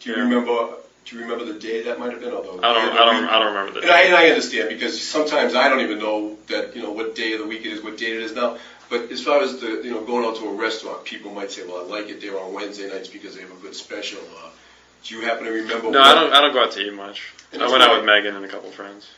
[0.00, 0.22] Do you Yeah.
[0.22, 0.74] remember?
[1.04, 2.32] Do you remember the day that might have been?
[2.32, 5.02] Although I don't, I don't, I don't remember the And I, and I understand because
[5.02, 7.82] sometimes I don't even know that you know what day of the week it is,
[7.82, 8.56] what date it is now.
[8.88, 11.64] But as far as the you know going out to a restaurant, people might say,
[11.66, 14.48] "Well, I like it there on Wednesday nights because they have a good special." Uh,
[15.04, 15.90] do you happen to remember?
[15.90, 17.32] No, what- I don't, I don't go out to eat much.
[17.52, 19.08] And I that's went out why- with Megan and a couple friends,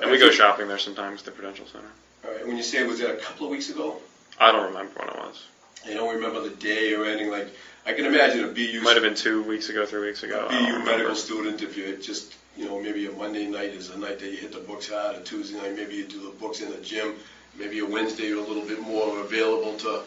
[0.00, 1.86] and we go shopping there sometimes at the Prudential Center.
[2.24, 2.46] All right.
[2.46, 4.00] When you say was that a couple of weeks ago?
[4.40, 5.44] I don't remember when it was.
[5.86, 7.48] You don't remember the day or anything like.
[7.84, 8.80] I can imagine a BU.
[8.82, 10.46] Might have been two weeks ago, three weeks ago.
[10.48, 10.90] I don't BU remember.
[10.92, 14.30] medical student, if you just, you know, maybe a Monday night is a night that
[14.30, 16.76] you hit the books hard, a Tuesday night maybe you do the books in the
[16.78, 17.14] gym,
[17.58, 20.02] maybe a Wednesday you're a little bit more available to,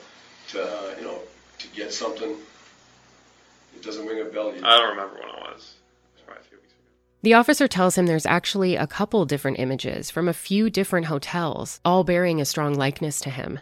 [0.51, 1.19] to uh, you know,
[1.59, 2.35] to get something.
[3.75, 4.55] It doesn't ring a bell.
[4.55, 5.73] You- I don't remember when it was.
[6.15, 6.79] It was probably a few weeks ago.
[7.23, 11.81] The officer tells him there's actually a couple different images from a few different hotels,
[11.83, 13.59] all bearing a strong likeness to him.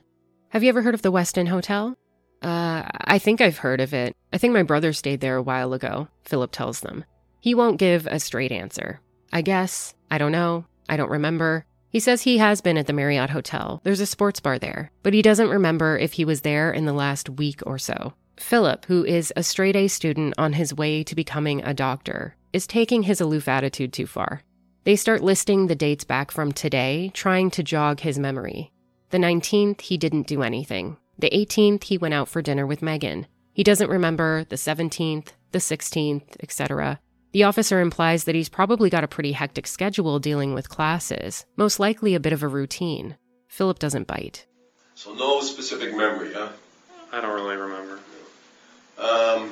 [0.53, 1.97] Have you ever heard of the Westin Hotel?
[2.43, 4.15] Uh, I think I've heard of it.
[4.31, 7.05] I think my brother stayed there a while ago, Philip tells them.
[7.39, 9.01] He won't give a straight answer.
[9.31, 11.65] I guess, I don't know, I don't remember.
[11.89, 13.81] He says he has been at the Marriott Hotel.
[13.83, 16.93] There's a sports bar there, but he doesn't remember if he was there in the
[16.93, 18.13] last week or so.
[18.37, 22.67] Philip, who is a straight A student on his way to becoming a doctor, is
[22.67, 24.43] taking his aloof attitude too far.
[24.83, 28.71] They start listing the dates back from today, trying to jog his memory.
[29.13, 30.97] The 19th, he didn't do anything.
[31.19, 33.27] The 18th, he went out for dinner with Megan.
[33.53, 36.99] He doesn't remember the 17th, the 16th, etc.
[37.31, 41.79] The officer implies that he's probably got a pretty hectic schedule dealing with classes, most
[41.79, 43.15] likely a bit of a routine.
[43.47, 44.47] Philip doesn't bite.
[44.95, 46.49] So no specific memory, huh?
[47.11, 47.99] I don't really remember.
[48.97, 49.51] Um,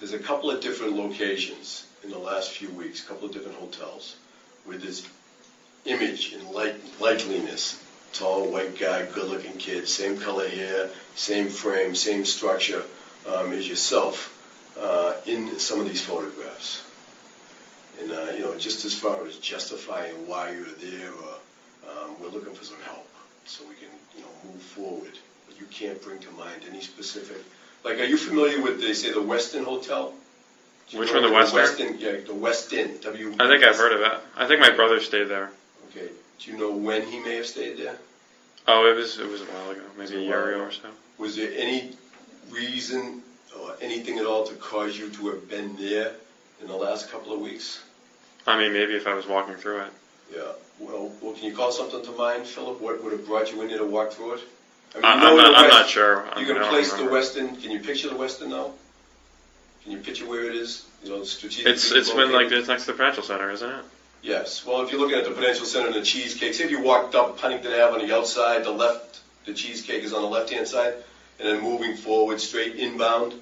[0.00, 3.58] there's a couple of different locations in the last few weeks, a couple of different
[3.58, 4.16] hotels,
[4.66, 5.08] with this
[5.84, 7.80] image and like, likeliness.
[8.14, 12.82] Tall, white guy, good-looking kid, same color hair, same frame, same structure
[13.28, 14.30] um, as yourself
[14.80, 16.82] uh, in some of these photographs.
[18.00, 21.34] And, uh, you know, just as far as justifying why you're there, or,
[21.90, 23.08] um, we're looking for some help
[23.44, 25.18] so we can, you know, move forward.
[25.46, 27.42] But you can't bring to mind any specific
[27.84, 30.14] like, are you familiar with, they say, the Westin Hotel?
[30.94, 31.52] Which one, the Westin?
[31.52, 33.34] Westin, yeah, the Westin, W.
[33.38, 34.20] I think I've heard of it.
[34.36, 35.50] I think my brother stayed there.
[36.44, 37.96] Do you know when he may have stayed there?
[38.66, 40.88] Oh, it was it was a while ago, maybe a year ago or so.
[41.16, 41.92] Was there any
[42.50, 43.22] reason
[43.58, 46.12] or anything at all to cause you to have been there
[46.60, 47.82] in the last couple of weeks?
[48.46, 49.92] I mean, maybe if I was walking through it.
[50.34, 52.80] Yeah, well, well, can you call something to mind, Philip?
[52.80, 54.40] What would have brought you in there to walk through it?
[54.96, 56.26] I I, you know I'm, not, I'm not sure.
[56.38, 57.04] You can place the.
[57.04, 58.72] Westin, can you picture the Westin now?
[59.82, 60.84] Can you picture where it is?
[61.02, 63.84] You know, strategically It's it's been like it's next to the Prudential Center, isn't it?
[64.24, 64.64] Yes.
[64.64, 67.14] Well, if you're looking at the Prudential Center and the cheesecake, say if you walked
[67.14, 70.94] up Huntington Ave on the outside, the left, the cheesecake is on the left-hand side,
[71.38, 73.34] and then moving forward straight inbound,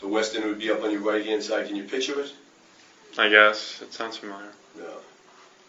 [0.00, 1.66] the Westin would be up on your right-hand side.
[1.66, 2.30] Can you picture it?
[3.16, 4.52] I guess it sounds familiar.
[4.78, 4.84] Yeah.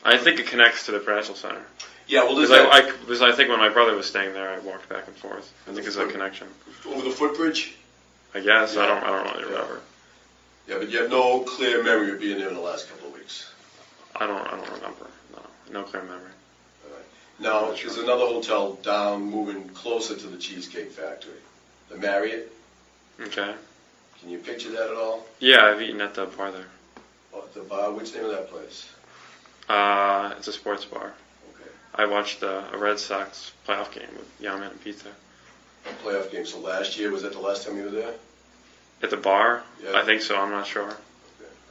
[0.03, 1.65] I think it connects to the Prudential Center
[2.07, 2.23] Yeah.
[2.23, 4.49] Well, there's because I, that I, because I think when my brother was staying there,
[4.49, 5.49] I walked back and forth.
[5.69, 6.49] I think it's a connection.
[6.86, 7.76] over the footbridge.
[8.36, 9.81] I guess I don't I don't really remember.
[10.68, 13.14] Yeah, but you have no clear memory of being there in the last couple of
[13.14, 13.19] weeks.
[14.20, 15.08] I don't I don't remember.
[15.34, 15.41] No,
[15.72, 16.32] no clear memory.
[17.40, 21.40] Now, there's another hotel down, moving closer to the Cheesecake Factory,
[21.90, 22.52] the Marriott.
[23.22, 23.54] Okay.
[24.20, 25.26] Can you picture that at all?
[25.40, 26.66] Yeah, I've eaten at the bar there.
[27.34, 27.91] Oh, the bar.
[27.94, 28.90] What's the name of that place?
[29.70, 31.14] Uh, it's a sports bar.
[31.56, 31.70] Okay.
[31.96, 35.08] I watched uh, a Red Sox playoff game with Yaman and Pizza.
[35.86, 36.46] A playoff game.
[36.46, 38.14] So last year was that the last time you were there?
[39.02, 39.64] At the bar?
[39.82, 39.94] Yeah.
[39.96, 40.38] I think so.
[40.38, 40.98] I'm not sure.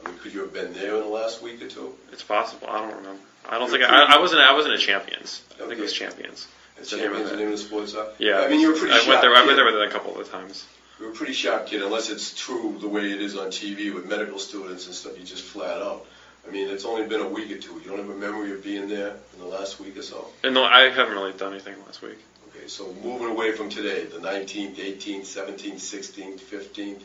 [0.03, 1.93] I mean, could you have been there in the last week or two?
[2.11, 2.67] It's possible.
[2.69, 3.21] I don't remember.
[3.49, 4.41] I don't think I, I wasn't.
[4.41, 5.41] I wasn't at Champions.
[5.55, 6.05] I think it was Okay.
[6.05, 6.47] Champions.
[6.77, 7.39] It's the name of Champions, the it.
[7.39, 8.07] name of the sports bar?
[8.19, 8.39] Yeah.
[8.41, 9.33] I mean, you were pretty I went there.
[9.33, 9.47] I kid.
[9.47, 10.65] went there with it a couple of times.
[10.99, 13.93] You were a pretty sharp kid, unless it's true the way it is on TV
[13.93, 15.17] with medical students and stuff.
[15.17, 16.05] You just flat out.
[16.47, 17.73] I mean, it's only been a week or two.
[17.83, 20.27] You don't have a memory of being there in the last week or so.
[20.43, 22.17] And no, I haven't really done anything last week.
[22.55, 27.01] Okay, so moving away from today, the 19th, 18th, 17th, 16th, 15th,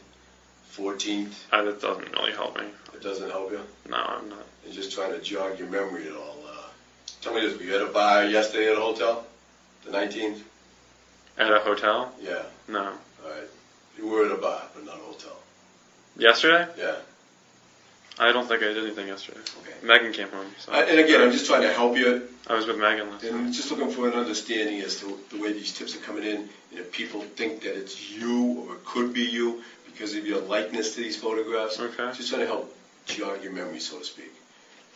[0.77, 2.67] 14th, I, that doesn't really help me.
[2.95, 3.61] it doesn't help you.
[3.89, 4.45] No, I'm not.
[4.65, 6.39] And just trying to jog your memory at all.
[6.47, 6.57] Uh,
[7.23, 9.25] Tell me this, were you at a bar yesterday at a hotel?
[9.85, 10.41] The 19th?
[11.39, 12.13] At a hotel?
[12.21, 12.81] Yeah, No.
[12.81, 13.49] all right.
[13.99, 15.37] You were at a bar, but not a hotel.
[16.17, 16.67] Yesterday?
[16.79, 16.97] Yeah,
[18.19, 19.41] I don't think I did anything yesterday.
[19.63, 19.75] okay.
[19.87, 20.47] Megan came home.
[20.59, 23.25] So I- And again, I'm just trying to help you, I was with Megan last
[23.25, 23.53] and night.
[23.55, 26.37] just looking for an understanding as to the way these tips are coming in,
[26.71, 29.63] and if people think that it's you, or it could be you,
[29.95, 31.79] because of your likeness to these photographs.
[31.79, 32.11] Okay.
[32.16, 32.75] Just trying to help
[33.07, 34.33] jog your memory, so to speak.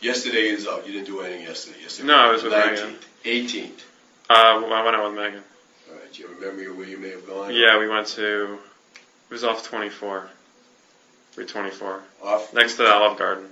[0.01, 1.81] Yesterday is out, you didn't do anything yesterday.
[1.81, 2.97] Yesterday No, I was with 19th, Megan.
[3.25, 3.81] 18th.
[4.29, 5.43] Uh, I went out with Megan.
[5.89, 7.53] All right, do you have a memory of where you may have gone?
[7.53, 8.59] Yeah, we went to.
[8.95, 10.29] It was off 24.
[11.35, 12.03] Route 24.
[12.23, 13.45] Off Next to the Olive Garden.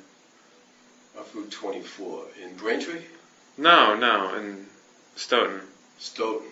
[1.18, 3.02] off Route 24 in Braintree,
[3.57, 4.65] No, no, in
[5.15, 5.61] Stoughton.
[5.99, 6.48] Stoughton.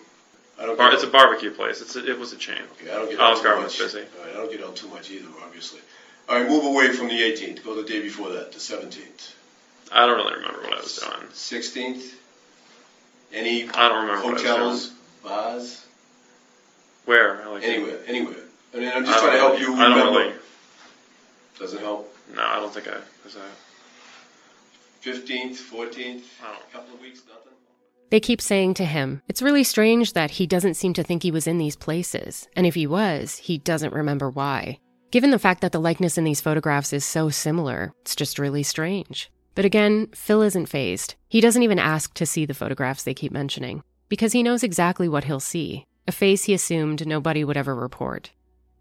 [0.58, 0.76] I don't.
[0.78, 1.80] Bar, get it's a barbecue place.
[1.80, 2.62] It's a, it was a chain.
[2.80, 3.78] Okay, I don't get Olive out too Garden much.
[3.78, 3.98] busy.
[4.00, 5.80] All right, I don't get out too much either, obviously.
[6.28, 7.62] All right, move away from the 18th.
[7.64, 9.32] Go the day before that, the 17th.
[9.92, 11.28] I don't really remember what I was doing.
[11.32, 12.02] 16th.
[13.32, 14.96] Any I don't remember what I was hotels, doing.
[15.24, 15.84] bars,
[17.04, 17.46] Where?
[17.48, 18.34] Like, anywhere, anywhere.
[18.74, 20.18] I mean, I'm I just trying to don't help you I don't remember.
[20.20, 20.32] really.
[21.58, 22.14] Doesn't help.
[22.34, 23.36] No, I don't think I was.
[23.36, 23.40] I,
[25.08, 26.62] 15th, 14th, I don't.
[26.68, 27.52] a couple of weeks, nothing.
[28.10, 31.30] They keep saying to him, it's really strange that he doesn't seem to think he
[31.30, 34.78] was in these places, and if he was, he doesn't remember why.
[35.10, 38.62] Given the fact that the likeness in these photographs is so similar, it's just really
[38.62, 39.30] strange.
[39.54, 41.14] But again, Phil isn't fazed.
[41.28, 45.08] He doesn't even ask to see the photographs they keep mentioning, because he knows exactly
[45.08, 48.30] what he'll see a face he assumed nobody would ever report.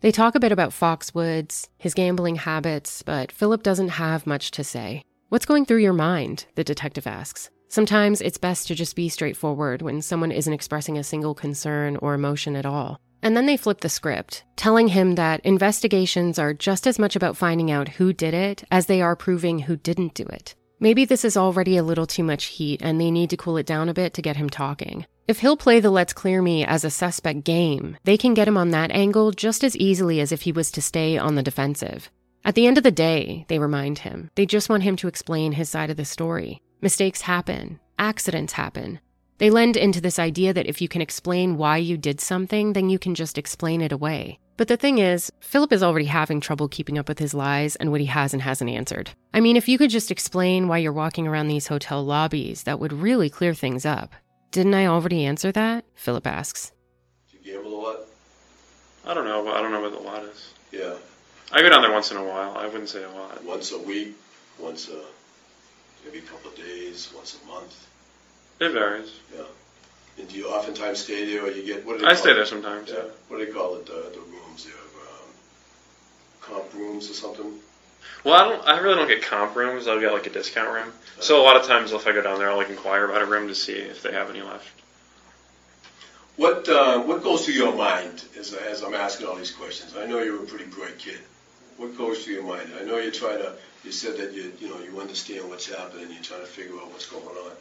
[0.01, 4.63] They talk a bit about Foxwoods, his gambling habits, but Philip doesn't have much to
[4.63, 5.01] say.
[5.29, 6.45] What's going through your mind?
[6.55, 7.49] The detective asks.
[7.67, 12.13] Sometimes it's best to just be straightforward when someone isn't expressing a single concern or
[12.13, 12.99] emotion at all.
[13.21, 17.37] And then they flip the script, telling him that investigations are just as much about
[17.37, 20.55] finding out who did it as they are proving who didn't do it.
[20.79, 23.65] Maybe this is already a little too much heat and they need to cool it
[23.65, 25.05] down a bit to get him talking.
[25.27, 28.57] If he'll play the let's clear me as a suspect game, they can get him
[28.57, 32.11] on that angle just as easily as if he was to stay on the defensive.
[32.43, 35.53] At the end of the day, they remind him, they just want him to explain
[35.53, 36.61] his side of the story.
[36.81, 38.99] Mistakes happen, accidents happen.
[39.37, 42.89] They lend into this idea that if you can explain why you did something, then
[42.89, 44.39] you can just explain it away.
[44.57, 47.91] But the thing is, Philip is already having trouble keeping up with his lies and
[47.91, 49.11] what he has and hasn't answered.
[49.33, 52.79] I mean, if you could just explain why you're walking around these hotel lobbies, that
[52.79, 54.13] would really clear things up.
[54.51, 55.83] Didn't I already answer that?
[55.95, 56.71] Philip asks.
[57.29, 57.99] Do you gamble a lot?
[59.05, 59.47] I don't know.
[59.53, 60.53] I don't know what the lot is.
[60.71, 60.95] Yeah.
[61.51, 62.55] I go down there once in a while.
[62.55, 63.43] I wouldn't say a lot.
[63.43, 64.15] Once a week,
[64.57, 65.01] once a,
[66.05, 67.87] maybe a couple of days, once a month.
[68.59, 69.11] It varies.
[69.35, 69.43] Yeah.
[70.17, 72.31] And do you oftentimes stay there, or you get, what do they I call stay
[72.31, 72.35] it?
[72.35, 72.89] there sometimes.
[72.89, 75.29] Yeah, what do they call it, the, the rooms there, um,
[76.41, 77.59] comp rooms or something?
[78.23, 78.67] Well, I don't.
[78.67, 79.87] I really don't get comp rooms.
[79.87, 80.93] I'll get like a discount room.
[81.19, 83.25] So a lot of times, if I go down there, I'll like inquire about a
[83.25, 84.67] room to see if they have any left.
[86.37, 89.95] What, uh, what goes through your mind as, as I'm asking all these questions?
[89.97, 91.19] I know you're a pretty bright kid.
[91.77, 92.69] What goes through your mind?
[92.79, 93.53] I know you're trying to,
[93.83, 96.89] you said that you, you know, you understand what's happening, you're trying to figure out
[96.91, 97.51] what's going on.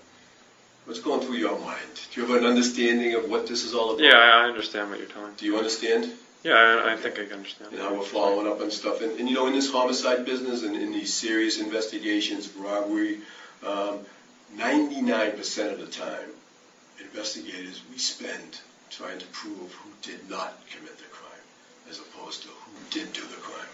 [0.85, 1.81] What's going through your mind?
[2.13, 4.05] Do you have an understanding of what this is all about?
[4.05, 5.33] Yeah, I I understand what you're telling.
[5.37, 6.13] Do you understand?
[6.43, 7.73] Yeah, I, I think I can understand.
[7.73, 9.01] and how we're following up on stuff.
[9.01, 13.21] And, and you know, in this homicide business and in these serious investigations, robbery,
[13.65, 14.01] um,
[14.59, 16.29] 99% of the time,
[17.01, 18.61] investigators, we spend
[18.91, 21.45] trying to prove who did not commit the crime
[21.89, 23.74] as opposed to who did do the crime.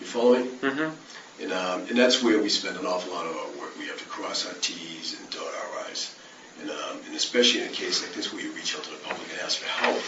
[0.00, 0.48] You follow me?
[0.48, 1.42] Mm-hmm.
[1.42, 3.78] And, um, and that's where we spend an awful lot of our work.
[3.78, 6.14] We have to cross our T's and dot our I's.
[6.60, 8.96] And, um, and especially in a case like this where you reach out to the
[8.96, 10.02] public and ask for help,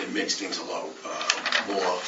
[0.00, 2.00] it makes things a lot uh, more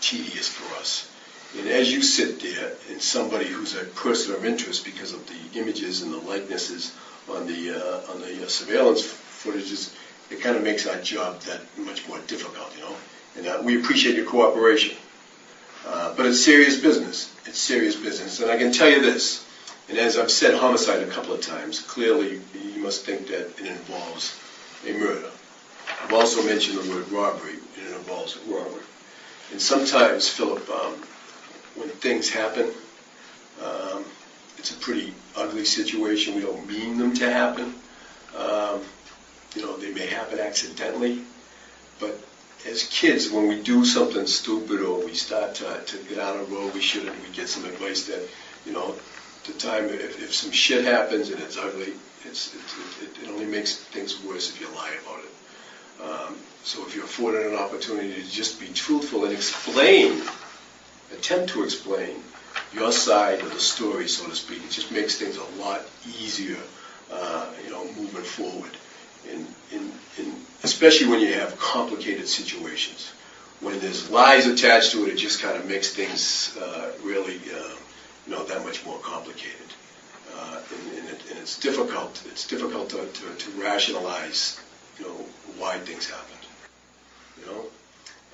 [0.00, 1.10] tedious for us.
[1.58, 5.58] And as you sit there, and somebody who's a person of interest because of the
[5.58, 6.94] images and the likenesses
[7.28, 9.94] on the uh, on the uh, surveillance footages,
[10.30, 12.96] it kind of makes our job that much more difficult, you know.
[13.36, 14.96] And uh, we appreciate your cooperation.
[15.86, 17.34] Uh, but it's serious business.
[17.46, 18.40] It's serious business.
[18.40, 19.46] And I can tell you this,
[19.88, 23.66] and as I've said homicide a couple of times, clearly you must think that it
[23.66, 24.38] involves
[24.86, 25.30] a murder.
[26.02, 28.82] I've also mentioned the word robbery, and it involves a robbery.
[29.52, 30.92] And sometimes, Philip, um,
[31.74, 32.70] when things happen,
[33.62, 34.04] um,
[34.58, 36.34] it's a pretty ugly situation.
[36.34, 37.74] We don't mean them to happen.
[38.36, 38.82] Um,
[39.56, 41.22] you know, they may happen accidentally.
[41.98, 42.18] But
[42.66, 46.42] as kids, when we do something stupid or we start to, to get on a
[46.44, 48.22] road we shouldn't, we get some advice that,
[48.66, 48.94] you know,
[49.46, 51.92] the time if, if some shit happens and it's ugly,
[52.24, 52.60] it's, it,
[53.02, 56.02] it, it only makes things worse if you lie about it.
[56.02, 60.20] Um, so if you're afforded an opportunity to just be truthful and explain,
[61.12, 62.22] attempt to explain
[62.74, 65.82] your side of the story, so to speak, it just makes things a lot
[66.20, 66.58] easier
[67.12, 68.70] uh, you know, moving forward.
[69.28, 73.12] In, in, in, especially when you have complicated situations.
[73.60, 77.74] When there's lies attached to it, it just kind of makes things uh, really, uh,
[78.26, 79.68] you know, that much more complicated.
[80.34, 82.22] Uh, and, and, it, and it's difficult.
[82.30, 84.60] It's difficult to, to, to rationalize,
[84.98, 85.14] you know,
[85.58, 86.46] why things happened.
[87.40, 87.64] You know.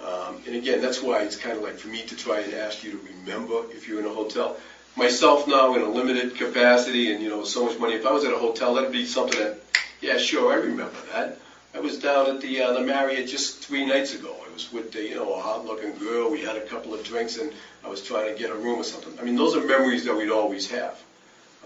[0.05, 2.85] Um, and again, that's why it's kind of like for me to try and ask
[2.85, 4.57] you to remember if you're in a hotel.
[4.95, 7.95] Myself now in a limited capacity and you know so much money.
[7.95, 9.59] If I was at a hotel, that'd be something that,
[10.07, 11.37] yeah, sure, I remember that.
[11.75, 14.35] I was down at the uh, the Marriott just three nights ago.
[14.49, 16.31] I was with the, you know a hot-looking girl.
[16.31, 17.53] We had a couple of drinks and
[17.85, 19.19] I was trying to get a room or something.
[19.19, 20.97] I mean, those are memories that we'd always have.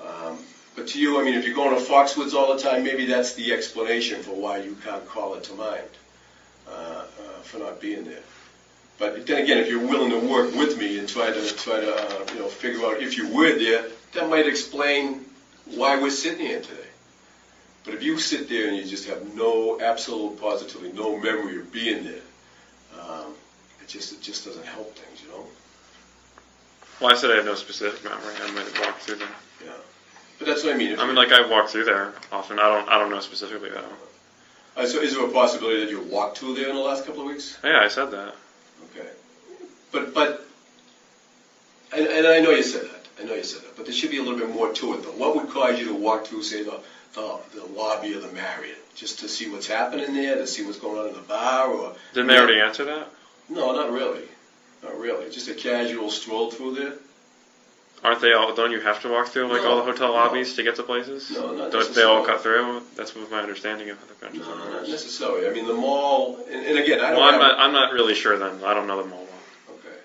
[0.02, 0.42] Um,
[0.74, 3.34] but to you, I mean, if you're going to Foxwoods all the time, maybe that's
[3.34, 5.88] the explanation for why you can't call it to mind
[6.66, 7.04] uh, uh,
[7.42, 8.22] for not being there.
[8.98, 11.94] But then again, if you're willing to work with me and try to try to
[11.94, 15.26] uh, you know figure out if you were there, that might explain
[15.66, 16.79] why we're sitting here today.
[17.84, 21.72] But if you sit there and you just have no absolute positively no memory of
[21.72, 22.22] being there,
[23.00, 23.34] um,
[23.80, 25.46] it just it just doesn't help things, you know.
[27.00, 28.34] Well, I said I have no specific memory.
[28.42, 29.28] I might have walked through there.
[29.64, 29.72] Yeah.
[30.38, 30.92] But that's what I mean.
[30.92, 32.58] If I mean, like I've walked through there often.
[32.58, 32.88] I don't.
[32.88, 33.84] I don't know specifically though.
[34.76, 37.22] uh, so is there a possibility that you walked through there in the last couple
[37.22, 37.58] of weeks?
[37.64, 38.34] Yeah, I said that.
[38.90, 39.08] Okay.
[39.92, 40.46] But, but,
[41.92, 43.06] and, and I know you said that.
[43.20, 43.76] I know you said that.
[43.76, 45.10] But there should be a little bit more to it, though.
[45.10, 46.80] What would cause you to walk through, say, the,
[47.14, 48.76] the, the lobby of the Marriott?
[48.94, 51.94] Just to see what's happening there, to see what's going on in the bar, or?
[52.14, 53.08] Didn't they already answer that?
[53.48, 54.24] No, not really.
[54.82, 55.30] Not really.
[55.30, 56.94] Just a casual stroll through there.
[58.02, 58.54] Aren't they all?
[58.54, 60.82] Don't you have to walk through like all the hotel No, lobbies to get to
[60.82, 61.30] places?
[61.32, 62.26] No, not Don't they all necessarily.
[62.26, 62.82] cut through?
[62.96, 64.38] That's what my understanding of the country.
[64.40, 65.46] No, not necessarily.
[65.46, 67.58] I mean, the mall, and, and again, I don't Well, I'm not.
[67.58, 68.64] I'm not really sure then.
[68.64, 69.76] I don't know them all well.
[69.76, 69.96] okay.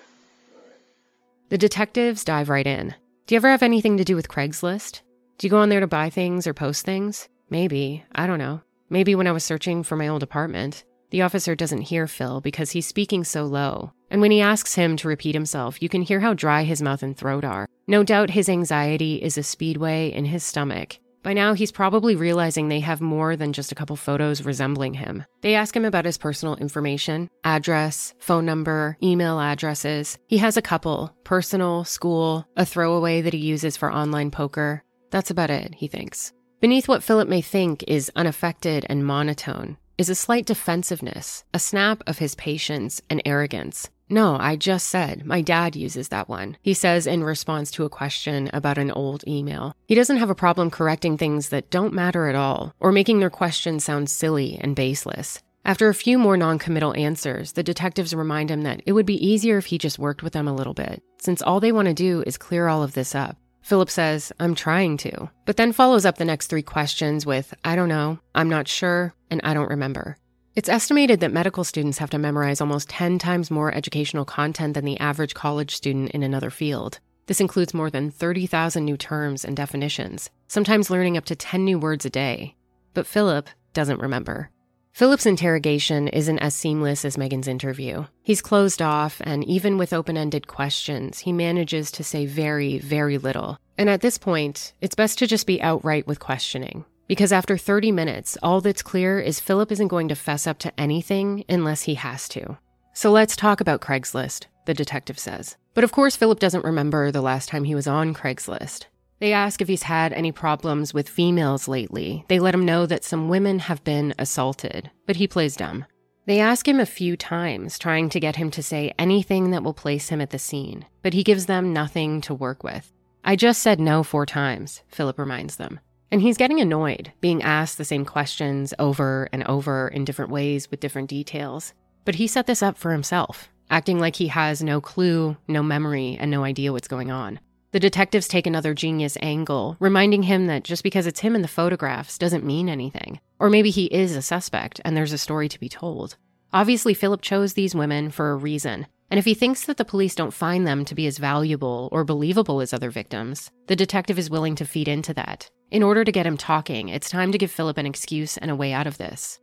[1.48, 2.94] The detectives dive right in.
[3.26, 5.00] Do you ever have anything to do with Craigslist?
[5.38, 7.28] Do you go on there to buy things or post things?
[7.50, 8.02] Maybe.
[8.14, 8.62] I don't know.
[8.88, 10.84] Maybe when I was searching for my old apartment.
[11.10, 13.92] The officer doesn't hear Phil because he's speaking so low.
[14.10, 17.02] And when he asks him to repeat himself, you can hear how dry his mouth
[17.02, 17.66] and throat are.
[17.86, 20.98] No doubt his anxiety is a speedway in his stomach.
[21.22, 25.24] By now, he's probably realizing they have more than just a couple photos resembling him.
[25.42, 30.18] They ask him about his personal information address, phone number, email addresses.
[30.28, 34.84] He has a couple personal, school, a throwaway that he uses for online poker.
[35.16, 36.34] That's about it, he thinks.
[36.60, 42.02] Beneath what Philip may think is unaffected and monotone is a slight defensiveness, a snap
[42.06, 43.88] of his patience and arrogance.
[44.10, 47.88] No, I just said my dad uses that one, he says in response to a
[47.88, 49.74] question about an old email.
[49.86, 53.30] He doesn't have a problem correcting things that don't matter at all or making their
[53.30, 55.40] question sound silly and baseless.
[55.64, 59.56] After a few more noncommittal answers, the detectives remind him that it would be easier
[59.56, 62.22] if he just worked with them a little bit, since all they want to do
[62.26, 63.38] is clear all of this up.
[63.66, 67.74] Philip says, I'm trying to, but then follows up the next three questions with, I
[67.74, 70.18] don't know, I'm not sure, and I don't remember.
[70.54, 74.84] It's estimated that medical students have to memorize almost 10 times more educational content than
[74.84, 77.00] the average college student in another field.
[77.26, 81.80] This includes more than 30,000 new terms and definitions, sometimes learning up to 10 new
[81.80, 82.54] words a day.
[82.94, 84.48] But Philip doesn't remember.
[84.96, 88.06] Philip's interrogation isn't as seamless as Megan's interview.
[88.22, 93.18] He's closed off, and even with open ended questions, he manages to say very, very
[93.18, 93.58] little.
[93.76, 96.86] And at this point, it's best to just be outright with questioning.
[97.08, 100.80] Because after 30 minutes, all that's clear is Philip isn't going to fess up to
[100.80, 102.56] anything unless he has to.
[102.94, 105.58] So let's talk about Craigslist, the detective says.
[105.74, 108.86] But of course, Philip doesn't remember the last time he was on Craigslist.
[109.18, 112.24] They ask if he's had any problems with females lately.
[112.28, 115.86] They let him know that some women have been assaulted, but he plays dumb.
[116.26, 119.72] They ask him a few times, trying to get him to say anything that will
[119.72, 122.92] place him at the scene, but he gives them nothing to work with.
[123.24, 125.80] I just said no four times, Philip reminds them.
[126.10, 130.70] And he's getting annoyed, being asked the same questions over and over in different ways
[130.70, 131.72] with different details.
[132.04, 136.16] But he set this up for himself, acting like he has no clue, no memory,
[136.20, 137.40] and no idea what's going on.
[137.72, 141.48] The detectives take another genius angle, reminding him that just because it's him in the
[141.48, 143.20] photographs doesn't mean anything.
[143.38, 146.16] Or maybe he is a suspect and there's a story to be told.
[146.52, 150.14] Obviously, Philip chose these women for a reason, and if he thinks that the police
[150.14, 154.30] don't find them to be as valuable or believable as other victims, the detective is
[154.30, 155.50] willing to feed into that.
[155.70, 158.56] In order to get him talking, it's time to give Philip an excuse and a
[158.56, 159.38] way out of this.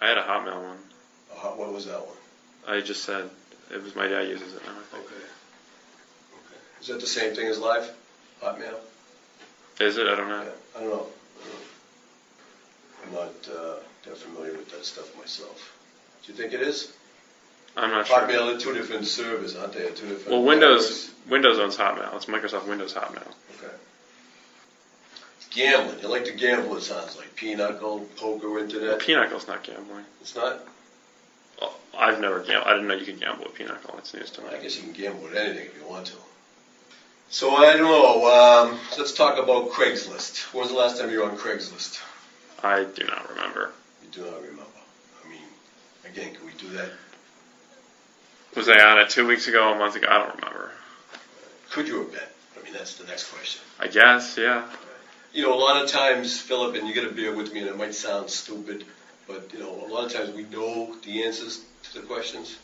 [0.00, 0.78] I had a Hotmail one.
[1.32, 2.16] Uh, what was that one?
[2.66, 3.28] I just said
[3.70, 4.72] it was my dad uses it now.
[4.72, 5.04] I think.
[5.04, 5.23] Okay.
[6.84, 7.90] Is that the same thing as live?
[8.42, 8.74] Hotmail?
[9.80, 10.06] Is it?
[10.06, 10.42] I don't know.
[10.42, 11.06] Yeah, I don't know.
[13.06, 15.72] I'm not uh, that familiar with that stuff myself.
[16.26, 16.92] Do you think it is?
[17.74, 18.20] I'm not sure.
[18.20, 19.86] Hotmail are two different servers, aren't they?
[19.92, 20.28] Two different.
[20.28, 22.14] Well, Windows Windows owns Hotmail.
[22.16, 23.32] It's Microsoft Windows Hotmail.
[23.56, 23.74] Okay.
[25.52, 27.34] Gambling, you like to gamble, it sounds like.
[27.34, 28.98] Pinochle, poker, internet.
[28.98, 30.04] Pinochle's not gambling.
[30.20, 30.60] It's not?
[31.58, 32.66] Well, I've never gambled.
[32.66, 33.96] I didn't know you could gamble with Pinochle.
[33.96, 34.48] It's news to me.
[34.52, 36.16] I guess you can gamble with anything if you want to.
[37.30, 38.26] So I don't know.
[38.26, 40.52] Um, let's talk about Craigslist.
[40.54, 42.00] When was the last time you were on Craigslist?
[42.62, 43.72] I do not remember.
[44.02, 44.62] You do not remember.
[45.24, 45.40] I mean,
[46.04, 46.90] again, can we do that?
[48.56, 50.06] Was I on it two weeks ago, a month ago?
[50.08, 50.70] I don't remember.
[51.70, 52.20] Could you have been?
[52.58, 53.60] I mean, that's the next question.
[53.80, 54.68] I guess, yeah.
[55.32, 57.68] You know, a lot of times, Philip, and you got to bear with me, and
[57.68, 58.84] it might sound stupid,
[59.26, 62.56] but you know, a lot of times we know the answers to the questions,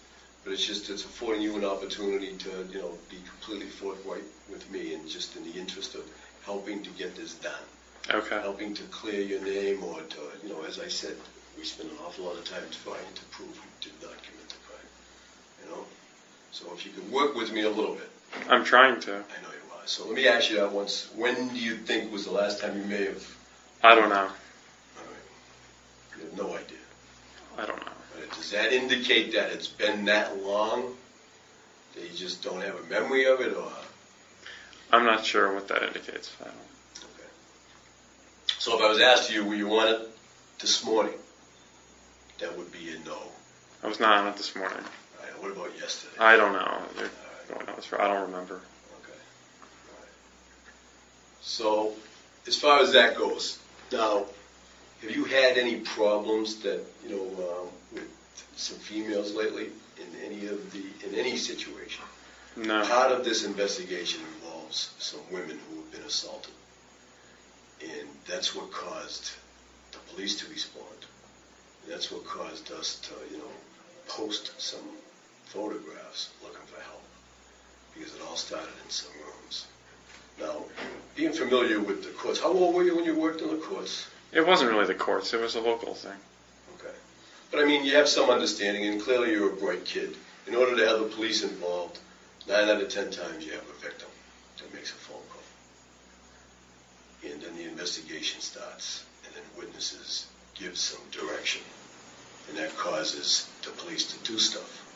[0.45, 4.69] but it's just it's affording you an opportunity to you know be completely forthright with
[4.71, 6.05] me, and just in the interest of
[6.45, 7.63] helping to get this done,
[8.11, 8.41] Okay.
[8.41, 11.17] helping to clear your name, or to you know, as I said,
[11.59, 14.57] we spend an awful lot of time trying to prove you did not commit the
[14.67, 14.89] crime.
[15.63, 15.85] You know,
[16.53, 18.09] so if you could work with me a little bit.
[18.49, 19.13] I'm trying to.
[19.13, 19.87] I know you are.
[19.87, 21.09] So let me ask you that once.
[21.15, 23.37] When do you think was the last time you may have?
[23.83, 24.17] I don't know.
[24.17, 26.17] All right.
[26.17, 26.79] You have no idea.
[27.59, 27.93] I don't know.
[28.37, 30.95] Does that indicate that it's been that long?
[31.97, 33.71] You just don't have a memory of it, or?
[34.93, 36.33] I'm not sure what that indicates.
[36.41, 36.55] I don't.
[37.05, 37.29] Okay.
[38.59, 40.09] So if I was asked you, were you on it
[40.61, 41.15] this morning?
[42.39, 43.19] That would be a no.
[43.83, 44.79] I was not on it this morning.
[44.79, 46.15] All right, what about yesterday?
[46.19, 46.83] I don't know.
[46.97, 47.11] Right.
[47.49, 48.01] going on this for.
[48.01, 48.55] I don't remember.
[48.55, 49.19] Okay.
[49.89, 50.09] All right.
[51.41, 51.93] So,
[52.47, 53.59] as far as that goes,
[53.93, 54.25] now,
[55.03, 58.09] have you had any problems that you know um, with
[58.57, 62.05] some females lately in any of the in any situation?
[62.57, 62.85] No.
[62.85, 66.53] Part of this investigation involves some women who have been assaulted,
[67.81, 69.31] and that's what caused
[69.93, 70.87] the police to respond.
[71.89, 73.53] That's what caused us to, you know,
[74.09, 74.87] post some
[75.45, 77.03] photographs looking for help,
[77.95, 79.67] because it all started in some rooms.
[80.39, 80.65] Now,
[81.15, 84.07] being familiar with the courts, how old were you when you worked in the courts?
[84.33, 85.35] It wasn't really the courts.
[85.35, 86.19] It was a local thing.
[87.51, 90.17] But I mean, you have some understanding, and clearly you're a bright kid.
[90.47, 91.99] In order to have the police involved,
[92.49, 94.09] nine out of ten times you have a victim
[94.59, 95.43] that makes a phone call.
[97.31, 101.63] And then the investigation starts, and then witnesses give some direction.
[102.49, 104.87] And that causes the police to do stuff.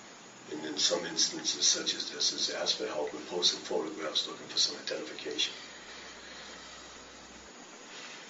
[0.52, 4.26] And in some instances, such as this, is ask for help and post some photographs
[4.28, 5.52] looking for some identification.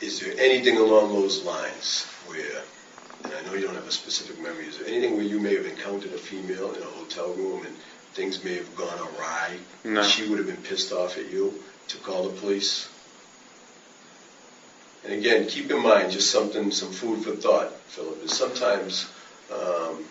[0.01, 2.63] Is there anything along those lines where
[3.25, 5.55] and I know you don't have a specific memory, is there anything where you may
[5.55, 7.75] have encountered a female in a hotel room and
[8.13, 9.57] things may have gone awry?
[9.85, 10.03] No.
[10.03, 12.89] She would have been pissed off at you to call the police?
[15.05, 19.07] And again, keep in mind, just something, some food for thought, Philip, is sometimes
[19.53, 20.05] um,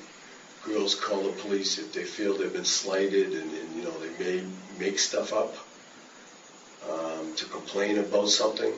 [0.64, 4.24] girls call the police if they feel they've been slighted and, and you know, they
[4.24, 4.44] may
[4.78, 5.56] make stuff up
[6.90, 8.72] um, to complain about something.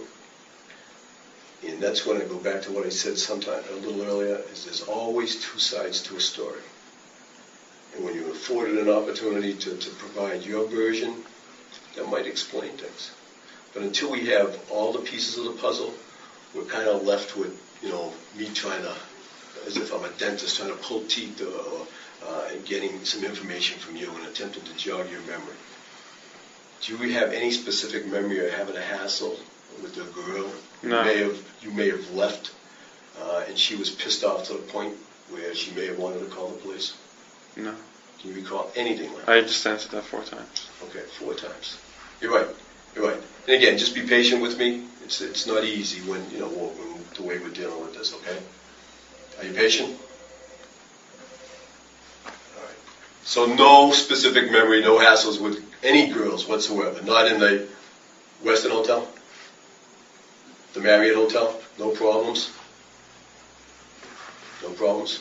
[1.64, 4.66] And that's when I go back to what I said sometime a little earlier, is
[4.66, 6.62] there's always two sides to a story.
[7.96, 11.24] And when you're afforded an opportunity to, to provide your version,
[11.96, 13.12] that might explain things.
[13.74, 15.94] But until we have all the pieces of the puzzle,
[16.54, 18.96] we're kind of left with, you know, me trying to,
[19.66, 21.88] as if I'm a dentist, trying to pull teeth or, or
[22.26, 25.56] uh, getting some information from you and attempting to jog your memory.
[26.82, 29.40] Do you have any specific memory of having a hassle
[29.82, 30.52] with a girl?
[30.84, 31.00] No.
[31.00, 32.52] You may have, you may have left,
[33.22, 34.96] uh, and she was pissed off to the point
[35.30, 36.94] where she may have wanted to call the police.
[37.56, 37.74] No.
[38.20, 39.36] Can you recall anything like that?
[39.38, 40.70] I just answered that four times.
[40.84, 41.78] Okay, four times.
[42.22, 42.48] You're right.
[42.96, 43.22] You're right.
[43.48, 44.84] And again, just be patient with me.
[45.04, 48.14] It's it's not easy when you know when, the way we're dealing with this.
[48.14, 48.38] Okay.
[49.40, 49.96] Are you patient?
[52.26, 52.32] All
[52.64, 52.80] right.
[53.24, 57.02] So no specific memory, no hassles with any girls whatsoever.
[57.04, 57.68] Not in the
[58.44, 59.08] Westin Hotel,
[60.76, 61.60] the Marriott Hotel.
[61.80, 62.52] No problems.
[64.62, 65.18] No problems.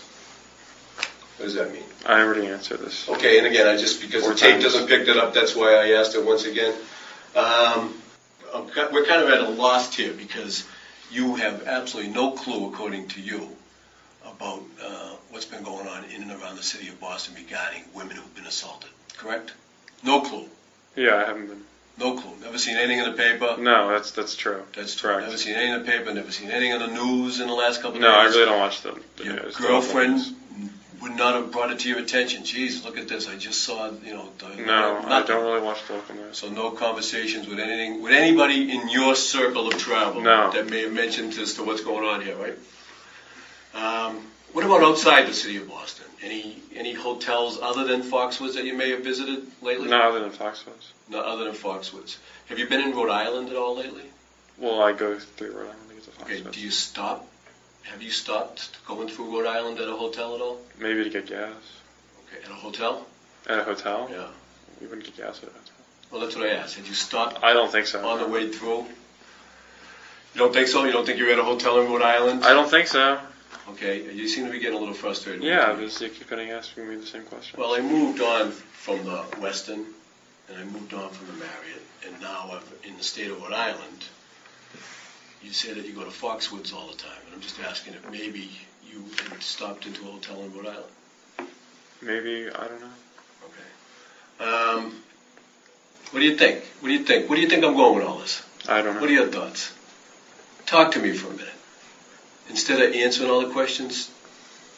[1.36, 1.82] What does that mean?
[2.05, 3.09] I already answered this.
[3.09, 4.64] Okay, and again, I just, because the Four tape times.
[4.64, 6.74] doesn't pick that up, that's why I asked it once again.
[7.35, 8.01] Um,
[8.52, 10.64] I'm ki- We're kind of at a loss here because
[11.10, 13.48] you have absolutely no clue, according to you,
[14.24, 18.16] about uh, what's been going on in and around the city of Boston regarding women
[18.16, 19.52] who've been assaulted, correct?
[20.02, 20.48] No clue,
[20.97, 21.64] Yeah, I haven't been.
[21.97, 22.35] No clue.
[22.43, 23.57] Never seen anything in the paper.
[23.59, 24.65] No, that's that's true.
[24.75, 25.11] That's true.
[25.11, 25.27] correct.
[25.27, 27.81] Never seen anything in the paper, never seen anything in the news in the last
[27.83, 29.57] couple of No, I really don't watch the, the Your news.
[29.57, 30.21] girlfriend
[31.01, 32.45] would not have brought it to your attention.
[32.45, 33.29] Jeez, look at this.
[33.29, 36.39] I just saw, you know, the, No, I don't really watch the local news.
[36.39, 40.51] So no conversations with anything, with anybody in your circle of travel No.
[40.53, 42.57] that may have mentioned as to what's going on here, right?
[43.75, 46.06] Um, what about outside the city of Boston?
[46.22, 49.89] Any any hotels other than Foxwoods that you may have visited lately?
[49.89, 50.93] No, other than Foxwoods.
[51.09, 52.16] Not other than Foxwoods.
[52.47, 54.05] Have you been in Rhode Island at all lately?
[54.56, 57.28] Well, I go through Rhode Island to get to Fox Okay, do you stop?
[57.82, 60.60] Have you stopped going through Rhode Island at a hotel at all?
[60.78, 61.52] Maybe to get gas.
[62.28, 63.06] Okay, at a hotel?
[63.48, 64.09] At a hotel?
[64.10, 64.28] Yeah.
[64.81, 65.74] We wouldn't get gas at a hotel.
[66.10, 66.76] Well, that's what I asked.
[66.76, 68.06] Had you stopped I don't think so.
[68.06, 68.86] on the way through?
[70.35, 70.85] You don't think so?
[70.85, 72.44] You don't think you're at a hotel in Rhode Island?
[72.44, 73.18] I don't think so.
[73.70, 75.41] Okay, you seem to be getting a little frustrated.
[75.41, 75.85] with Yeah, me.
[75.85, 77.59] because you keep getting asking me the same question.
[77.59, 79.86] Well, I moved on from the Westin,
[80.49, 83.53] and I moved on from the Marriott, and now I'm in the state of Rhode
[83.55, 84.05] Island.
[85.43, 88.11] You say that you go to Foxwoods all the time, and I'm just asking if
[88.11, 88.51] maybe
[88.86, 91.49] you had stopped into a hotel in Rhode Island.
[92.03, 92.95] Maybe I don't know.
[93.45, 94.45] Okay.
[94.51, 95.01] Um,
[96.11, 96.61] what do you think?
[96.81, 97.28] What do you think?
[97.28, 98.43] What do you think I'm going with all this?
[98.69, 99.01] I don't know.
[99.01, 99.70] What are your thoughts?
[100.66, 101.53] Talk to me for a minute.
[102.51, 104.11] Instead of answering all the questions,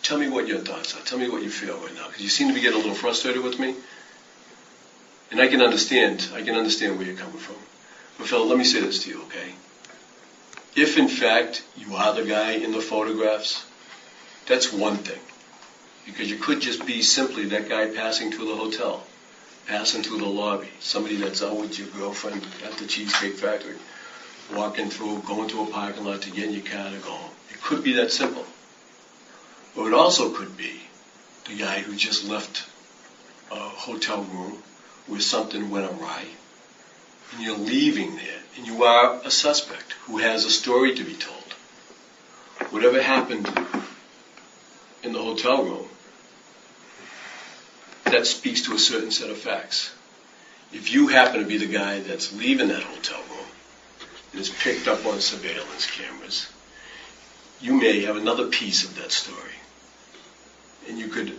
[0.02, 1.02] tell me what your thoughts are.
[1.02, 2.94] Tell me what you feel right now, because you seem to be getting a little
[2.94, 3.74] frustrated with me.
[5.30, 6.28] And I can understand.
[6.34, 7.56] I can understand where you're coming from.
[8.18, 9.52] But Phil, let me say this to you, okay?
[10.76, 13.66] If in fact you are the guy in the photographs,
[14.46, 15.20] that's one thing.
[16.04, 19.04] Because you could just be simply that guy passing through the hotel,
[19.66, 23.74] passing through the lobby, somebody that's out with your girlfriend at the Cheesecake Factory
[24.54, 27.35] walking through, going to a parking lot to get in your car to go home.
[27.66, 28.46] Could be that simple.
[29.74, 30.80] Or it also could be
[31.46, 32.64] the guy who just left
[33.50, 34.62] a hotel room
[35.08, 36.26] where something went awry,
[37.32, 41.14] and you're leaving there, and you are a suspect who has a story to be
[41.14, 41.54] told.
[42.70, 43.48] Whatever happened
[45.02, 45.88] in the hotel room,
[48.04, 49.90] that speaks to a certain set of facts.
[50.72, 53.48] If you happen to be the guy that's leaving that hotel room,
[54.30, 56.46] and is picked up on surveillance cameras,
[57.60, 59.52] you may have another piece of that story.
[60.88, 61.36] And you could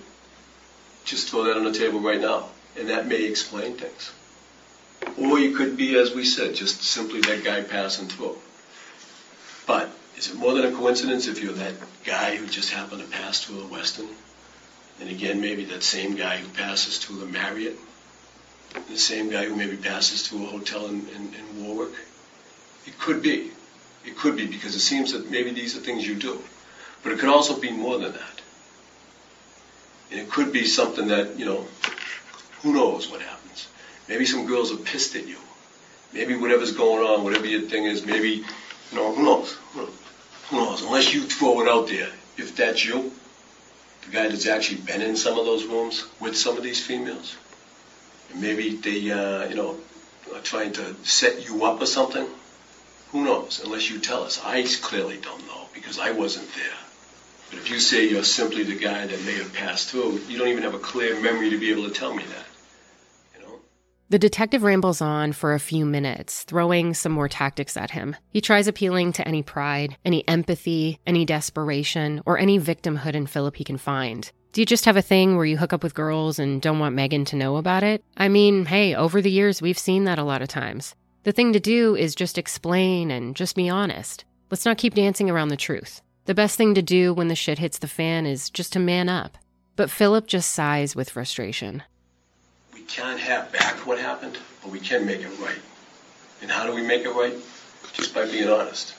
[1.05, 4.11] just throw that on the table right now, and that may explain things.
[5.17, 8.37] Or you could be, as we said, just simply that guy passing through.
[9.65, 13.07] But is it more than a coincidence if you're that guy who just happened to
[13.07, 14.07] pass through the Westin?
[14.99, 17.77] And again, maybe that same guy who passes through the Marriott?
[18.89, 21.93] The same guy who maybe passes through a hotel in, in, in Warwick?
[22.85, 23.51] It could be.
[24.07, 26.41] It could be because it seems that maybe these are things you do.
[27.03, 28.41] But it could also be more than that.
[30.09, 31.65] And it could be something that, you know,
[32.61, 33.67] who knows what happens.
[34.07, 35.37] Maybe some girls are pissed at you.
[36.13, 38.29] Maybe whatever's going on, whatever your thing is, maybe,
[38.91, 39.57] you know, who knows?
[39.73, 40.81] Who knows?
[40.81, 43.11] Unless you throw it out there, if that's you,
[44.05, 47.35] the guy that's actually been in some of those rooms with some of these females,
[48.31, 49.77] and maybe they, uh, you know,
[50.33, 52.25] are trying to set you up or something.
[53.11, 53.61] Who knows?
[53.63, 54.41] Unless you tell us.
[54.43, 56.77] I clearly don't know because I wasn't there.
[57.49, 60.49] But if you say you're simply the guy that may have passed through, you don't
[60.49, 62.45] even have a clear memory to be able to tell me that.
[63.35, 63.59] You know?
[64.09, 68.17] The detective rambles on for a few minutes, throwing some more tactics at him.
[68.33, 73.55] He tries appealing to any pride, any empathy, any desperation, or any victimhood in Philip
[73.55, 74.29] he can find.
[74.51, 76.95] Do you just have a thing where you hook up with girls and don't want
[76.95, 78.03] Megan to know about it?
[78.17, 80.95] I mean, hey, over the years, we've seen that a lot of times.
[81.23, 84.23] The thing to do is just explain and just be honest.
[84.49, 86.01] Let's not keep dancing around the truth.
[86.25, 89.09] The best thing to do when the shit hits the fan is just to man
[89.09, 89.37] up.
[89.75, 91.83] But Philip just sighs with frustration.
[92.73, 95.59] We can't have back what happened, but we can make it right.
[96.41, 97.35] And how do we make it right?
[97.93, 98.95] Just by being honest.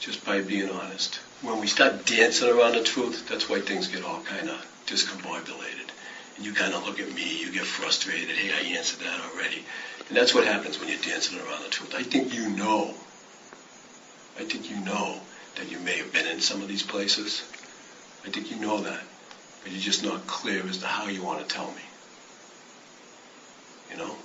[0.00, 1.16] Just by being honest.
[1.42, 5.88] When we start dancing around the truth, that's why things get all kind of discombobulated.
[6.36, 8.36] And you kind of look at me, you get frustrated.
[8.36, 9.64] Hey, I answered that already.
[10.08, 11.94] And that's what happens when you're dancing around the truth.
[11.94, 12.94] I think you know.
[14.38, 15.20] I think you know
[15.56, 17.42] that you may have been in some of these places.
[18.24, 19.02] I think you know that.
[19.62, 21.82] But you're just not clear as to how you want to tell me.
[23.90, 24.16] You know?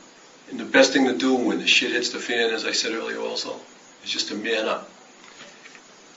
[0.49, 2.93] And the best thing to do when the shit hits the fan, as I said
[2.93, 3.59] earlier also,
[4.03, 4.89] is just to man up.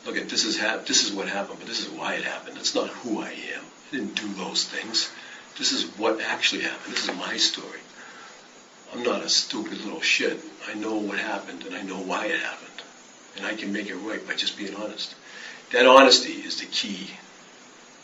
[0.05, 2.59] Look at this is hap- this is what happened, but this is why it happened.
[2.59, 3.63] It's not who I am.
[3.89, 5.11] I didn't do those things.
[5.59, 6.95] This is what actually happened.
[6.95, 7.81] This is my story.
[8.97, 10.41] I'm not a stupid little shit.
[10.67, 12.83] I know what happened and I know why it happened.
[13.37, 15.15] And I can make it right by just being honest.
[15.73, 17.11] That honesty is the key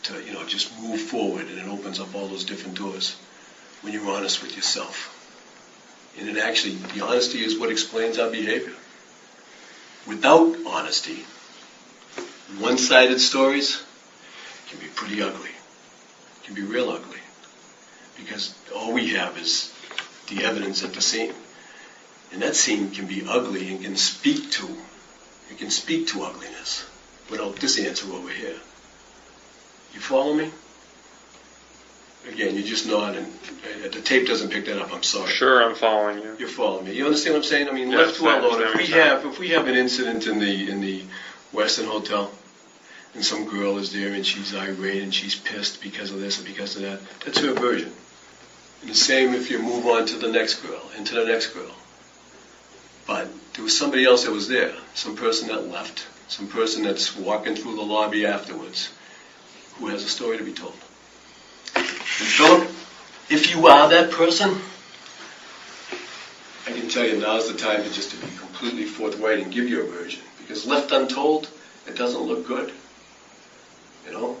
[0.03, 3.15] to, you know, just move forward and it opens up all those different doors
[3.81, 5.09] when you're honest with yourself.
[6.19, 8.75] And it actually, the honesty is what explains our behavior.
[10.05, 11.25] Without honesty,
[12.59, 13.81] one-sided stories
[14.69, 15.49] can be pretty ugly.
[16.43, 17.17] Can be real ugly.
[18.15, 19.72] Because all we have is
[20.27, 21.33] the evidence at the scene.
[22.31, 24.67] And that scene can be ugly and can speak to,
[25.51, 26.85] it can speak to ugliness
[27.29, 28.55] without this answer over here.
[29.93, 30.49] You follow me?
[32.27, 33.25] Again, you're just nodding.
[33.25, 35.29] Uh, The tape doesn't pick that up, I'm sorry.
[35.29, 36.35] Sure, I'm following you.
[36.39, 36.93] You're following me.
[36.93, 37.69] You understand what I'm saying?
[37.69, 40.25] I mean, Yes, left to our own, if we have, if we have an incident
[40.25, 41.03] in the, in the
[41.53, 42.31] Westin Hotel,
[43.13, 46.47] and some girl is there and she's irate and she's pissed because of this and
[46.47, 47.91] because of that, that's her version.
[48.85, 51.71] The same if you move on to the next girl, and to the next girl.
[53.07, 57.15] But there was somebody else that was there, some person that left, some person that's
[57.15, 58.89] walking through the lobby afterwards,
[59.75, 60.75] who has a story to be told.
[61.75, 62.69] And Philip,
[63.29, 64.55] if you are that person,
[66.65, 69.67] I can tell you now's the time to just to be completely forthright and give
[69.67, 70.23] your version.
[70.39, 71.49] Because left untold,
[71.87, 72.71] it doesn't look good.
[74.05, 74.37] You know?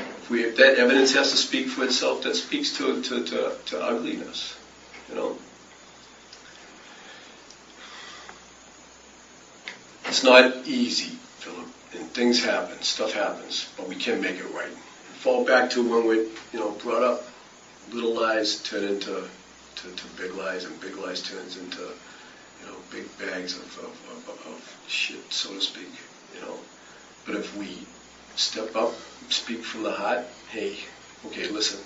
[0.00, 3.56] If we if that evidence has to speak for itself, that speaks to to, to,
[3.66, 4.54] to ugliness.
[5.08, 5.38] You know?
[10.06, 14.72] It's not easy, Philip, and things happen, stuff happens, but we can make it right.
[15.20, 16.16] Fall back to when we,
[16.52, 17.24] you know, brought up
[17.92, 19.28] little lies turn into
[19.76, 24.28] to, to big lies, and big lies turns into, you know, big bags of, of,
[24.28, 25.90] of, of shit, so to speak,
[26.34, 26.58] you know.
[27.26, 27.78] But if we
[28.38, 28.94] step up,
[29.28, 30.76] speak from the heart, hey,
[31.26, 31.78] okay, listen,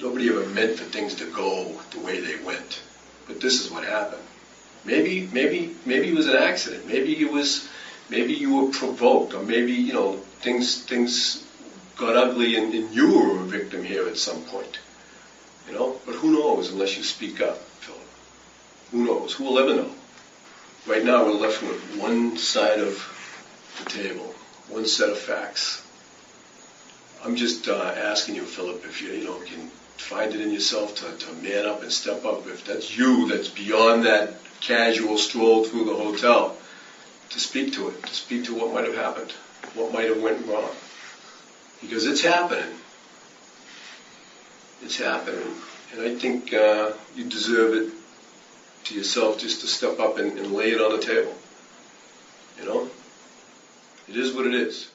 [0.00, 2.80] nobody ever meant for things to go the way they went,
[3.26, 4.22] but this is what happened.
[4.84, 6.86] Maybe, maybe, maybe it was an accident.
[6.86, 7.64] Maybe it was,
[8.08, 11.40] maybe you were provoked, or maybe you know things things
[11.96, 14.78] got ugly, and, and you were a victim here at some point.
[15.68, 18.00] You know, but who knows unless you speak up, Philip?
[18.90, 19.32] Who knows?
[19.34, 19.92] Who will ever know?
[20.84, 23.00] Right now, we're left with one side of
[23.78, 24.31] the table,
[24.72, 25.82] one set of facts.
[27.22, 30.96] I'm just uh, asking you, Philip, if you you know can find it in yourself
[30.96, 32.46] to, to man up and step up.
[32.46, 36.56] If that's you, that's beyond that casual stroll through the hotel,
[37.30, 39.30] to speak to it, to speak to what might have happened,
[39.74, 40.70] what might have went wrong,
[41.80, 42.74] because it's happening.
[44.82, 45.54] It's happening,
[45.92, 47.88] and I think uh, you deserve it
[48.84, 51.34] to yourself just to step up and, and lay it on the table.
[52.58, 52.90] You know,
[54.08, 54.90] it is what it is.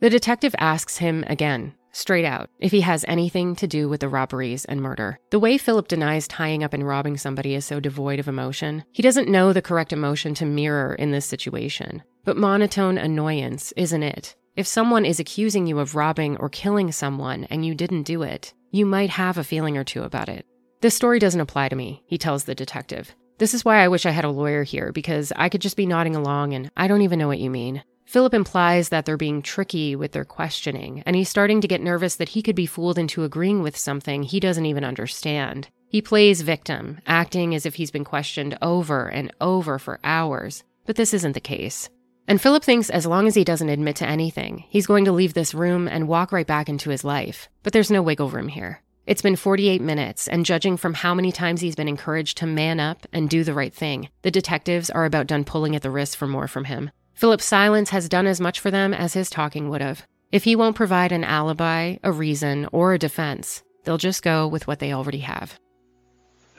[0.00, 4.08] The detective asks him again, straight out, if he has anything to do with the
[4.08, 5.18] robberies and murder.
[5.30, 8.84] The way Philip denies tying up and robbing somebody is so devoid of emotion.
[8.92, 12.02] He doesn't know the correct emotion to mirror in this situation.
[12.24, 14.36] But monotone annoyance isn't it.
[14.56, 18.52] If someone is accusing you of robbing or killing someone and you didn't do it,
[18.70, 20.46] you might have a feeling or two about it.
[20.80, 23.14] This story doesn't apply to me, he tells the detective.
[23.40, 25.86] This is why I wish I had a lawyer here, because I could just be
[25.86, 27.82] nodding along and I don't even know what you mean.
[28.04, 32.16] Philip implies that they're being tricky with their questioning, and he's starting to get nervous
[32.16, 35.68] that he could be fooled into agreeing with something he doesn't even understand.
[35.88, 40.96] He plays victim, acting as if he's been questioned over and over for hours, but
[40.96, 41.88] this isn't the case.
[42.28, 45.32] And Philip thinks as long as he doesn't admit to anything, he's going to leave
[45.32, 47.48] this room and walk right back into his life.
[47.62, 48.82] But there's no wiggle room here.
[49.10, 52.78] It's been 48 minutes, and judging from how many times he's been encouraged to man
[52.78, 56.16] up and do the right thing, the detectives are about done pulling at the wrist
[56.16, 56.92] for more from him.
[57.14, 60.06] Philip's silence has done as much for them as his talking would have.
[60.30, 64.68] If he won't provide an alibi, a reason, or a defense, they'll just go with
[64.68, 65.58] what they already have.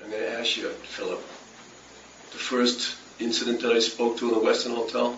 [0.03, 1.21] I'm going to ask you, Philip.
[1.21, 5.17] The first incident that I spoke to in the Westin Hotel,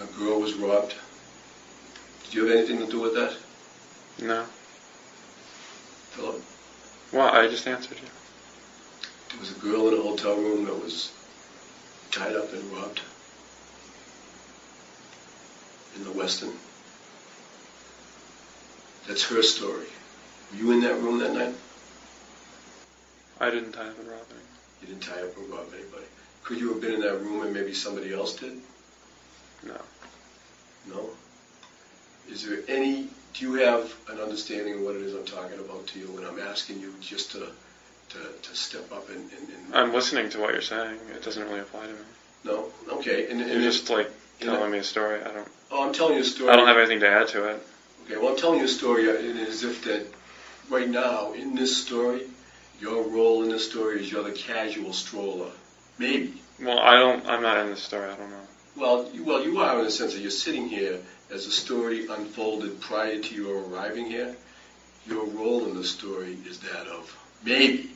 [0.00, 0.94] a girl was robbed.
[2.24, 3.36] Did you have anything to do with that,
[4.18, 4.46] No.
[6.12, 6.42] Philip?
[7.12, 8.08] Well, I just answered you.
[9.30, 11.10] There was a girl in a hotel room that was
[12.10, 13.00] tied up and robbed
[15.96, 16.52] in the Westin.
[19.08, 19.86] That's her story.
[20.50, 21.54] Were you in that room that night?
[23.40, 24.46] I didn't tie up and rob anyone.
[24.82, 26.04] You didn't tie up or rob anybody.
[26.44, 28.60] Could you have been in that room and maybe somebody else did?
[29.64, 29.80] No.
[30.88, 31.10] No?
[32.30, 35.86] Is there any, do you have an understanding of what it is I'm talking about
[35.88, 37.48] to you when I'm asking you just to,
[38.10, 40.98] to, to step up and, and, and I'm listening to what you're saying.
[41.14, 41.98] It doesn't really apply to me.
[42.44, 42.66] no?
[42.90, 44.10] Okay, and, and You're just like
[44.40, 45.20] telling me a story.
[45.20, 45.48] I don't.
[45.70, 46.50] oh, I'm telling you a story.
[46.50, 47.66] I don't have anything to add to it.
[48.04, 50.06] Okay, well, I'm telling you a story uh, it is as if that
[50.68, 52.22] right now in this story,
[52.80, 55.50] your role in this story is you're the casual stroller.
[55.98, 56.34] Maybe.
[56.60, 57.26] Well, I don't.
[57.26, 58.10] I'm not in this story.
[58.10, 58.36] I don't know.
[58.74, 60.98] Well, you, well, you are in the sense that you're sitting here
[61.32, 64.36] as the story unfolded prior to your arriving here.
[65.06, 67.90] Your role in the story is that of maybe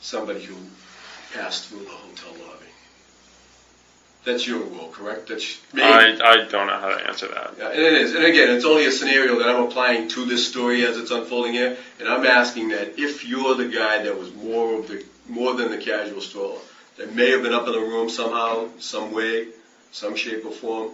[0.00, 0.56] somebody who
[1.32, 2.66] passed through the hotel lobby.
[4.24, 5.28] That's your role, correct?
[5.28, 5.86] That's maybe.
[5.86, 7.54] I I don't know how to answer that.
[7.58, 8.14] Yeah, and it is.
[8.14, 11.52] And again, it's only a scenario that I'm applying to this story as it's unfolding
[11.52, 11.76] here.
[12.00, 15.70] And I'm asking that if you're the guy that was more of the more than
[15.70, 16.60] the casual stroller,
[16.96, 19.48] that may have been up in the room somehow, some way,
[19.92, 20.90] some shape or form,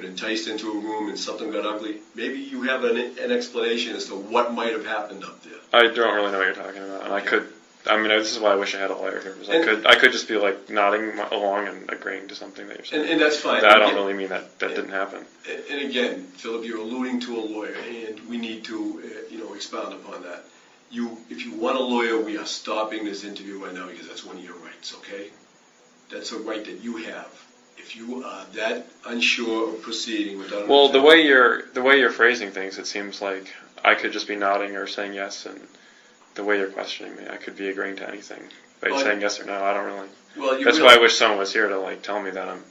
[0.00, 3.94] got enticed into a room and something got ugly, maybe you have an, an explanation
[3.96, 5.52] as to what might have happened up there.
[5.72, 7.46] I don't really know what you're talking about, and I could.
[7.86, 9.32] I mean, this is why I wish I had a lawyer here.
[9.32, 12.68] Because I And- could, I could just be like nodding along and agreeing to something
[12.68, 13.02] that you're saying.
[13.04, 13.64] And, and that's fine.
[13.64, 15.24] I don't really mean that that didn't happen.
[15.48, 19.38] And and again, Philip, you're alluding to a lawyer, and we need to, uh, you
[19.38, 20.44] know, expound upon that.
[20.90, 24.24] You, if you want a lawyer, we are stopping this interview right now because that's
[24.24, 25.30] one of your rights, okay?
[26.10, 27.30] That's a right that you have.
[27.82, 30.62] If you are that unsure of proceeding without.
[30.62, 33.52] an Well, the way you're the way you're phrasing things, it seems like
[33.84, 35.60] I could just be nodding or saying yes, and
[36.34, 38.42] the way you're questioning me, I could be agreeing to anything
[38.80, 39.62] by Well, saying yes or no.
[39.64, 40.08] I don't really.
[40.36, 42.62] Well, you That's why I wish someone was here to like tell me that I'm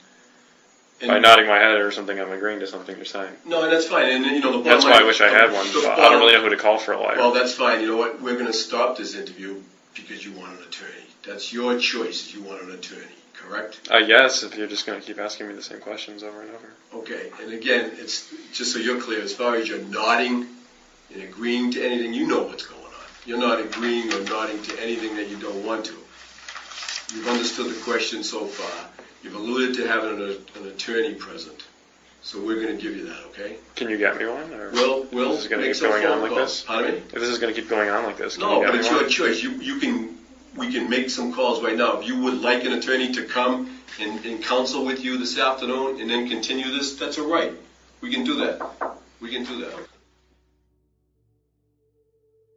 [1.02, 2.20] and- by nodding my head or something.
[2.20, 3.34] I'm agreeing to something you're saying.
[3.46, 5.30] No, and that's fine, and, you know, the bottom That's why line- I wish I
[5.30, 5.66] had one.
[5.68, 7.18] the But I don't really know who to call for a lawyer.
[7.18, 9.62] Well, that's fine, you know what, we're gonna stop this interview
[9.96, 11.06] because you want an attorney.
[11.26, 13.02] That's your choice if you want an attorney,
[13.40, 13.90] correct?
[13.92, 16.52] uh, yes, if you're just going to keep asking me the same questions over and
[16.52, 16.70] over.
[16.94, 20.48] Okay, and again, it's, just so you're clear, as far as you're nodding
[21.14, 22.90] and agreeing to anything, you know what's going on.
[23.26, 25.94] You're not agreeing or nodding to anything that you don't want to.
[27.14, 28.90] You've understood the question so far.
[29.24, 31.64] You've alluded to having an, an attorney present.
[32.22, 33.58] So we're gonna give you that, okay?
[33.76, 34.54] Can you get me one?
[34.54, 36.42] Or We'll, we'll This is gonna keep going on like calls.
[36.42, 36.64] this?
[36.64, 36.98] Pardon me?
[37.00, 39.00] if this is going to keep going on like this, can No, but it's me
[39.00, 39.42] your choice.
[39.42, 40.19] You, you can,
[40.56, 42.00] we can make some calls right now.
[42.00, 46.02] If you would like an attorney to come and, and counsel with you this afternoon
[46.02, 47.54] and then continue this, that's all right.
[48.02, 48.96] We can do that.
[49.20, 49.74] We can do that.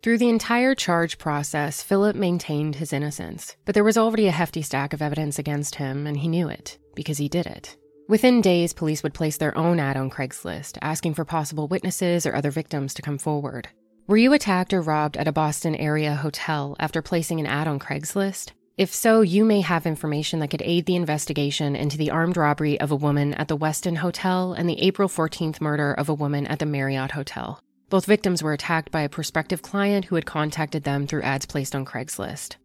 [0.03, 4.63] Through the entire charge process, Philip maintained his innocence, but there was already a hefty
[4.63, 7.77] stack of evidence against him, and he knew it because he did it.
[8.09, 12.35] Within days, police would place their own ad on Craigslist, asking for possible witnesses or
[12.35, 13.69] other victims to come forward.
[14.09, 17.79] Were you attacked or robbed at a Boston area hotel after placing an ad on
[17.79, 18.51] Craigslist?
[18.77, 22.81] If so, you may have information that could aid the investigation into the armed robbery
[22.81, 26.49] of a woman at the Westin Hotel and the April 14th murder of a woman
[26.49, 27.61] at the Marriott Hotel.
[27.91, 31.77] Both victims were attacked by a prospective client who had contacted them through ads placed
[31.77, 32.57] on Craigslist.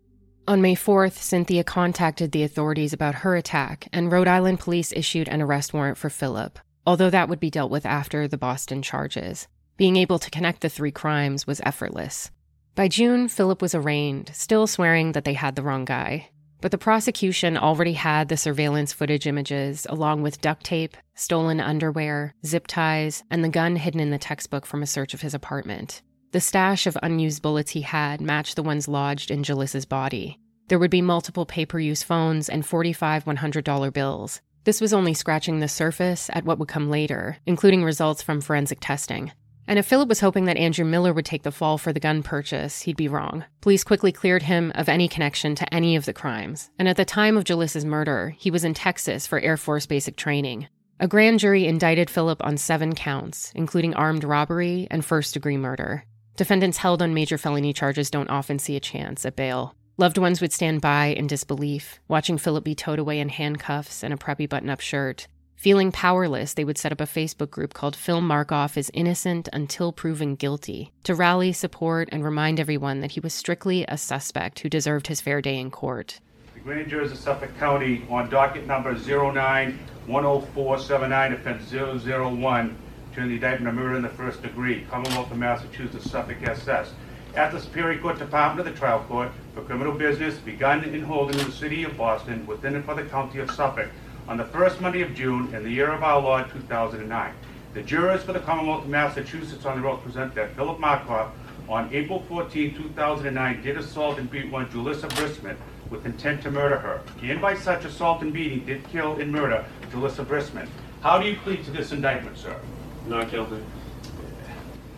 [0.48, 5.28] On May 4th, Cynthia contacted the authorities about her attack, and Rhode Island police issued
[5.28, 9.48] an arrest warrant for Philip, although that would be dealt with after the Boston charges.
[9.78, 12.32] Being able to connect the three crimes was effortless.
[12.74, 16.30] By June, Philip was arraigned, still swearing that they had the wrong guy.
[16.62, 22.34] But the prosecution already had the surveillance footage images, along with duct tape, stolen underwear,
[22.44, 26.02] zip ties, and the gun hidden in the textbook from a search of his apartment.
[26.32, 30.40] The stash of unused bullets he had matched the ones lodged in Julissa's body.
[30.70, 34.42] There would be multiple pay per use phones and 45 $100 bills.
[34.64, 38.80] This was only scratching the surface at what would come later, including results from forensic
[38.82, 39.32] testing.
[39.68, 42.24] And if Philip was hoping that Andrew Miller would take the fall for the gun
[42.24, 43.44] purchase, he'd be wrong.
[43.62, 46.70] Police quickly cleared him of any connection to any of the crimes.
[46.80, 50.16] And at the time of Julissa's murder, he was in Texas for Air Force basic
[50.16, 50.68] training.
[51.00, 56.06] A grand jury indicted Philip on seven counts, including armed robbery and first degree murder.
[56.38, 59.76] Defendants held on major felony charges don't often see a chance at bail.
[59.98, 64.14] Loved ones would stand by in disbelief, watching Philip be towed away in handcuffs and
[64.14, 65.28] a preppy button up shirt.
[65.58, 69.92] Feeling powerless, they would set up a Facebook group called Phil Markoff is Innocent Until
[69.92, 74.70] Proven Guilty to rally support and remind everyone that he was strictly a suspect who
[74.70, 76.20] deserved his fair day in court.
[76.54, 82.78] The grand jurors of Suffolk County on docket number 09-10479, offense 001,
[83.16, 86.94] turn the indictment of murder in the first degree, Commonwealth of Massachusetts, Suffolk SS.
[87.36, 91.40] At the Superior Court Department of the Trial Court for Criminal Business begun in holding
[91.40, 93.90] in the city of Boston within and for the county of Suffolk
[94.28, 97.34] on the first Monday of June in the year of our Lord 2009.
[97.74, 101.30] The jurors for the Commonwealth of Massachusetts on the oath present that Philip Markoff
[101.70, 105.56] on April 14, 2009 did assault and beat one Julissa Brisman
[105.90, 109.64] with intent to murder her, and by such assault and beating did kill and murder
[109.92, 110.68] Julissa Brisman.
[111.02, 112.60] How do you plead to this indictment, sir?
[113.08, 113.64] Not guilty.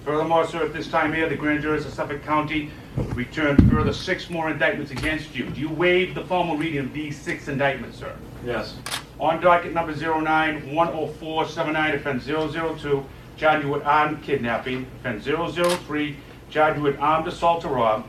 [0.05, 2.71] Furthermore, sir, at this time here, the grand jurors of Suffolk County
[3.13, 5.45] returned further six more indictments against you.
[5.45, 8.15] Do you waive the formal reading of these six indictments, sir?
[8.43, 8.75] Yes.
[9.19, 13.05] On docket number 09-10479, offense 002,
[13.35, 14.87] charged with armed kidnapping.
[14.99, 16.15] Offense 003,
[16.49, 18.07] charged with armed assault to rob.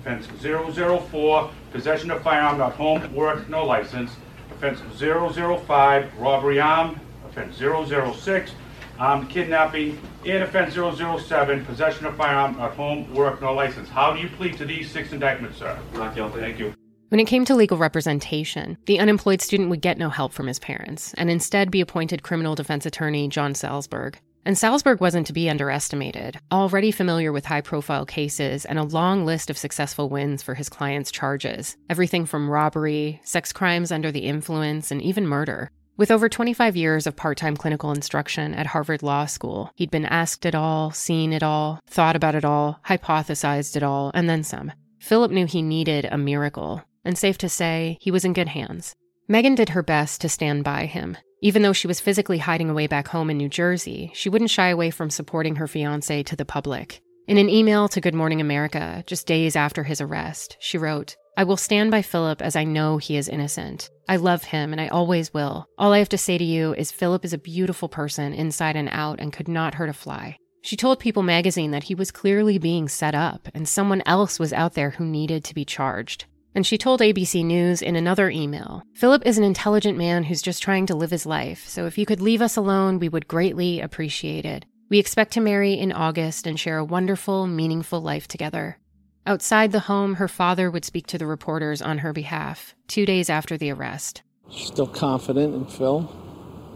[0.00, 4.14] Offense 004, possession of firearm not home, work, no license.
[4.50, 7.00] Offense 005, robbery armed.
[7.26, 8.52] Offense 006,
[8.98, 9.98] armed kidnapping.
[10.26, 13.88] And offense 007, possession of firearm not home, work, no license.
[13.88, 15.78] How do you plead to these six indictments, sir?
[15.94, 16.40] Not guilty.
[16.40, 16.74] Thank you.
[17.10, 20.60] When it came to legal representation, the unemployed student would get no help from his
[20.60, 24.14] parents and instead be appointed criminal defense attorney John Salsberg.
[24.44, 29.26] And Salzberg wasn't to be underestimated, already familiar with high profile cases and a long
[29.26, 34.20] list of successful wins for his clients' charges everything from robbery, sex crimes under the
[34.20, 35.72] influence, and even murder.
[35.96, 40.06] With over 25 years of part time clinical instruction at Harvard Law School, he'd been
[40.06, 44.44] asked it all, seen it all, thought about it all, hypothesized it all, and then
[44.44, 44.70] some.
[45.00, 48.94] Philip knew he needed a miracle, and safe to say, he was in good hands.
[49.28, 51.16] Megan did her best to stand by him.
[51.42, 54.68] Even though she was physically hiding away back home in New Jersey, she wouldn't shy
[54.68, 57.00] away from supporting her fiance to the public.
[57.26, 61.44] In an email to Good Morning America, just days after his arrest, she wrote, I
[61.44, 63.88] will stand by Philip as I know he is innocent.
[64.08, 65.66] I love him and I always will.
[65.78, 68.88] All I have to say to you is Philip is a beautiful person inside and
[68.90, 70.36] out and could not hurt a fly.
[70.62, 74.52] She told People magazine that he was clearly being set up and someone else was
[74.52, 76.26] out there who needed to be charged.
[76.54, 80.62] And she told ABC News in another email Philip is an intelligent man who's just
[80.62, 83.80] trying to live his life, so if you could leave us alone, we would greatly
[83.80, 84.64] appreciate it.
[84.88, 88.78] We expect to marry in August and share a wonderful, meaningful life together.
[89.26, 93.30] Outside the home, her father would speak to the reporters on her behalf, two days
[93.30, 94.22] after the arrest.
[94.50, 96.00] Still confident in Phil,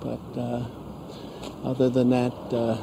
[0.01, 0.67] but uh,
[1.65, 2.79] other than that, uh,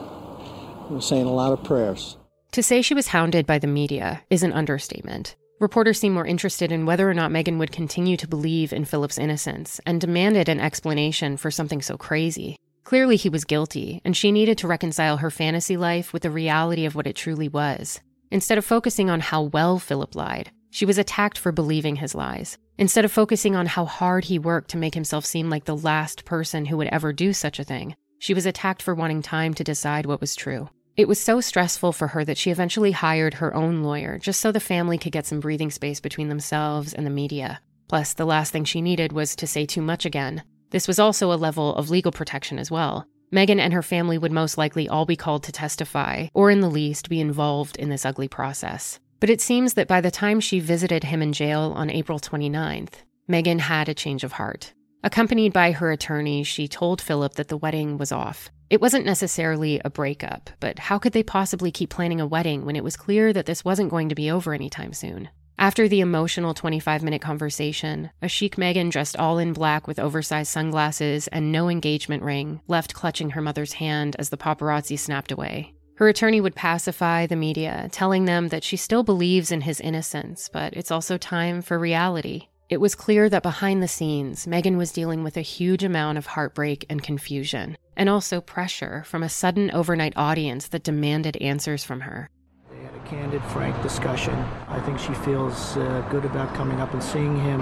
[0.89, 2.17] we're saying a lot of prayers.
[2.53, 5.37] To say she was hounded by the media is an understatement.
[5.61, 9.19] Reporters seemed more interested in whether or not Megan would continue to believe in Philip's
[9.19, 12.55] innocence and demanded an explanation for something so crazy.
[12.83, 16.87] Clearly, he was guilty, and she needed to reconcile her fantasy life with the reality
[16.87, 17.99] of what it truly was.
[18.31, 22.57] Instead of focusing on how well Philip lied, she was attacked for believing his lies.
[22.79, 26.25] Instead of focusing on how hard he worked to make himself seem like the last
[26.25, 29.63] person who would ever do such a thing, she was attacked for wanting time to
[29.63, 30.69] decide what was true.
[30.97, 34.51] It was so stressful for her that she eventually hired her own lawyer just so
[34.51, 37.61] the family could get some breathing space between themselves and the media.
[37.87, 40.43] Plus, the last thing she needed was to say too much again.
[40.71, 43.05] This was also a level of legal protection as well.
[43.31, 46.69] Megan and her family would most likely all be called to testify, or in the
[46.69, 48.99] least, be involved in this ugly process.
[49.21, 52.93] But it seems that by the time she visited him in jail on April 29th,
[53.27, 54.73] Megan had a change of heart.
[55.03, 58.51] Accompanied by her attorney, she told Philip that the wedding was off.
[58.69, 62.75] It wasn't necessarily a breakup, but how could they possibly keep planning a wedding when
[62.75, 65.29] it was clear that this wasn't going to be over anytime soon?
[65.57, 70.51] After the emotional 25 minute conversation, a chic Megan dressed all in black with oversized
[70.51, 75.73] sunglasses and no engagement ring left clutching her mother's hand as the paparazzi snapped away.
[75.95, 80.49] Her attorney would pacify the media, telling them that she still believes in his innocence,
[80.51, 82.47] but it's also time for reality.
[82.71, 86.25] It was clear that behind the scenes, Megan was dealing with a huge amount of
[86.25, 91.99] heartbreak and confusion, and also pressure from a sudden overnight audience that demanded answers from
[91.99, 92.29] her.
[92.71, 94.35] They had a candid, frank discussion.
[94.69, 97.59] I think she feels uh, good about coming up and seeing him,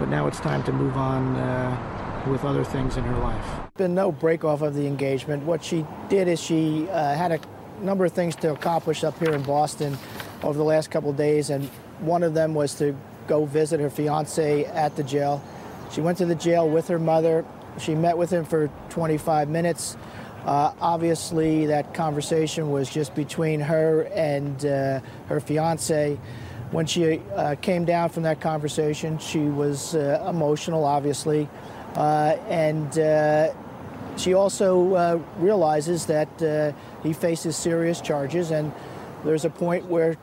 [0.00, 3.72] but now it's time to move on uh, with other things in her life.
[3.76, 5.44] Been no break off of the engagement.
[5.44, 7.38] What she did is she uh, had a
[7.80, 9.96] number of things to accomplish up here in Boston
[10.42, 11.68] over the last couple of days, and
[12.00, 12.96] one of them was to
[13.32, 15.42] go visit her fiance at the jail.
[15.90, 17.46] She went to the jail with her mother.
[17.78, 19.96] She met with him for 25 minutes.
[20.44, 26.18] Uh, obviously, that conversation was just between her and uh, her fiance.
[26.72, 31.48] When she uh, came down from that conversation, she was uh, emotional, obviously,
[31.94, 33.54] uh, and uh,
[34.18, 38.72] she also realizes that he faces serious charges, and
[39.24, 40.18] there's a point where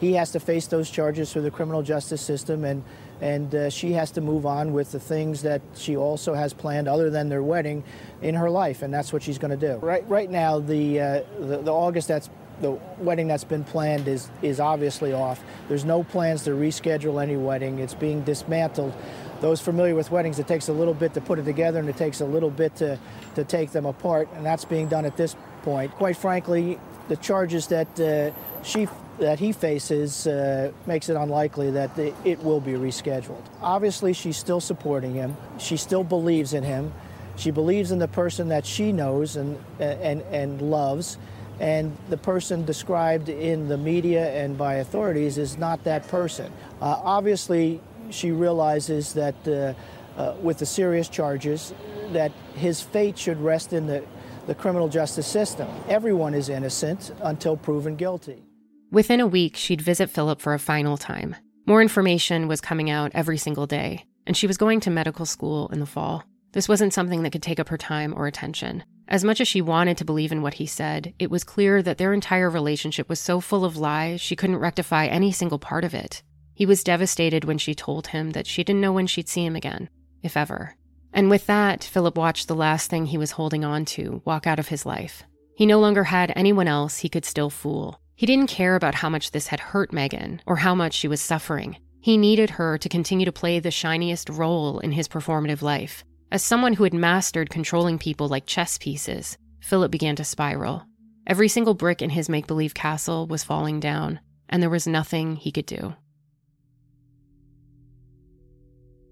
[0.00, 2.82] he has to face those charges through the criminal justice system, and
[3.20, 6.86] and uh, she has to move on with the things that she also has planned,
[6.86, 7.82] other than their wedding,
[8.22, 9.74] in her life, and that's what she's going to do.
[9.78, 12.30] Right, right now, the, uh, the the August that's
[12.60, 15.42] the wedding that's been planned is is obviously off.
[15.68, 17.78] There's no plans to reschedule any wedding.
[17.78, 18.92] It's being dismantled.
[19.40, 21.96] Those familiar with weddings, it takes a little bit to put it together, and it
[21.96, 22.98] takes a little bit to
[23.34, 25.92] to take them apart, and that's being done at this point.
[25.92, 28.30] Quite frankly, the charges that uh,
[28.62, 28.88] she
[29.18, 33.44] that he faces uh, makes it unlikely that the, it will be rescheduled.
[33.60, 35.36] Obviously, she's still supporting him.
[35.58, 36.92] She still believes in him.
[37.36, 41.18] She believes in the person that she knows and, and, and loves.
[41.60, 46.52] And the person described in the media and by authorities is not that person.
[46.80, 47.80] Uh, obviously,
[48.10, 49.74] she realizes that uh,
[50.20, 51.74] uh with the serious charges,
[52.12, 54.02] that his fate should rest in the,
[54.46, 55.68] the criminal justice system.
[55.88, 58.47] Everyone is innocent until proven guilty.
[58.90, 61.36] Within a week, she'd visit Philip for a final time.
[61.66, 65.68] More information was coming out every single day, and she was going to medical school
[65.68, 66.24] in the fall.
[66.52, 68.82] This wasn't something that could take up her time or attention.
[69.06, 71.98] As much as she wanted to believe in what he said, it was clear that
[71.98, 75.92] their entire relationship was so full of lies she couldn't rectify any single part of
[75.92, 76.22] it.
[76.54, 79.54] He was devastated when she told him that she didn't know when she'd see him
[79.54, 79.90] again,
[80.22, 80.76] if ever.
[81.12, 84.58] And with that, Philip watched the last thing he was holding on to walk out
[84.58, 85.24] of his life.
[85.54, 88.00] He no longer had anyone else he could still fool.
[88.18, 91.20] He didn't care about how much this had hurt Megan or how much she was
[91.20, 91.76] suffering.
[92.00, 96.02] He needed her to continue to play the shiniest role in his performative life.
[96.32, 100.84] As someone who had mastered controlling people like chess pieces, Philip began to spiral.
[101.28, 104.18] Every single brick in his make believe castle was falling down,
[104.48, 105.94] and there was nothing he could do.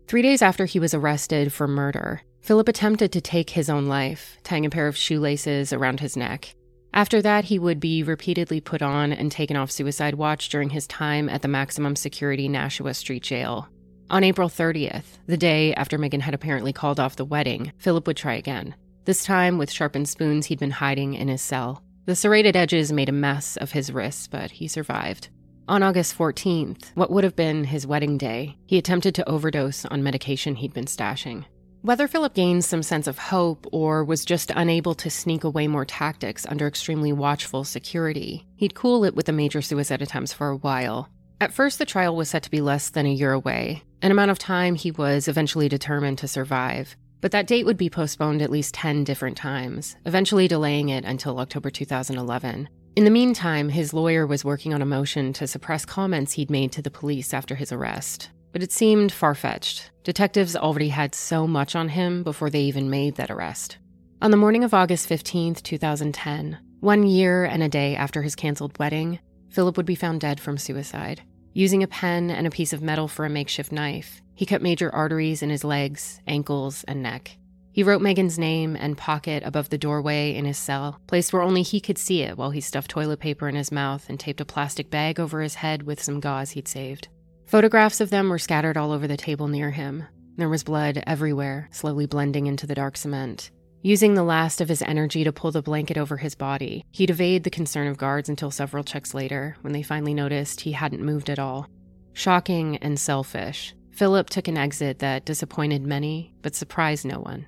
[0.09, 4.37] Three days after he was arrested for murder, Philip attempted to take his own life,
[4.43, 6.56] tying a pair of shoelaces around his neck.
[6.97, 10.87] After that, he would be repeatedly put on and taken off suicide watch during his
[10.87, 13.69] time at the maximum security Nashua Street Jail.
[14.09, 18.17] On April 30th, the day after Megan had apparently called off the wedding, Philip would
[18.17, 18.75] try again,
[19.05, 21.83] this time with sharpened spoons he'd been hiding in his cell.
[22.07, 25.29] The serrated edges made a mess of his wrists, but he survived.
[25.69, 30.03] On August 14th, what would have been his wedding day, he attempted to overdose on
[30.03, 31.45] medication he'd been stashing.
[31.87, 35.85] Whether Philip gained some sense of hope or was just unable to sneak away more
[35.85, 40.57] tactics under extremely watchful security, he'd cool it with the major suicide attempts for a
[40.57, 41.09] while.
[41.41, 44.33] At first, the trial was set to be less than a year away, an amount
[44.33, 46.97] of time he was eventually determined to survive.
[47.21, 51.39] But that date would be postponed at least 10 different times, eventually delaying it until
[51.39, 52.69] October 2011.
[52.97, 56.73] In the meantime, his lawyer was working on a motion to suppress comments he'd made
[56.73, 58.31] to the police after his arrest.
[58.57, 59.91] But it seemed far fetched.
[60.03, 63.77] Detectives already had so much on him before they even made that arrest.
[64.23, 68.79] On the morning of August 15, 2010, one year and a day after his canceled
[68.79, 69.19] wedding,
[69.51, 71.21] Philip would be found dead from suicide.
[71.53, 74.91] Using a pen and a piece of metal for a makeshift knife, he cut major
[74.91, 77.37] arteries in his legs, ankles, and neck.
[77.73, 81.61] He wrote Megan's name and pocket above the doorway in his cell, placed where only
[81.61, 84.47] he could see it while he stuffed toilet paper in his mouth and taped a
[84.47, 87.09] plastic bag over his head with some gauze he'd saved.
[87.47, 90.03] Photographs of them were scattered all over the table near him.
[90.37, 93.53] There was blood everywhere, slowly blending into the dark cement.
[93.83, 97.45] Using the last of his energy to pull the blanket over his body, he'd evade
[97.45, 101.31] the concern of guards until several checks later, when they finally noticed he hadn't moved
[101.31, 101.69] at all.
[102.15, 107.47] Shocking and selfish, Philip took an exit that disappointed many, but surprised no one.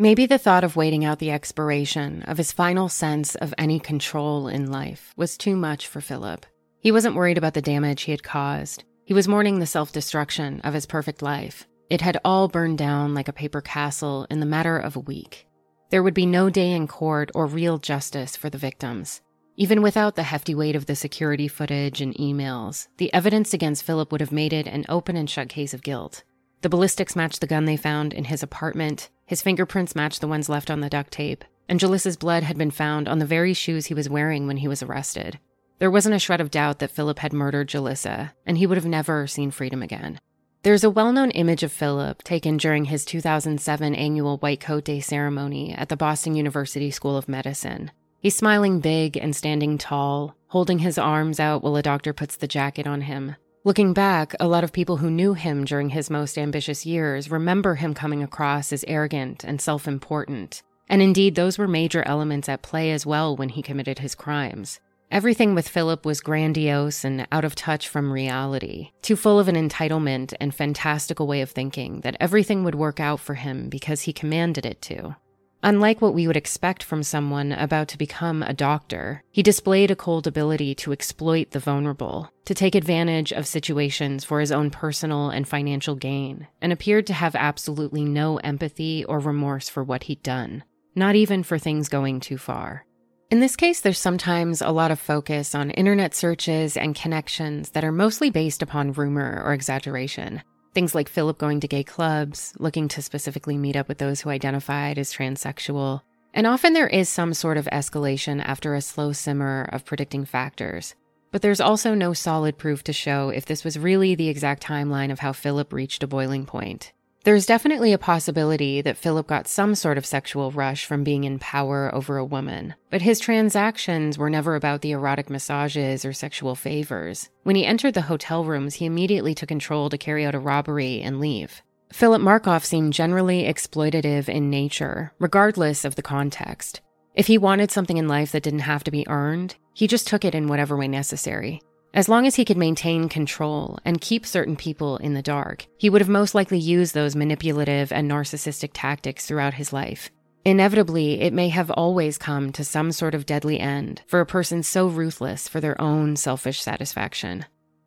[0.00, 4.48] Maybe the thought of waiting out the expiration of his final sense of any control
[4.48, 6.46] in life was too much for Philip.
[6.80, 8.82] He wasn't worried about the damage he had caused.
[9.04, 11.66] He was mourning the self destruction of his perfect life.
[11.90, 15.46] It had all burned down like a paper castle in the matter of a week.
[15.90, 19.20] There would be no day in court or real justice for the victims.
[19.58, 24.12] Even without the hefty weight of the security footage and emails, the evidence against Philip
[24.12, 26.24] would have made it an open and shut case of guilt.
[26.62, 29.08] The ballistics matched the gun they found in his apartment.
[29.30, 31.44] His fingerprints matched the ones left on the duct tape.
[31.68, 34.66] And Julissa's blood had been found on the very shoes he was wearing when he
[34.66, 35.38] was arrested.
[35.78, 38.88] There wasn't a shred of doubt that Philip had murdered Jalissa, and he would have
[38.88, 40.18] never seen freedom again.
[40.64, 44.98] There's a well known image of Philip taken during his 2007 annual White Coat Day
[44.98, 47.92] ceremony at the Boston University School of Medicine.
[48.18, 52.48] He's smiling big and standing tall, holding his arms out while a doctor puts the
[52.48, 53.36] jacket on him.
[53.62, 57.74] Looking back, a lot of people who knew him during his most ambitious years remember
[57.74, 60.62] him coming across as arrogant and self important.
[60.88, 64.80] And indeed, those were major elements at play as well when he committed his crimes.
[65.10, 69.56] Everything with Philip was grandiose and out of touch from reality, too full of an
[69.56, 74.12] entitlement and fantastical way of thinking that everything would work out for him because he
[74.14, 75.16] commanded it to.
[75.62, 79.96] Unlike what we would expect from someone about to become a doctor, he displayed a
[79.96, 85.28] cold ability to exploit the vulnerable, to take advantage of situations for his own personal
[85.28, 90.22] and financial gain, and appeared to have absolutely no empathy or remorse for what he'd
[90.22, 90.64] done,
[90.94, 92.86] not even for things going too far.
[93.30, 97.84] In this case, there's sometimes a lot of focus on internet searches and connections that
[97.84, 100.42] are mostly based upon rumor or exaggeration,
[100.72, 104.30] Things like Philip going to gay clubs, looking to specifically meet up with those who
[104.30, 106.02] identified as transsexual.
[106.32, 110.94] And often there is some sort of escalation after a slow simmer of predicting factors.
[111.32, 115.10] But there's also no solid proof to show if this was really the exact timeline
[115.10, 116.92] of how Philip reached a boiling point.
[117.22, 121.38] There's definitely a possibility that Philip got some sort of sexual rush from being in
[121.38, 126.54] power over a woman, but his transactions were never about the erotic massages or sexual
[126.54, 127.28] favors.
[127.42, 131.02] When he entered the hotel rooms, he immediately took control to carry out a robbery
[131.02, 131.60] and leave.
[131.92, 136.80] Philip Markoff seemed generally exploitative in nature, regardless of the context.
[137.14, 140.24] If he wanted something in life that didn't have to be earned, he just took
[140.24, 141.60] it in whatever way necessary.
[141.92, 145.90] As long as he could maintain control and keep certain people in the dark, he
[145.90, 150.08] would have most likely used those manipulative and narcissistic tactics throughout his life.
[150.44, 154.62] Inevitably, it may have always come to some sort of deadly end for a person
[154.62, 157.44] so ruthless for their own selfish satisfaction.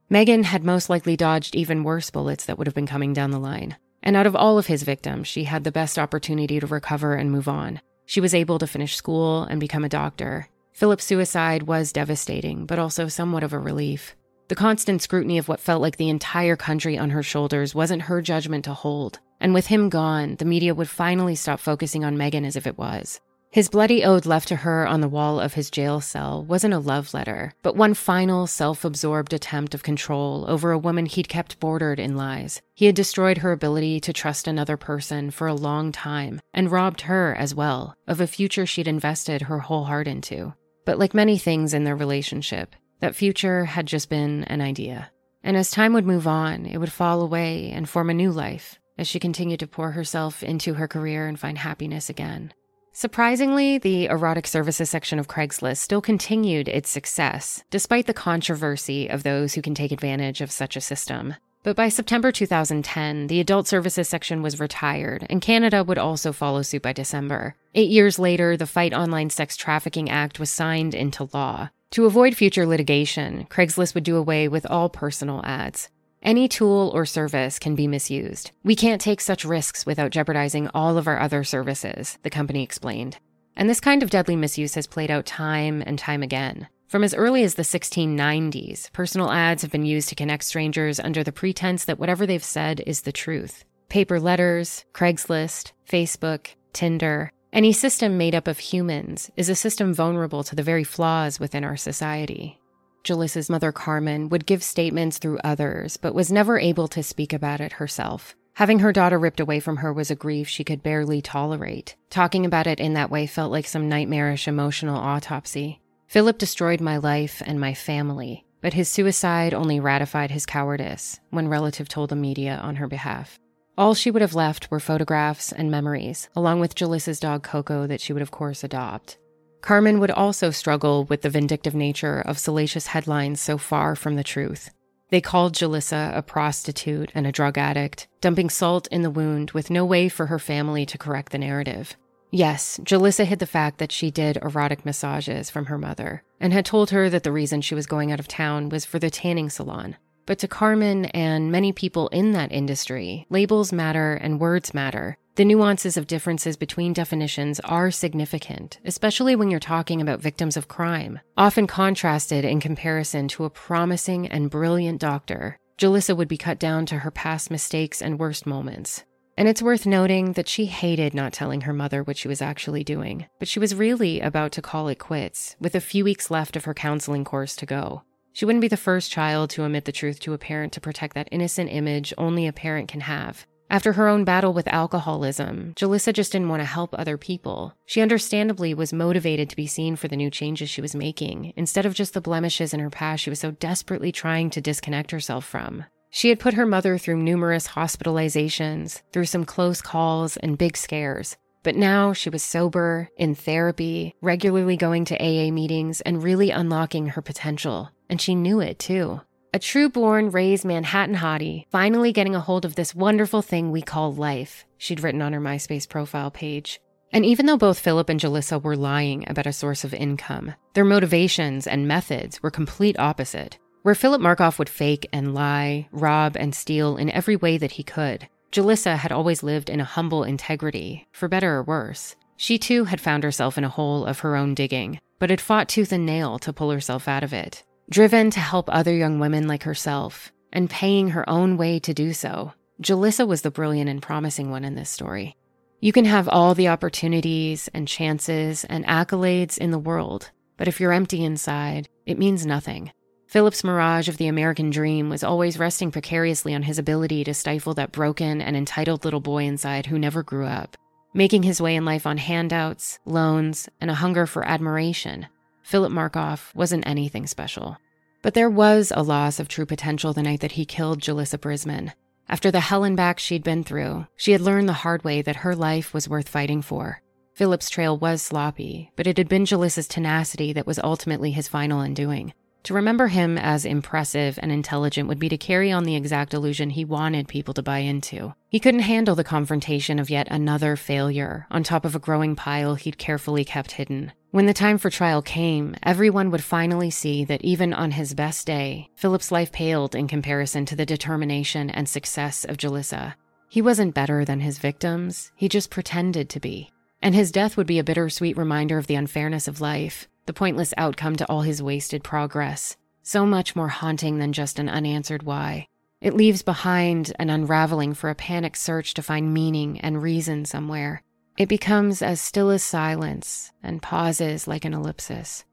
[0.09, 3.39] Megan had most likely dodged even worse bullets that would have been coming down the
[3.39, 3.77] line.
[4.03, 7.31] And out of all of his victims, she had the best opportunity to recover and
[7.31, 7.79] move on.
[8.05, 12.79] She was able to finish school and become a doctor, Philip's suicide was devastating, but
[12.79, 14.15] also somewhat of a relief.
[14.49, 18.21] The constant scrutiny of what felt like the entire country on her shoulders wasn't her
[18.21, 19.19] judgment to hold.
[19.39, 22.77] And with him gone, the media would finally stop focusing on Megan as if it
[22.77, 23.21] was.
[23.51, 26.79] His bloody ode left to her on the wall of his jail cell wasn't a
[26.79, 31.59] love letter, but one final self absorbed attempt of control over a woman he'd kept
[31.59, 32.63] bordered in lies.
[32.73, 37.01] He had destroyed her ability to trust another person for a long time and robbed
[37.01, 40.55] her as well of a future she'd invested her whole heart into.
[40.85, 45.11] But like many things in their relationship, that future had just been an idea.
[45.43, 48.79] And as time would move on, it would fall away and form a new life
[48.97, 52.53] as she continued to pour herself into her career and find happiness again.
[52.95, 59.23] Surprisingly, the erotic services section of Craigslist still continued its success, despite the controversy of
[59.23, 61.33] those who can take advantage of such a system.
[61.63, 66.61] But by September 2010, the adult services section was retired, and Canada would also follow
[66.61, 67.55] suit by December.
[67.73, 71.69] Eight years later, the Fight Online Sex Trafficking Act was signed into law.
[71.91, 75.89] To avoid future litigation, Craigslist would do away with all personal ads.
[76.21, 78.51] Any tool or service can be misused.
[78.63, 83.19] We can't take such risks without jeopardizing all of our other services, the company explained.
[83.55, 86.67] And this kind of deadly misuse has played out time and time again.
[86.93, 91.23] From as early as the 1690s, personal ads have been used to connect strangers under
[91.23, 93.65] the pretense that whatever they've said is the truth.
[93.89, 100.43] Paper letters, Craigslist, Facebook, Tinder, any system made up of humans is a system vulnerable
[100.43, 102.59] to the very flaws within our society.
[103.03, 107.59] Julissa's mother, Carmen, would give statements through others, but was never able to speak about
[107.59, 108.35] it herself.
[108.53, 111.95] Having her daughter ripped away from her was a grief she could barely tolerate.
[112.11, 115.79] Talking about it in that way felt like some nightmarish emotional autopsy.
[116.13, 121.47] Philip destroyed my life and my family, but his suicide only ratified his cowardice, one
[121.47, 123.39] relative told the media on her behalf.
[123.79, 127.99] All she would have left were photographs and memories, along with Julissa's dog Coco that
[127.99, 129.17] she would, of course, adopt.
[129.61, 134.23] Carmen would also struggle with the vindictive nature of salacious headlines so far from the
[134.23, 134.69] truth.
[135.09, 139.71] They called Julissa a prostitute and a drug addict, dumping salt in the wound with
[139.71, 141.97] no way for her family to correct the narrative.
[142.35, 146.65] Yes, Julissa hid the fact that she did erotic massages from her mother and had
[146.65, 149.51] told her that the reason she was going out of town was for the tanning
[149.51, 149.97] salon.
[150.25, 155.45] But to Carmen and many people in that industry, labels matter and words matter, the
[155.45, 161.19] nuances of differences between definitions are significant, especially when you're talking about victims of crime,
[161.37, 165.55] often contrasted in comparison to a promising and brilliant doctor.
[165.77, 169.03] Julissa would be cut down to her past mistakes and worst moments.
[169.37, 172.83] And it's worth noting that she hated not telling her mother what she was actually
[172.83, 176.55] doing, but she was really about to call it quits, with a few weeks left
[176.55, 178.03] of her counseling course to go.
[178.33, 181.15] She wouldn't be the first child to admit the truth to a parent to protect
[181.15, 183.45] that innocent image only a parent can have.
[183.69, 187.73] After her own battle with alcoholism, Julissa just didn't want to help other people.
[187.87, 191.87] She understandably was motivated to be seen for the new changes she was making, instead
[191.87, 195.43] of just the blemishes in her past she was so desperately trying to disconnect herself
[195.43, 195.85] from.
[196.15, 201.37] She had put her mother through numerous hospitalizations, through some close calls and big scares.
[201.63, 207.07] But now she was sober, in therapy, regularly going to AA meetings, and really unlocking
[207.07, 207.89] her potential.
[208.11, 209.21] And she knew it too.
[209.55, 213.81] A true born, raised Manhattan hottie, finally getting a hold of this wonderful thing we
[213.81, 216.79] call life, she'd written on her MySpace profile page.
[217.11, 220.85] And even though both Philip and Julissa were lying about a source of income, their
[220.85, 223.57] motivations and methods were complete opposite.
[223.83, 227.83] Where Philip Markoff would fake and lie, rob and steal in every way that he
[227.83, 232.15] could, Julissa had always lived in a humble integrity, for better or worse.
[232.35, 235.69] She too had found herself in a hole of her own digging, but had fought
[235.69, 239.47] tooth and nail to pull herself out of it driven to help other young women
[239.47, 242.53] like herself, and paying her own way to do so.
[242.81, 245.35] Julissa was the brilliant and promising one in this story.
[245.79, 250.79] You can have all the opportunities and chances and accolades in the world, but if
[250.79, 252.91] you're empty inside, it means nothing.
[253.33, 257.73] Philip's mirage of the American dream was always resting precariously on his ability to stifle
[257.73, 260.77] that broken and entitled little boy inside who never grew up.
[261.15, 265.25] Making his way in life on handouts, loans, and a hunger for admiration,
[265.63, 267.77] Philip Markoff wasn't anything special.
[268.21, 271.91] But there was a loss of true potential the night that he killed Julissa Brisman.
[272.29, 275.37] After the hell and back she'd been through, she had learned the hard way that
[275.37, 277.01] her life was worth fighting for.
[277.33, 281.79] Philip's trail was sloppy, but it had been Julissa's tenacity that was ultimately his final
[281.79, 282.31] undoing.
[282.63, 286.69] To remember him as impressive and intelligent would be to carry on the exact illusion
[286.69, 288.33] he wanted people to buy into.
[288.47, 292.75] He couldn't handle the confrontation of yet another failure on top of a growing pile
[292.75, 294.13] he'd carefully kept hidden.
[294.31, 298.47] When the time for trial came, everyone would finally see that even on his best
[298.47, 303.15] day, Philip's life paled in comparison to the determination and success of Julissa.
[303.49, 306.71] He wasn't better than his victims, he just pretended to be.
[307.01, 310.73] And his death would be a bittersweet reminder of the unfairness of life, the pointless
[310.77, 312.77] outcome to all his wasted progress.
[313.05, 315.67] so much more haunting than just an unanswered why.
[315.99, 321.01] It leaves behind an unraveling for a panic search to find meaning and reason somewhere.
[321.37, 325.43] It becomes as still as silence and pauses like an ellipsis.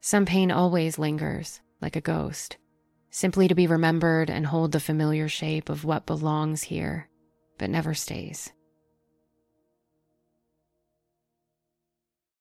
[0.00, 2.58] Some pain always lingers, like a ghost,
[3.10, 7.08] simply to be remembered and hold the familiar shape of what belongs here,
[7.56, 8.52] but never stays.